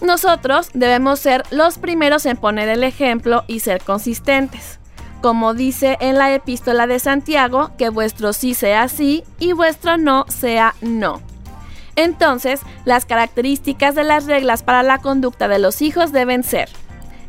Nosotros 0.01 0.69
debemos 0.75 1.19
ser 1.19 1.41
los 1.49 1.79
primeros 1.79 2.27
en 2.27 2.37
poner 2.37 2.69
el 2.69 2.83
ejemplo 2.83 3.45
y 3.47 3.61
ser 3.61 3.81
consistentes. 3.81 4.79
Como 5.23 5.55
dice 5.55 5.97
en 6.01 6.19
la 6.19 6.31
epístola 6.35 6.85
de 6.85 6.99
Santiago, 6.99 7.71
que 7.79 7.89
vuestro 7.89 8.31
sí 8.31 8.53
sea 8.53 8.89
sí 8.89 9.23
y 9.39 9.53
vuestro 9.53 9.97
no 9.97 10.25
sea 10.27 10.75
no. 10.81 11.19
Entonces, 11.97 12.61
las 12.85 13.05
características 13.05 13.95
de 13.95 14.05
las 14.05 14.27
reglas 14.27 14.63
para 14.63 14.83
la 14.83 14.99
conducta 14.99 15.49
de 15.49 15.59
los 15.59 15.81
hijos 15.81 16.13
deben 16.13 16.43
ser 16.43 16.69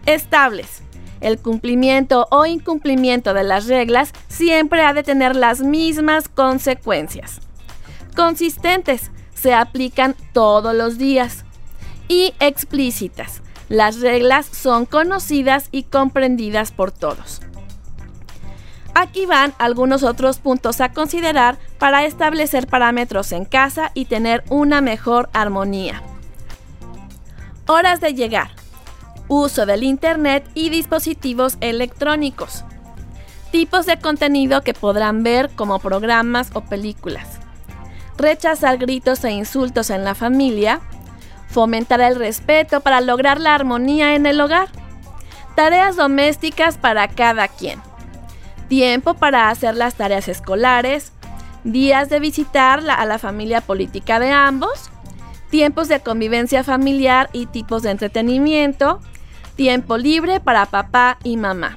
estables. 0.07 0.83
El 1.21 1.39
cumplimiento 1.39 2.29
o 2.31 2.47
incumplimiento 2.47 3.35
de 3.35 3.43
las 3.43 3.67
reglas 3.67 4.13
siempre 4.29 4.83
ha 4.83 4.93
de 4.93 5.03
tener 5.03 5.35
las 5.35 5.61
mismas 5.61 6.29
consecuencias. 6.29 7.41
Consistentes, 8.15 9.11
se 9.35 9.55
aplican 9.55 10.15
todos 10.33 10.75
los 10.75 10.99
días. 10.99 11.45
Y 12.09 12.35
explícitas, 12.39 13.43
las 13.69 14.01
reglas 14.01 14.47
son 14.47 14.87
conocidas 14.87 15.69
y 15.73 15.85
comprendidas 15.85 16.73
por 16.73 16.93
todos. 16.93 17.41
Aquí 19.01 19.27
van 19.27 19.55
algunos 19.59 20.03
otros 20.03 20.41
puntos 20.41 20.81
a 20.81 20.89
considerar 20.89 21.57
para 21.79 22.05
establecer 22.05 22.67
parámetros 22.67 23.31
en 23.31 23.45
casa 23.45 23.93
y 23.95 24.07
tener 24.07 24.43
una 24.51 24.81
mejor 24.81 25.31
armonía. 25.33 26.03
Horas 27.69 28.01
de 28.01 28.15
llegar. 28.15 28.51
Uso 29.29 29.67
del 29.67 29.85
Internet 29.85 30.51
y 30.53 30.71
dispositivos 30.71 31.59
electrónicos. 31.61 32.65
Tipos 33.53 33.87
de 33.87 34.01
contenido 34.01 34.63
que 34.63 34.75
podrán 34.75 35.23
ver 35.23 35.49
como 35.55 35.79
programas 35.79 36.51
o 36.55 36.63
películas. 36.63 37.39
Rechazar 38.17 38.79
gritos 38.79 39.23
e 39.23 39.31
insultos 39.31 39.91
en 39.91 40.03
la 40.03 40.17
familia. 40.17 40.81
Fomentar 41.47 42.01
el 42.01 42.17
respeto 42.17 42.81
para 42.81 43.01
lograr 43.01 43.41
la 43.41 43.55
armonía 43.55 44.17
en 44.17 44.27
el 44.27 44.41
hogar. 44.41 44.67
Tareas 45.55 45.95
domésticas 45.95 46.79
para 46.79 47.07
cada 47.07 47.47
quien 47.47 47.81
tiempo 48.69 49.15
para 49.15 49.51
hacer 49.51 49.75
las 49.75 49.95
tareas 49.95 50.29
escolares, 50.29 51.13
días 51.65 52.09
de 52.09 52.21
visitar 52.21 52.83
a 52.89 53.05
la 53.05 53.19
familia 53.19 53.61
política 53.61 54.21
de 54.21 54.31
ambos, 54.31 54.91
tiempos 55.51 55.89
de 55.89 56.01
convivencia 56.01 56.63
familiar 56.63 57.31
y 57.33 57.47
tipos 57.47 57.83
de 57.83 57.91
entretenimiento, 57.91 59.01
tiempo 59.57 59.99
libre 59.99 60.41
para 60.41 60.67
papá 60.67 61.19
y 61.25 61.37
mamá. 61.37 61.77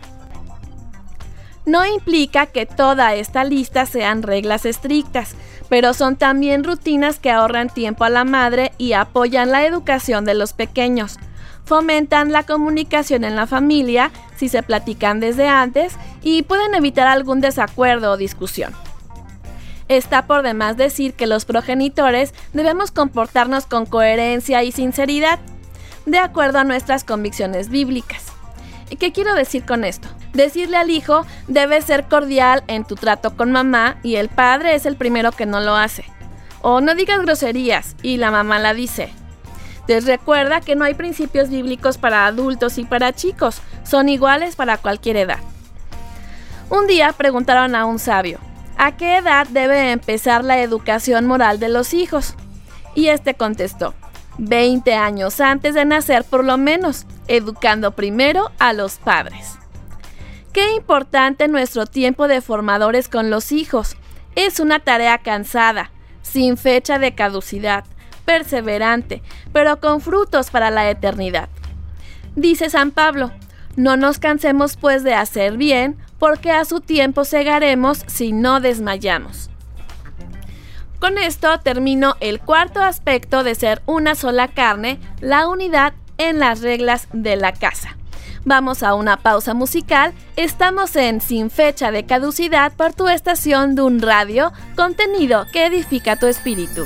No 1.65 1.85
implica 1.85 2.47
que 2.47 2.65
toda 2.65 3.15
esta 3.15 3.43
lista 3.43 3.85
sean 3.85 4.23
reglas 4.23 4.65
estrictas, 4.65 5.35
pero 5.69 5.93
son 5.93 6.15
también 6.15 6.63
rutinas 6.63 7.19
que 7.19 7.31
ahorran 7.31 7.69
tiempo 7.69 8.03
a 8.03 8.09
la 8.09 8.23
madre 8.23 8.73
y 8.77 8.93
apoyan 8.93 9.51
la 9.51 9.65
educación 9.65 10.25
de 10.25 10.33
los 10.33 10.53
pequeños 10.53 11.17
fomentan 11.71 12.33
la 12.33 12.43
comunicación 12.43 13.23
en 13.23 13.37
la 13.37 13.47
familia 13.47 14.11
si 14.35 14.49
se 14.49 14.61
platican 14.61 15.21
desde 15.21 15.47
antes 15.47 15.95
y 16.21 16.41
pueden 16.41 16.75
evitar 16.75 17.07
algún 17.07 17.39
desacuerdo 17.39 18.11
o 18.11 18.17
discusión. 18.17 18.73
Está 19.87 20.27
por 20.27 20.41
demás 20.41 20.75
decir 20.75 21.13
que 21.13 21.27
los 21.27 21.45
progenitores 21.45 22.33
debemos 22.51 22.91
comportarnos 22.91 23.67
con 23.67 23.85
coherencia 23.85 24.63
y 24.63 24.73
sinceridad, 24.73 25.39
de 26.05 26.17
acuerdo 26.17 26.59
a 26.59 26.65
nuestras 26.65 27.05
convicciones 27.05 27.69
bíblicas. 27.69 28.25
¿Y 28.89 28.97
qué 28.97 29.13
quiero 29.13 29.33
decir 29.33 29.63
con 29.65 29.85
esto? 29.85 30.09
Decirle 30.33 30.75
al 30.75 30.89
hijo 30.89 31.25
debe 31.47 31.81
ser 31.81 32.03
cordial 32.03 32.65
en 32.67 32.83
tu 32.83 32.95
trato 32.95 33.37
con 33.37 33.53
mamá 33.53 33.95
y 34.03 34.17
el 34.17 34.27
padre 34.27 34.75
es 34.75 34.85
el 34.85 34.97
primero 34.97 35.31
que 35.31 35.45
no 35.45 35.61
lo 35.61 35.77
hace. 35.77 36.03
O 36.61 36.81
no 36.81 36.95
digas 36.95 37.21
groserías 37.21 37.95
y 38.03 38.17
la 38.17 38.29
mamá 38.29 38.59
la 38.59 38.73
dice. 38.73 39.13
Les 39.91 40.05
recuerda 40.05 40.61
que 40.61 40.77
no 40.77 40.85
hay 40.85 40.93
principios 40.93 41.49
bíblicos 41.49 41.97
para 41.97 42.25
adultos 42.25 42.77
y 42.77 42.85
para 42.85 43.11
chicos, 43.11 43.61
son 43.83 44.07
iguales 44.07 44.55
para 44.55 44.77
cualquier 44.77 45.17
edad. 45.17 45.39
Un 46.69 46.87
día 46.87 47.11
preguntaron 47.11 47.75
a 47.75 47.85
un 47.85 47.99
sabio, 47.99 48.39
¿a 48.77 48.95
qué 48.95 49.17
edad 49.17 49.45
debe 49.47 49.91
empezar 49.91 50.45
la 50.45 50.61
educación 50.61 51.27
moral 51.27 51.59
de 51.59 51.67
los 51.67 51.93
hijos? 51.93 52.35
Y 52.95 53.07
este 53.07 53.33
contestó, 53.33 53.93
20 54.37 54.93
años 54.93 55.41
antes 55.41 55.73
de 55.73 55.83
nacer 55.83 56.23
por 56.23 56.45
lo 56.45 56.57
menos, 56.57 57.05
educando 57.27 57.91
primero 57.91 58.49
a 58.59 58.71
los 58.71 58.95
padres. 58.95 59.57
Qué 60.53 60.73
importante 60.73 61.49
nuestro 61.49 61.85
tiempo 61.85 62.29
de 62.29 62.39
formadores 62.39 63.09
con 63.09 63.29
los 63.29 63.51
hijos. 63.51 63.97
Es 64.37 64.61
una 64.61 64.79
tarea 64.79 65.17
cansada, 65.17 65.91
sin 66.21 66.55
fecha 66.55 66.97
de 66.97 67.13
caducidad, 67.13 67.83
perseverante, 68.25 69.21
pero 69.53 69.79
con 69.79 70.01
frutos 70.01 70.49
para 70.49 70.71
la 70.71 70.89
eternidad. 70.89 71.49
Dice 72.35 72.69
San 72.69 72.91
Pablo, 72.91 73.31
no 73.75 73.97
nos 73.97 74.19
cansemos 74.19 74.77
pues 74.77 75.03
de 75.03 75.13
hacer 75.13 75.57
bien, 75.57 75.97
porque 76.19 76.51
a 76.51 76.65
su 76.65 76.81
tiempo 76.81 77.25
segaremos 77.25 78.03
si 78.07 78.31
no 78.31 78.59
desmayamos. 78.59 79.49
Con 80.99 81.17
esto 81.17 81.59
termino 81.61 82.15
el 82.19 82.39
cuarto 82.39 82.81
aspecto 82.81 83.43
de 83.43 83.55
ser 83.55 83.81
una 83.87 84.13
sola 84.13 84.47
carne, 84.47 84.99
la 85.19 85.47
unidad 85.47 85.93
en 86.19 86.37
las 86.37 86.61
reglas 86.61 87.07
de 87.11 87.35
la 87.37 87.53
casa. 87.53 87.97
Vamos 88.45 88.81
a 88.83 88.93
una 88.93 89.17
pausa 89.17 89.53
musical. 89.53 90.13
Estamos 90.35 90.95
en 90.95 91.21
Sin 91.21 91.49
Fecha 91.49 91.91
de 91.91 92.05
Caducidad 92.05 92.73
por 92.73 92.93
tu 92.93 93.07
estación 93.07 93.75
de 93.75 93.83
un 93.83 94.01
radio, 94.01 94.51
contenido 94.75 95.45
que 95.51 95.65
edifica 95.65 96.15
tu 96.15 96.27
espíritu. 96.27 96.85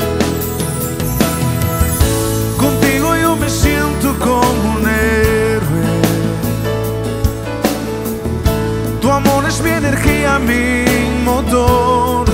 Como 4.09 4.73
un 4.75 4.87
héroe. 4.87 5.83
Tu 8.99 9.11
amor 9.11 9.45
es 9.45 9.61
mi 9.61 9.69
energía, 9.69 10.39
mi 10.39 10.85
motor. 11.23 12.25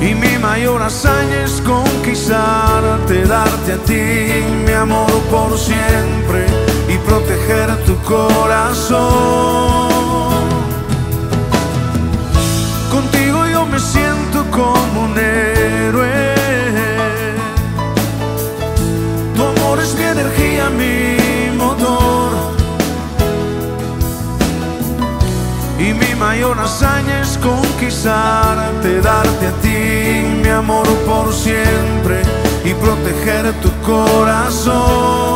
Y 0.00 0.14
mi 0.14 0.38
mayor 0.38 0.82
hazaña 0.82 1.44
es 1.44 1.60
conquistarte, 1.62 3.24
darte 3.26 3.72
a 3.72 3.78
ti 3.78 4.44
mi 4.64 4.72
amor 4.72 5.10
por 5.30 5.58
siempre 5.58 6.46
y 6.88 6.96
proteger 6.98 7.76
tu 7.84 7.96
corazón. 8.02 9.06
Contigo 12.90 13.46
yo 13.46 13.66
me 13.66 13.78
siento 13.78 14.44
como 14.50 15.04
un 15.06 15.18
héroe. 15.18 15.55
Energía, 19.84 20.70
mi 20.70 21.56
motor. 21.56 22.32
Y 25.78 25.92
mi 25.92 26.14
mayor 26.18 26.58
hazaña 26.58 27.20
es 27.20 27.38
conquistarte, 27.38 29.00
darte 29.00 29.46
a 29.46 29.52
ti 29.62 30.40
mi 30.42 30.48
amor 30.48 30.86
por 31.06 31.32
siempre 31.32 32.22
y 32.64 32.72
proteger 32.74 33.52
tu 33.60 33.70
corazón. 33.82 35.35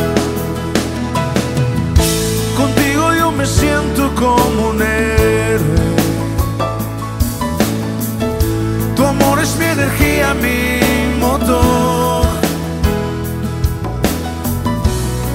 Me 3.41 3.47
siento 3.47 4.13
como 4.15 4.69
un 4.69 4.81
héroe. 4.81 5.81
Tu 8.95 9.03
amor 9.03 9.39
es 9.39 9.55
mi 9.57 9.65
energía, 9.65 10.35
mi 10.35 10.79
motor. 11.19 12.25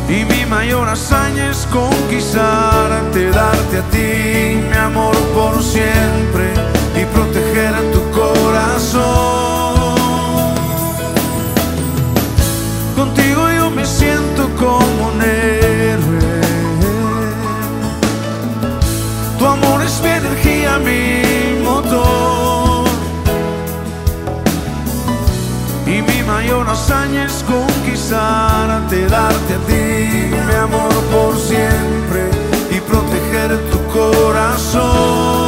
Y 0.09 0.24
mi 0.24 0.47
mayor 0.47 0.89
hazaña 0.89 1.51
es 1.51 1.66
conquistarte, 1.72 3.31
darte 3.31 3.79
a 3.79 3.83
ti 3.91 4.61
mi 4.70 4.77
amor 4.77 5.16
por 5.35 5.61
siempre 5.62 6.47
y 7.01 7.05
proteger 7.07 7.74
a 7.74 7.83
tu 7.93 8.03
corazón. 8.20 9.05
Contigo 12.95 13.51
yo 13.59 13.70
me 13.70 13.85
siento 13.85 14.49
como 14.57 15.09
un 15.12 15.22
héroe. 15.22 15.95
Mi 20.79 21.62
motor. 21.62 22.85
Y 25.87 26.03
mi 26.03 26.22
mayor 26.22 26.68
hazaña 26.68 27.27
es 27.27 27.45
conquistarte, 27.45 29.07
darte 29.07 29.55
a 29.55 29.59
ti 29.68 30.31
mi 30.49 30.55
amor 30.55 30.93
por 31.12 31.37
siempre 31.37 32.31
y 32.70 32.81
proteger 32.81 33.59
tu 33.70 33.79
corazón. 33.93 35.45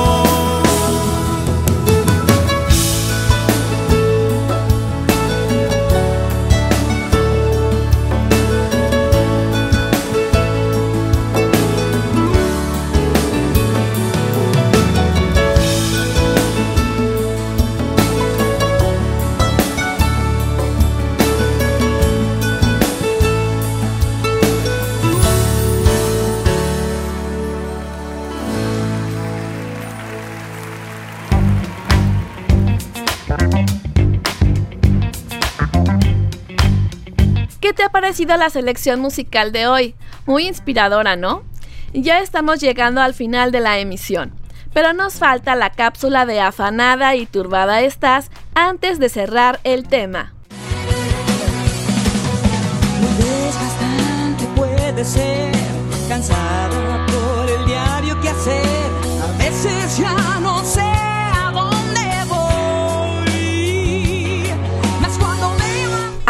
Te 37.78 37.84
ha 37.84 37.90
parecido 37.90 38.36
la 38.36 38.50
selección 38.50 38.98
musical 38.98 39.52
de 39.52 39.68
hoy? 39.68 39.94
Muy 40.26 40.48
inspiradora, 40.48 41.14
¿no? 41.14 41.44
Ya 41.92 42.18
estamos 42.18 42.58
llegando 42.58 43.00
al 43.00 43.14
final 43.14 43.52
de 43.52 43.60
la 43.60 43.78
emisión, 43.78 44.32
pero 44.72 44.92
nos 44.94 45.14
falta 45.14 45.54
la 45.54 45.70
cápsula 45.70 46.26
de 46.26 46.40
afanada 46.40 47.14
y 47.14 47.24
turbada 47.24 47.80
estás 47.82 48.32
antes 48.56 48.98
de 48.98 49.08
cerrar 49.08 49.60
el 49.62 49.86
tema. 49.86 50.32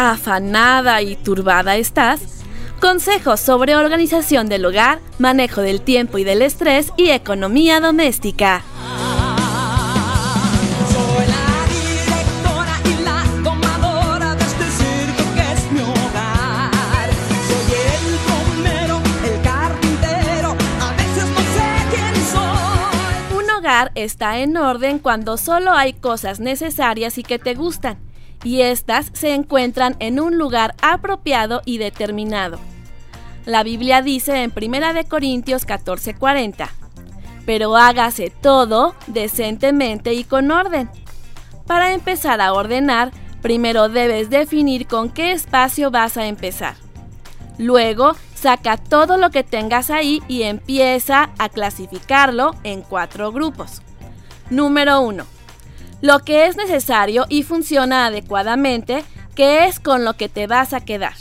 Afanada 0.09 1.03
y 1.03 1.15
turbada 1.15 1.77
estás 1.77 2.21
Consejos 2.81 3.39
sobre 3.41 3.75
organización 3.75 4.49
del 4.49 4.65
hogar, 4.65 5.01
manejo 5.19 5.61
del 5.61 5.81
tiempo 5.81 6.17
y 6.17 6.23
del 6.23 6.41
estrés 6.41 6.91
y 6.97 7.09
economía 7.09 7.79
doméstica. 7.79 8.63
Soy 10.89 11.27
la 11.27 11.67
directora 11.67 12.79
y 12.85 13.03
la 13.03 13.23
domadora 13.43 14.33
de 14.33 14.45
este 14.45 14.63
circo 14.71 15.23
que 15.35 15.51
es 15.51 15.71
mi 15.73 15.81
hogar. 15.81 17.09
Soy 17.47 17.67
el 17.75 18.17
plomero, 18.25 19.01
el 19.25 19.41
carpintero, 19.43 20.55
a 20.81 20.91
veces 20.93 21.27
no 21.35 21.41
sé 21.53 21.69
quién 21.91 22.15
soy. 22.31 23.43
Un 23.43 23.49
hogar 23.51 23.91
está 23.93 24.39
en 24.39 24.57
orden 24.57 24.99
cuando 24.99 25.37
solo 25.37 25.73
hay 25.73 25.93
cosas 25.93 26.39
necesarias 26.39 27.17
y 27.19 27.23
que 27.23 27.37
te 27.37 27.53
gustan 27.53 28.08
y 28.43 28.61
éstas 28.61 29.11
se 29.13 29.33
encuentran 29.33 29.95
en 29.99 30.19
un 30.19 30.37
lugar 30.37 30.75
apropiado 30.81 31.61
y 31.65 31.77
determinado. 31.77 32.59
La 33.45 33.63
Biblia 33.63 34.01
dice 34.01 34.43
en 34.43 34.53
1 34.55 34.93
de 34.93 35.05
Corintios 35.05 35.65
14:40, 35.65 36.69
pero 37.45 37.75
hágase 37.75 38.29
todo 38.29 38.95
decentemente 39.07 40.13
y 40.13 40.23
con 40.23 40.51
orden. 40.51 40.89
Para 41.65 41.93
empezar 41.93 42.41
a 42.41 42.53
ordenar, 42.53 43.11
primero 43.41 43.89
debes 43.89 44.29
definir 44.29 44.87
con 44.87 45.09
qué 45.09 45.31
espacio 45.31 45.91
vas 45.91 46.17
a 46.17 46.27
empezar. 46.27 46.75
Luego, 47.57 48.15
saca 48.35 48.77
todo 48.77 49.17
lo 49.17 49.31
que 49.31 49.43
tengas 49.43 49.89
ahí 49.89 50.21
y 50.27 50.43
empieza 50.43 51.31
a 51.37 51.49
clasificarlo 51.49 52.55
en 52.63 52.81
cuatro 52.81 53.31
grupos. 53.31 53.81
Número 54.49 55.01
1 55.01 55.38
lo 56.01 56.19
que 56.19 56.45
es 56.45 56.55
necesario 56.55 57.25
y 57.29 57.43
funciona 57.43 58.05
adecuadamente, 58.05 59.03
que 59.35 59.65
es 59.65 59.79
con 59.79 60.05
lo 60.05 60.13
que 60.13 60.29
te 60.29 60.47
vas 60.47 60.73
a 60.73 60.81
quedar. 60.81 61.15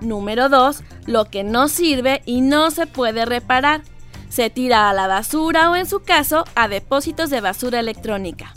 Número 0.00 0.48
2. 0.48 0.82
Lo 1.06 1.26
que 1.26 1.44
no 1.44 1.68
sirve 1.68 2.22
y 2.24 2.40
no 2.40 2.70
se 2.70 2.86
puede 2.86 3.24
reparar. 3.24 3.82
Se 4.28 4.50
tira 4.50 4.90
a 4.90 4.92
la 4.92 5.06
basura 5.06 5.70
o 5.70 5.76
en 5.76 5.86
su 5.86 6.00
caso 6.00 6.44
a 6.54 6.68
depósitos 6.68 7.30
de 7.30 7.40
basura 7.40 7.80
electrónica. 7.80 8.54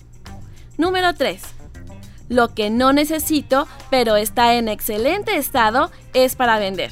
Número 0.77 1.13
3. 1.13 1.41
Lo 2.29 2.53
que 2.53 2.69
no 2.69 2.91
necesito 2.93 3.67
pero 3.89 4.15
está 4.15 4.55
en 4.55 4.67
excelente 4.67 5.37
estado 5.37 5.91
es 6.13 6.35
para 6.35 6.59
vender. 6.59 6.91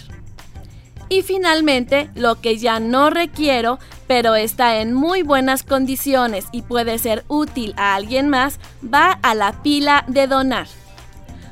Y 1.08 1.22
finalmente, 1.22 2.10
lo 2.16 2.42
que 2.42 2.58
ya 2.58 2.80
no 2.80 3.10
requiero, 3.10 3.80
pero 4.08 4.36
está 4.36 4.78
en 4.80 4.94
muy 4.94 5.22
buenas 5.22 5.64
condiciones 5.64 6.46
y 6.52 6.64
puede 6.64 6.98
ser 6.98 7.24
útil 7.28 7.74
a 7.78 7.96
alguien 7.96 8.30
más, 8.30 8.60
va 8.84 9.20
a 9.22 9.36
la 9.36 9.62
pila 9.62 10.04
de 10.08 10.28
donar. 10.28 10.68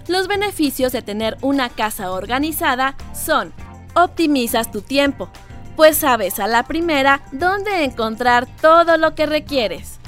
Los 0.08 0.28
beneficios 0.28 0.92
de 0.92 1.02
tener 1.02 1.38
una 1.42 1.70
casa 1.70 2.12
organizada 2.12 2.96
son, 3.14 3.54
optimizas 3.94 4.72
tu 4.72 4.82
tiempo, 4.82 5.30
pues 5.76 5.98
sabes 5.98 6.40
a 6.40 6.48
la 6.48 6.64
primera 6.64 7.22
dónde 7.32 7.84
encontrar 7.84 8.48
todo 8.62 8.98
lo 8.98 9.16
que 9.16 9.26
requieres. 9.26 10.00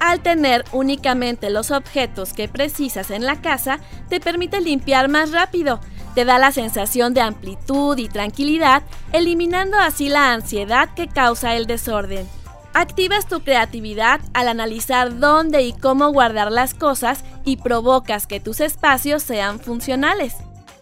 Al 0.00 0.20
tener 0.20 0.64
únicamente 0.72 1.50
los 1.50 1.70
objetos 1.70 2.32
que 2.32 2.48
precisas 2.48 3.10
en 3.10 3.24
la 3.24 3.40
casa, 3.40 3.80
te 4.08 4.20
permite 4.20 4.60
limpiar 4.60 5.08
más 5.08 5.32
rápido, 5.32 5.80
te 6.18 6.24
da 6.24 6.40
la 6.40 6.50
sensación 6.50 7.14
de 7.14 7.20
amplitud 7.20 7.96
y 7.96 8.08
tranquilidad, 8.08 8.82
eliminando 9.12 9.78
así 9.78 10.08
la 10.08 10.32
ansiedad 10.32 10.92
que 10.96 11.06
causa 11.06 11.54
el 11.54 11.68
desorden. 11.68 12.28
Activas 12.74 13.28
tu 13.28 13.44
creatividad 13.44 14.20
al 14.34 14.48
analizar 14.48 15.20
dónde 15.20 15.62
y 15.62 15.72
cómo 15.72 16.10
guardar 16.10 16.50
las 16.50 16.74
cosas 16.74 17.22
y 17.44 17.58
provocas 17.58 18.26
que 18.26 18.40
tus 18.40 18.58
espacios 18.58 19.22
sean 19.22 19.60
funcionales. 19.60 20.34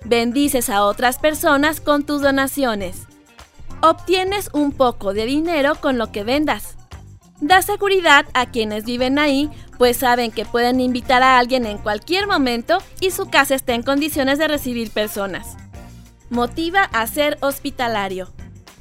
Bendices 0.06 0.70
a 0.70 0.82
otras 0.84 1.18
personas 1.18 1.82
con 1.82 2.06
tus 2.06 2.22
donaciones. 2.22 3.02
Obtienes 3.82 4.48
un 4.54 4.72
poco 4.72 5.12
de 5.12 5.26
dinero 5.26 5.74
con 5.74 5.98
lo 5.98 6.12
que 6.12 6.24
vendas. 6.24 6.75
Da 7.40 7.60
seguridad 7.62 8.24
a 8.32 8.46
quienes 8.46 8.84
viven 8.84 9.18
ahí 9.18 9.50
pues 9.78 9.98
saben 9.98 10.30
que 10.30 10.44
pueden 10.44 10.80
invitar 10.80 11.22
a 11.22 11.38
alguien 11.38 11.66
en 11.66 11.78
cualquier 11.78 12.26
momento 12.26 12.78
y 13.00 13.10
su 13.10 13.26
casa 13.26 13.54
está 13.54 13.74
en 13.74 13.82
condiciones 13.82 14.38
de 14.38 14.48
recibir 14.48 14.90
personas. 14.90 15.56
Motiva 16.30 16.82
a 16.82 17.06
ser 17.06 17.38
hospitalario. 17.40 18.32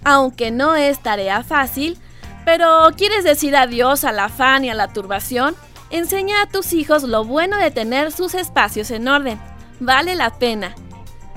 Aunque 0.03 0.51
no 0.51 0.75
es 0.75 0.99
tarea 0.99 1.43
fácil, 1.43 1.97
pero 2.45 2.89
quieres 2.95 3.23
decir 3.23 3.55
adiós 3.55 4.03
al 4.03 4.19
afán 4.19 4.63
y 4.63 4.69
a 4.69 4.75
la 4.75 4.93
turbación, 4.93 5.55
enseña 5.89 6.41
a 6.41 6.47
tus 6.47 6.73
hijos 6.73 7.03
lo 7.03 7.25
bueno 7.25 7.57
de 7.57 7.71
tener 7.71 8.11
sus 8.11 8.35
espacios 8.35 8.91
en 8.91 9.07
orden. 9.07 9.39
Vale 9.79 10.15
la 10.15 10.37
pena. 10.37 10.75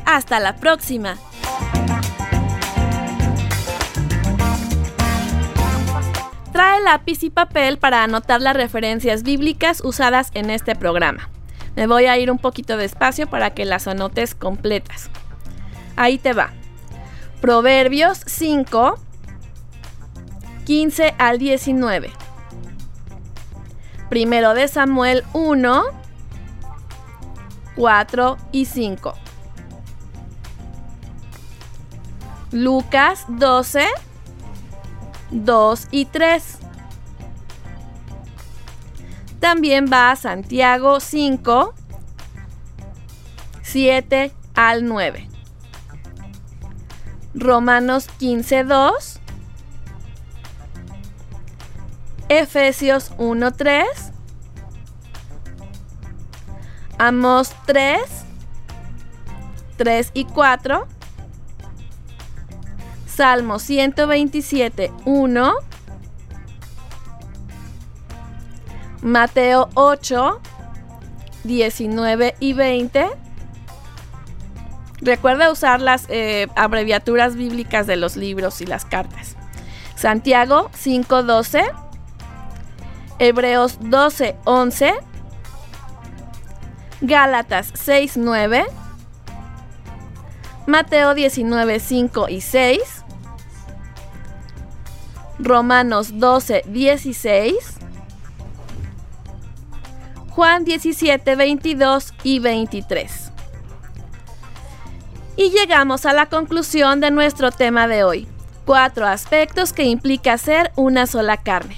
Hasta 0.05 0.39
la 0.41 0.57
próxima. 0.57 1.17
Trae 6.59 6.83
lápiz 6.83 7.23
y 7.23 7.31
papel 7.31 7.79
para 7.79 8.03
anotar 8.03 8.43
las 8.43 8.57
referencias 8.57 9.23
bíblicas 9.23 9.81
usadas 9.85 10.33
en 10.35 10.51
este 10.51 10.75
programa. 10.75 11.31
Me 11.77 11.87
voy 11.87 12.07
a 12.07 12.19
ir 12.19 12.33
un 12.33 12.39
poquito 12.39 12.77
despacio 12.77 13.31
para 13.31 13.55
que 13.55 13.65
las 13.65 13.87
anotes 13.87 14.35
completas. 14.35 15.09
Ahí 15.95 16.19
te 16.19 16.33
va. 16.33 16.51
Proverbios 17.41 18.23
5, 18.27 18.99
15 20.65 21.15
al 21.17 21.39
19. 21.39 22.11
Primero 24.09 24.55
de 24.55 24.67
Samuel 24.67 25.23
1, 25.35 25.85
4 27.77 28.37
y 28.51 28.65
5. 28.65 29.15
Lucas 32.51 33.27
12, 33.29 33.87
2 35.31 35.89
y 35.91 36.07
3. 36.07 36.59
También 39.41 39.87
va 39.91 40.11
a 40.11 40.17
Santiago 40.17 41.01
5, 41.01 41.75
7 43.63 44.33
al 44.55 44.85
9. 44.87 45.29
Romanos 47.35 48.09
15, 48.19 48.65
2. 48.65 49.21
Efesios 52.29 53.13
1, 53.19 53.53
3. 53.53 53.87
Amos 56.99 57.55
3, 57.67 58.01
3 59.77 60.11
y 60.15 60.25
4. 60.25 60.89
Salmo 63.19 63.59
127, 63.59 64.93
1. 65.05 65.55
Mateo 69.03 69.69
8, 69.75 70.41
19 71.43 72.37
y 72.39 72.53
20. 72.53 73.09
Recuerda 75.01 75.51
usar 75.51 75.81
las 75.81 76.07
eh, 76.11 76.47
abreviaturas 76.55 77.35
bíblicas 77.35 77.89
de 77.89 77.97
los 77.97 78.15
libros 78.15 78.61
y 78.61 78.67
las 78.67 78.85
cartas. 78.85 79.35
Santiago 79.97 80.71
5:12, 80.75 81.65
Hebreos 83.19 83.81
12:11, 83.81 84.95
Gálatas 87.01 87.73
6:9, 87.75 88.65
Mateo 90.69 91.15
19:5 91.15 92.29
y 92.29 92.43
6, 92.43 92.98
Romanos 95.39 96.19
12, 96.19 96.65
16, 96.67 97.55
Juan 100.31 100.65
17, 100.65 101.37
22 101.37 102.15
y 102.23 102.39
23. 102.39 103.33
Y 105.37 105.51
llegamos 105.51 106.05
a 106.05 106.13
la 106.13 106.27
conclusión 106.27 107.01
de 107.01 107.13
nuestro 107.13 107.53
tema 107.53 107.87
de 107.87 108.03
hoy. 108.03 108.27
Cuatro 108.65 109.07
aspectos 109.07 109.73
que 109.73 109.85
implica 109.85 110.37
ser 110.37 110.73
una 110.75 111.07
sola 111.07 111.37
carne. 111.37 111.77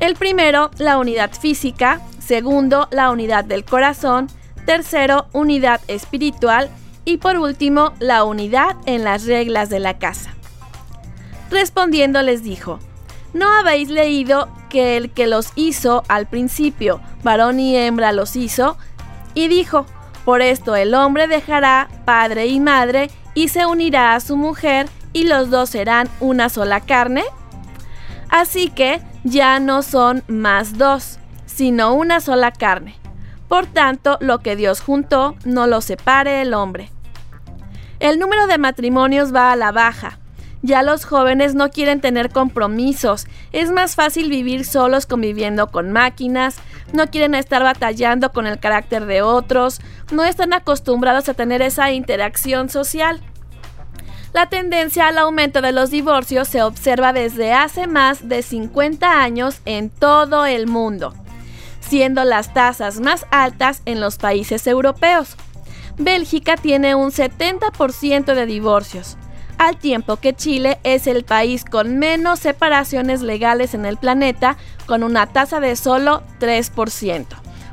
El 0.00 0.16
primero, 0.16 0.70
la 0.78 0.98
unidad 0.98 1.30
física. 1.32 2.00
Segundo, 2.18 2.88
la 2.90 3.10
unidad 3.10 3.44
del 3.44 3.64
corazón. 3.64 4.26
Tercero, 4.66 5.26
unidad 5.32 5.80
espiritual. 5.86 6.68
Y 7.04 7.18
por 7.18 7.38
último, 7.38 7.92
la 8.00 8.24
unidad 8.24 8.76
en 8.86 9.04
las 9.04 9.26
reglas 9.26 9.68
de 9.68 9.78
la 9.78 9.98
casa. 9.98 10.33
Respondiendo 11.54 12.20
les 12.20 12.42
dijo, 12.42 12.80
¿no 13.32 13.48
habéis 13.48 13.88
leído 13.88 14.48
que 14.68 14.96
el 14.96 15.12
que 15.12 15.28
los 15.28 15.52
hizo 15.54 16.02
al 16.08 16.26
principio, 16.26 17.00
varón 17.22 17.60
y 17.60 17.76
hembra 17.76 18.10
los 18.10 18.34
hizo? 18.34 18.76
Y 19.34 19.46
dijo, 19.46 19.86
por 20.24 20.42
esto 20.42 20.74
el 20.74 20.94
hombre 20.94 21.28
dejará 21.28 21.88
padre 22.04 22.48
y 22.48 22.58
madre 22.58 23.08
y 23.34 23.50
se 23.50 23.66
unirá 23.66 24.16
a 24.16 24.20
su 24.20 24.36
mujer 24.36 24.88
y 25.12 25.28
los 25.28 25.48
dos 25.48 25.70
serán 25.70 26.08
una 26.18 26.48
sola 26.48 26.80
carne. 26.80 27.22
Así 28.30 28.68
que 28.68 29.00
ya 29.22 29.60
no 29.60 29.82
son 29.82 30.24
más 30.26 30.76
dos, 30.76 31.20
sino 31.46 31.94
una 31.94 32.18
sola 32.18 32.50
carne. 32.50 32.96
Por 33.46 33.66
tanto, 33.66 34.18
lo 34.20 34.40
que 34.40 34.56
Dios 34.56 34.80
juntó, 34.80 35.36
no 35.44 35.68
lo 35.68 35.80
separe 35.82 36.42
el 36.42 36.52
hombre. 36.52 36.90
El 38.00 38.18
número 38.18 38.48
de 38.48 38.58
matrimonios 38.58 39.32
va 39.32 39.52
a 39.52 39.56
la 39.56 39.70
baja. 39.70 40.18
Ya 40.64 40.82
los 40.82 41.04
jóvenes 41.04 41.54
no 41.54 41.68
quieren 41.68 42.00
tener 42.00 42.30
compromisos. 42.30 43.26
Es 43.52 43.70
más 43.70 43.96
fácil 43.96 44.30
vivir 44.30 44.64
solos 44.64 45.04
conviviendo 45.04 45.66
con 45.66 45.92
máquinas. 45.92 46.56
No 46.94 47.06
quieren 47.08 47.34
estar 47.34 47.62
batallando 47.62 48.32
con 48.32 48.46
el 48.46 48.58
carácter 48.58 49.04
de 49.04 49.20
otros. 49.20 49.82
No 50.10 50.24
están 50.24 50.54
acostumbrados 50.54 51.28
a 51.28 51.34
tener 51.34 51.60
esa 51.60 51.92
interacción 51.92 52.70
social. 52.70 53.20
La 54.32 54.48
tendencia 54.48 55.06
al 55.06 55.18
aumento 55.18 55.60
de 55.60 55.72
los 55.72 55.90
divorcios 55.90 56.48
se 56.48 56.62
observa 56.62 57.12
desde 57.12 57.52
hace 57.52 57.86
más 57.86 58.26
de 58.26 58.40
50 58.40 59.22
años 59.22 59.60
en 59.66 59.90
todo 59.90 60.46
el 60.46 60.66
mundo, 60.66 61.12
siendo 61.80 62.24
las 62.24 62.54
tasas 62.54 63.00
más 63.00 63.26
altas 63.30 63.82
en 63.84 64.00
los 64.00 64.16
países 64.16 64.66
europeos. 64.66 65.36
Bélgica 65.98 66.56
tiene 66.56 66.94
un 66.94 67.10
70% 67.10 68.34
de 68.34 68.46
divorcios, 68.46 69.18
al 69.58 69.76
tiempo 69.76 70.16
que 70.16 70.34
Chile 70.34 70.78
es 70.84 71.06
el 71.06 71.24
país 71.24 71.64
con 71.64 71.98
menos 71.98 72.40
separaciones 72.40 73.22
legales 73.22 73.74
en 73.74 73.84
el 73.84 73.96
planeta, 73.96 74.56
con 74.86 75.02
una 75.02 75.26
tasa 75.26 75.60
de 75.60 75.76
solo 75.76 76.22
3%. 76.40 77.26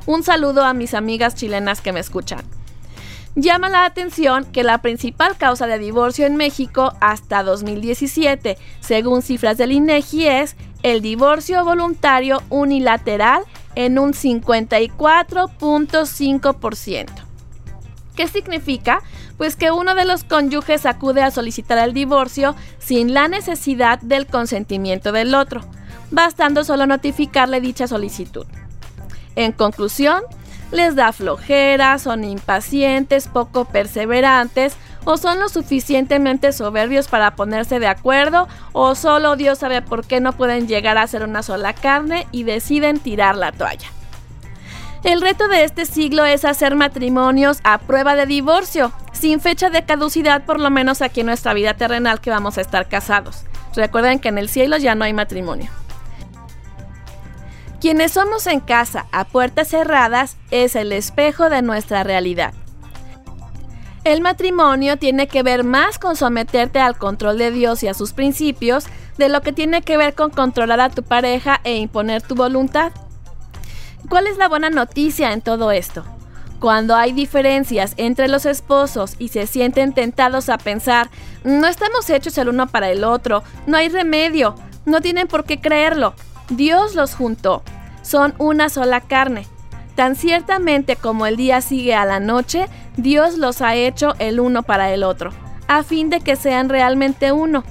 Un 0.06 0.24
saludo 0.24 0.64
a 0.64 0.74
mis 0.74 0.94
amigas 0.94 1.36
chilenas 1.36 1.82
que 1.82 1.92
me 1.92 2.00
escuchan. 2.00 2.42
Llama 3.36 3.70
la 3.70 3.86
atención 3.86 4.46
que 4.46 4.64
la 4.64 4.82
principal 4.82 5.38
causa 5.38 5.66
de 5.66 5.78
divorcio 5.78 6.26
en 6.26 6.36
México 6.36 6.94
hasta 7.00 7.44
2017, 7.44 8.58
según 8.82 9.22
cifras 9.22 9.58
del 9.58 9.72
INEGI, 9.72 10.28
es 10.28 10.58
el 10.84 11.02
divorcio 11.02 11.64
voluntario 11.64 12.42
unilateral 12.50 13.44
en 13.76 14.00
un 14.00 14.14
54.5%. 14.14 17.06
¿Qué 18.16 18.28
significa? 18.28 19.02
Pues 19.42 19.56
que 19.56 19.72
uno 19.72 19.96
de 19.96 20.06
los 20.06 20.24
cónyuges 20.24 20.86
acude 20.86 21.24
a 21.24 21.32
solicitar 21.32 21.80
el 21.80 21.96
divorcio 21.96 22.56
sin 22.78 23.16
la 23.16 23.28
necesidad 23.28 24.00
del 24.00 24.28
consentimiento 24.28 25.12
del 25.12 25.34
otro, 25.34 25.62
bastando 26.12 26.64
solo 26.64 26.86
notificarle 26.86 27.60
dicha 27.60 27.88
solicitud. 27.88 28.46
En 29.36 29.52
conclusión, 29.52 30.22
les 30.72 30.96
da 30.96 31.12
flojera, 31.12 31.98
son 31.98 32.24
impacientes, 32.24 33.28
poco 33.28 33.66
perseverantes, 33.66 34.76
o 35.06 35.18
son 35.18 35.40
lo 35.40 35.50
suficientemente 35.50 36.54
soberbios 36.54 37.08
para 37.08 37.36
ponerse 37.36 37.80
de 37.80 37.88
acuerdo, 37.88 38.48
o 38.74 38.94
solo 38.94 39.36
Dios 39.38 39.58
sabe 39.58 39.82
por 39.82 40.06
qué 40.06 40.22
no 40.22 40.34
pueden 40.34 40.68
llegar 40.68 41.00
a 41.00 41.08
ser 41.08 41.24
una 41.24 41.42
sola 41.42 41.74
carne 41.74 42.28
y 42.32 42.44
deciden 42.44 43.00
tirar 43.00 43.36
la 43.36 43.52
toalla. 43.52 43.88
El 45.04 45.20
reto 45.20 45.48
de 45.48 45.64
este 45.64 45.88
siglo 45.88 46.26
es 46.26 46.46
hacer 46.46 46.76
matrimonios 46.76 47.60
a 47.64 47.80
prueba 47.80 48.14
de 48.14 48.28
divorcio, 48.28 48.94
sin 49.22 49.40
fecha 49.40 49.70
de 49.70 49.86
caducidad 49.86 50.44
por 50.46 50.60
lo 50.60 50.72
menos 50.72 51.04
aquí 51.04 51.20
en 51.20 51.28
nuestra 51.28 51.54
vida 51.54 51.76
terrenal 51.76 52.20
que 52.20 52.32
vamos 52.32 52.58
a 52.58 52.62
estar 52.62 52.90
casados. 52.90 53.44
Recuerden 53.76 54.20
que 54.20 54.30
en 54.30 54.40
el 54.40 54.50
cielo 54.50 54.78
ya 54.78 54.96
no 54.96 55.06
hay 55.06 55.14
matrimonio. 55.14 55.70
Quienes 57.80 58.14
somos 58.14 58.48
en 58.48 58.60
casa 58.60 59.06
a 59.12 59.26
puertas 59.26 59.70
cerradas 59.70 60.38
es 60.50 60.76
el 60.76 60.92
espejo 60.92 61.50
de 61.50 61.62
nuestra 61.62 62.04
realidad. 62.04 62.54
El 64.04 64.22
matrimonio 64.22 64.98
tiene 64.98 65.28
que 65.28 65.44
ver 65.44 65.64
más 65.64 66.00
con 66.00 66.16
someterte 66.16 66.80
al 66.80 66.98
control 66.98 67.38
de 67.38 67.52
Dios 67.52 67.84
y 67.84 67.88
a 67.88 67.94
sus 67.94 68.14
principios 68.14 68.86
de 69.20 69.30
lo 69.30 69.42
que 69.42 69.52
tiene 69.52 69.84
que 69.84 69.98
ver 69.98 70.16
con 70.16 70.32
controlar 70.32 70.80
a 70.80 70.90
tu 70.90 71.04
pareja 71.04 71.62
e 71.64 71.78
imponer 71.78 72.24
tu 72.24 72.34
voluntad. 72.34 72.92
¿Cuál 74.10 74.26
es 74.26 74.38
la 74.38 74.48
buena 74.48 74.72
noticia 74.72 75.32
en 75.32 75.42
todo 75.42 75.72
esto? 75.72 76.04
Cuando 76.62 76.96
hay 76.96 77.12
diferencias 77.12 77.96
entre 77.98 78.28
los 78.28 78.46
esposos 78.46 79.16
y 79.18 79.30
se 79.30 79.48
sienten 79.48 79.94
tentados 79.94 80.48
a 80.48 80.60
pensar, 80.60 81.10
no 81.44 81.66
estamos 81.66 82.08
hechos 82.08 82.38
el 82.38 82.50
uno 82.50 82.68
para 82.68 82.92
el 82.92 83.04
otro, 83.04 83.42
no 83.66 83.78
hay 83.78 83.90
remedio, 83.90 84.54
no 84.86 85.02
tienen 85.02 85.28
por 85.28 85.44
qué 85.46 85.60
creerlo, 85.60 86.14
Dios 86.50 86.94
los 86.94 87.16
juntó, 87.16 87.64
son 88.04 88.36
una 88.38 88.70
sola 88.70 89.02
carne. 89.02 89.48
Tan 89.96 90.16
ciertamente 90.16 90.96
como 90.98 91.26
el 91.26 91.36
día 91.36 91.62
sigue 91.62 91.96
a 91.96 92.06
la 92.06 92.20
noche, 92.20 92.68
Dios 92.96 93.40
los 93.40 93.64
ha 93.64 93.74
hecho 93.74 94.14
el 94.20 94.40
uno 94.40 94.62
para 94.62 94.94
el 94.94 95.04
otro, 95.04 95.32
a 95.68 95.82
fin 95.82 96.12
de 96.12 96.22
que 96.22 96.36
sean 96.36 96.70
realmente 96.70 97.32
uno. 97.32 97.64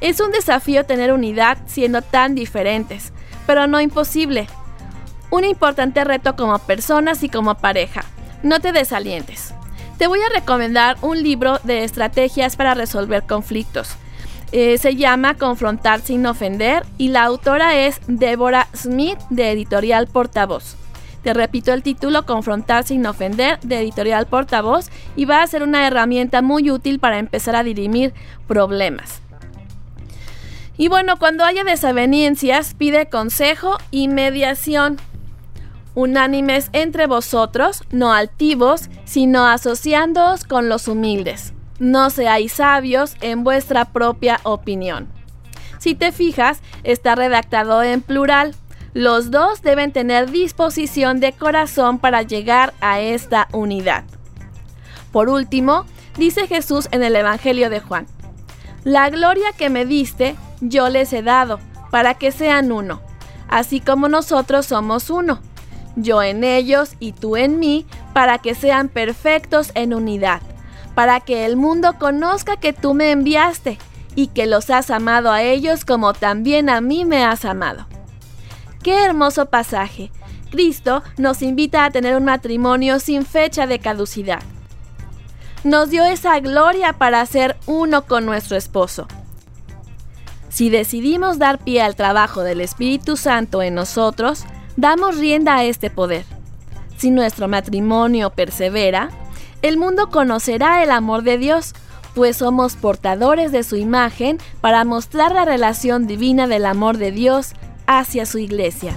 Es 0.00 0.20
un 0.20 0.30
desafío 0.30 0.86
tener 0.86 1.12
unidad 1.12 1.58
siendo 1.66 2.00
tan 2.00 2.36
diferentes, 2.36 3.12
pero 3.44 3.66
no 3.66 3.80
imposible. 3.80 4.46
Un 5.34 5.44
importante 5.44 6.04
reto 6.04 6.36
como 6.36 6.56
personas 6.60 7.24
y 7.24 7.28
como 7.28 7.56
pareja. 7.56 8.04
No 8.44 8.60
te 8.60 8.70
desalientes. 8.70 9.52
Te 9.98 10.06
voy 10.06 10.20
a 10.20 10.32
recomendar 10.32 10.96
un 11.02 11.24
libro 11.24 11.58
de 11.64 11.82
estrategias 11.82 12.54
para 12.54 12.74
resolver 12.74 13.24
conflictos. 13.24 13.96
Eh, 14.52 14.78
se 14.78 14.94
llama 14.94 15.34
Confrontar 15.34 16.02
sin 16.02 16.24
ofender 16.24 16.86
y 16.98 17.08
la 17.08 17.24
autora 17.24 17.74
es 17.74 18.00
Deborah 18.06 18.68
Smith 18.76 19.18
de 19.28 19.50
Editorial 19.50 20.06
Portavoz. 20.06 20.76
Te 21.24 21.34
repito 21.34 21.72
el 21.72 21.82
título, 21.82 22.26
Confrontar 22.26 22.84
sin 22.84 23.04
ofender, 23.04 23.58
de 23.58 23.80
Editorial 23.80 24.26
Portavoz, 24.26 24.88
y 25.16 25.24
va 25.24 25.42
a 25.42 25.46
ser 25.48 25.64
una 25.64 25.84
herramienta 25.84 26.42
muy 26.42 26.70
útil 26.70 27.00
para 27.00 27.18
empezar 27.18 27.56
a 27.56 27.64
dirimir 27.64 28.14
problemas. 28.46 29.20
Y 30.78 30.86
bueno, 30.86 31.18
cuando 31.18 31.42
haya 31.42 31.64
desavenencias, 31.64 32.74
pide 32.74 33.06
consejo 33.06 33.78
y 33.90 34.06
mediación. 34.06 35.00
Unánimes 35.94 36.70
entre 36.72 37.06
vosotros, 37.06 37.82
no 37.90 38.12
altivos, 38.12 38.90
sino 39.04 39.46
asociándoos 39.46 40.44
con 40.44 40.68
los 40.68 40.88
humildes 40.88 41.54
no 41.78 42.10
seáis 42.10 42.52
sabios 42.52 43.16
en 43.20 43.44
vuestra 43.44 43.86
propia 43.86 44.40
opinión. 44.42 45.08
Si 45.78 45.94
te 45.94 46.12
fijas, 46.12 46.60
está 46.82 47.14
redactado 47.14 47.82
en 47.82 48.00
plural. 48.00 48.54
Los 48.94 49.30
dos 49.30 49.60
deben 49.62 49.92
tener 49.92 50.30
disposición 50.30 51.20
de 51.20 51.32
corazón 51.32 51.98
para 51.98 52.22
llegar 52.22 52.72
a 52.80 53.00
esta 53.00 53.48
unidad. 53.52 54.04
Por 55.12 55.28
último, 55.28 55.84
dice 56.16 56.46
Jesús 56.46 56.88
en 56.90 57.02
el 57.02 57.16
Evangelio 57.16 57.70
de 57.70 57.80
Juan, 57.80 58.06
La 58.84 59.10
gloria 59.10 59.52
que 59.56 59.70
me 59.70 59.84
diste, 59.84 60.36
yo 60.60 60.88
les 60.88 61.12
he 61.12 61.22
dado, 61.22 61.58
para 61.90 62.14
que 62.14 62.32
sean 62.32 62.72
uno, 62.72 63.00
así 63.48 63.80
como 63.80 64.08
nosotros 64.08 64.66
somos 64.66 65.10
uno, 65.10 65.40
yo 65.96 66.22
en 66.22 66.44
ellos 66.44 66.94
y 67.00 67.12
tú 67.12 67.36
en 67.36 67.58
mí, 67.58 67.86
para 68.12 68.38
que 68.38 68.54
sean 68.54 68.88
perfectos 68.88 69.70
en 69.74 69.94
unidad 69.94 70.40
para 70.94 71.20
que 71.20 71.44
el 71.44 71.56
mundo 71.56 71.98
conozca 71.98 72.56
que 72.56 72.72
tú 72.72 72.94
me 72.94 73.10
enviaste 73.10 73.78
y 74.14 74.28
que 74.28 74.46
los 74.46 74.70
has 74.70 74.90
amado 74.90 75.30
a 75.30 75.42
ellos 75.42 75.84
como 75.84 76.12
también 76.12 76.70
a 76.70 76.80
mí 76.80 77.04
me 77.04 77.24
has 77.24 77.44
amado. 77.44 77.86
Qué 78.82 79.04
hermoso 79.04 79.46
pasaje. 79.46 80.12
Cristo 80.50 81.02
nos 81.16 81.42
invita 81.42 81.84
a 81.84 81.90
tener 81.90 82.16
un 82.16 82.24
matrimonio 82.24 83.00
sin 83.00 83.26
fecha 83.26 83.66
de 83.66 83.80
caducidad. 83.80 84.42
Nos 85.64 85.90
dio 85.90 86.04
esa 86.04 86.38
gloria 86.40 86.92
para 86.92 87.24
ser 87.26 87.56
uno 87.66 88.04
con 88.06 88.24
nuestro 88.24 88.56
esposo. 88.56 89.08
Si 90.50 90.70
decidimos 90.70 91.38
dar 91.38 91.58
pie 91.58 91.82
al 91.82 91.96
trabajo 91.96 92.42
del 92.42 92.60
Espíritu 92.60 93.16
Santo 93.16 93.62
en 93.62 93.74
nosotros, 93.74 94.44
damos 94.76 95.18
rienda 95.18 95.56
a 95.56 95.64
este 95.64 95.90
poder. 95.90 96.24
Si 96.96 97.10
nuestro 97.10 97.48
matrimonio 97.48 98.30
persevera, 98.30 99.10
el 99.62 99.78
mundo 99.78 100.10
conocerá 100.10 100.82
el 100.82 100.90
amor 100.90 101.22
de 101.22 101.38
Dios, 101.38 101.74
pues 102.14 102.36
somos 102.36 102.76
portadores 102.76 103.50
de 103.50 103.62
su 103.62 103.76
imagen 103.76 104.38
para 104.60 104.84
mostrar 104.84 105.32
la 105.32 105.44
relación 105.44 106.06
divina 106.06 106.46
del 106.46 106.66
amor 106.66 106.98
de 106.98 107.10
Dios 107.10 107.54
hacia 107.86 108.26
su 108.26 108.38
iglesia. 108.38 108.94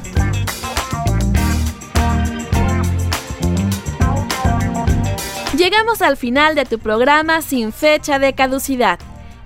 Llegamos 5.58 6.04
al 6.04 6.18
final 6.18 6.54
de 6.54 6.66
tu 6.66 6.78
programa 6.78 7.42
sin 7.42 7.74
fecha 7.74 8.20
de 8.20 8.34
caducidad. 8.34 9.00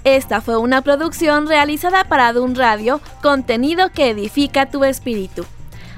Esta 0.03 0.41
fue 0.41 0.57
una 0.57 0.81
producción 0.81 1.47
realizada 1.47 2.03
para 2.03 2.33
Dun 2.33 2.55
Radio, 2.55 2.99
contenido 3.21 3.91
que 3.91 4.09
edifica 4.09 4.69
tu 4.69 4.83
espíritu. 4.83 5.45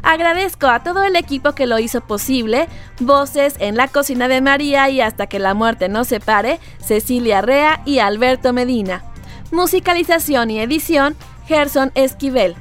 Agradezco 0.03 0.67
a 0.67 0.83
todo 0.83 1.03
el 1.03 1.15
equipo 1.15 1.53
que 1.53 1.65
lo 1.65 1.79
hizo 1.79 2.01
posible, 2.01 2.67
voces 2.99 3.55
en 3.59 3.77
la 3.77 3.87
cocina 3.87 4.27
de 4.27 4.41
María 4.41 4.89
y 4.89 4.99
hasta 4.99 5.27
que 5.27 5.39
la 5.39 5.53
muerte 5.53 5.87
nos 5.87 6.09
separe, 6.09 6.59
Cecilia 6.85 7.41
Rea 7.41 7.81
y 7.85 7.99
Alberto 7.99 8.51
Medina. 8.51 9.03
Musicalización 9.51 10.51
y 10.51 10.59
edición, 10.59 11.15
Gerson 11.47 11.91
Esquivel. 11.95 12.55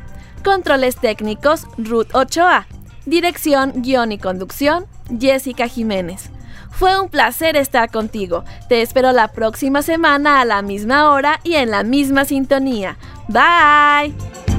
Controles 0.44 0.96
técnicos, 0.96 1.66
Ruth 1.78 2.14
Ochoa. 2.14 2.66
Dirección, 3.06 3.82
guion 3.82 4.12
y 4.12 4.18
conducción, 4.18 4.86
Jessica 5.18 5.66
Jiménez. 5.66 6.30
Fue 6.70 7.00
un 7.00 7.08
placer 7.08 7.56
estar 7.56 7.90
contigo. 7.90 8.44
Te 8.68 8.82
espero 8.82 9.12
la 9.12 9.28
próxima 9.28 9.82
semana 9.82 10.40
a 10.40 10.44
la 10.44 10.62
misma 10.62 11.10
hora 11.10 11.40
y 11.42 11.54
en 11.54 11.70
la 11.70 11.82
misma 11.82 12.24
sintonía. 12.24 12.96
Bye. 13.28 14.51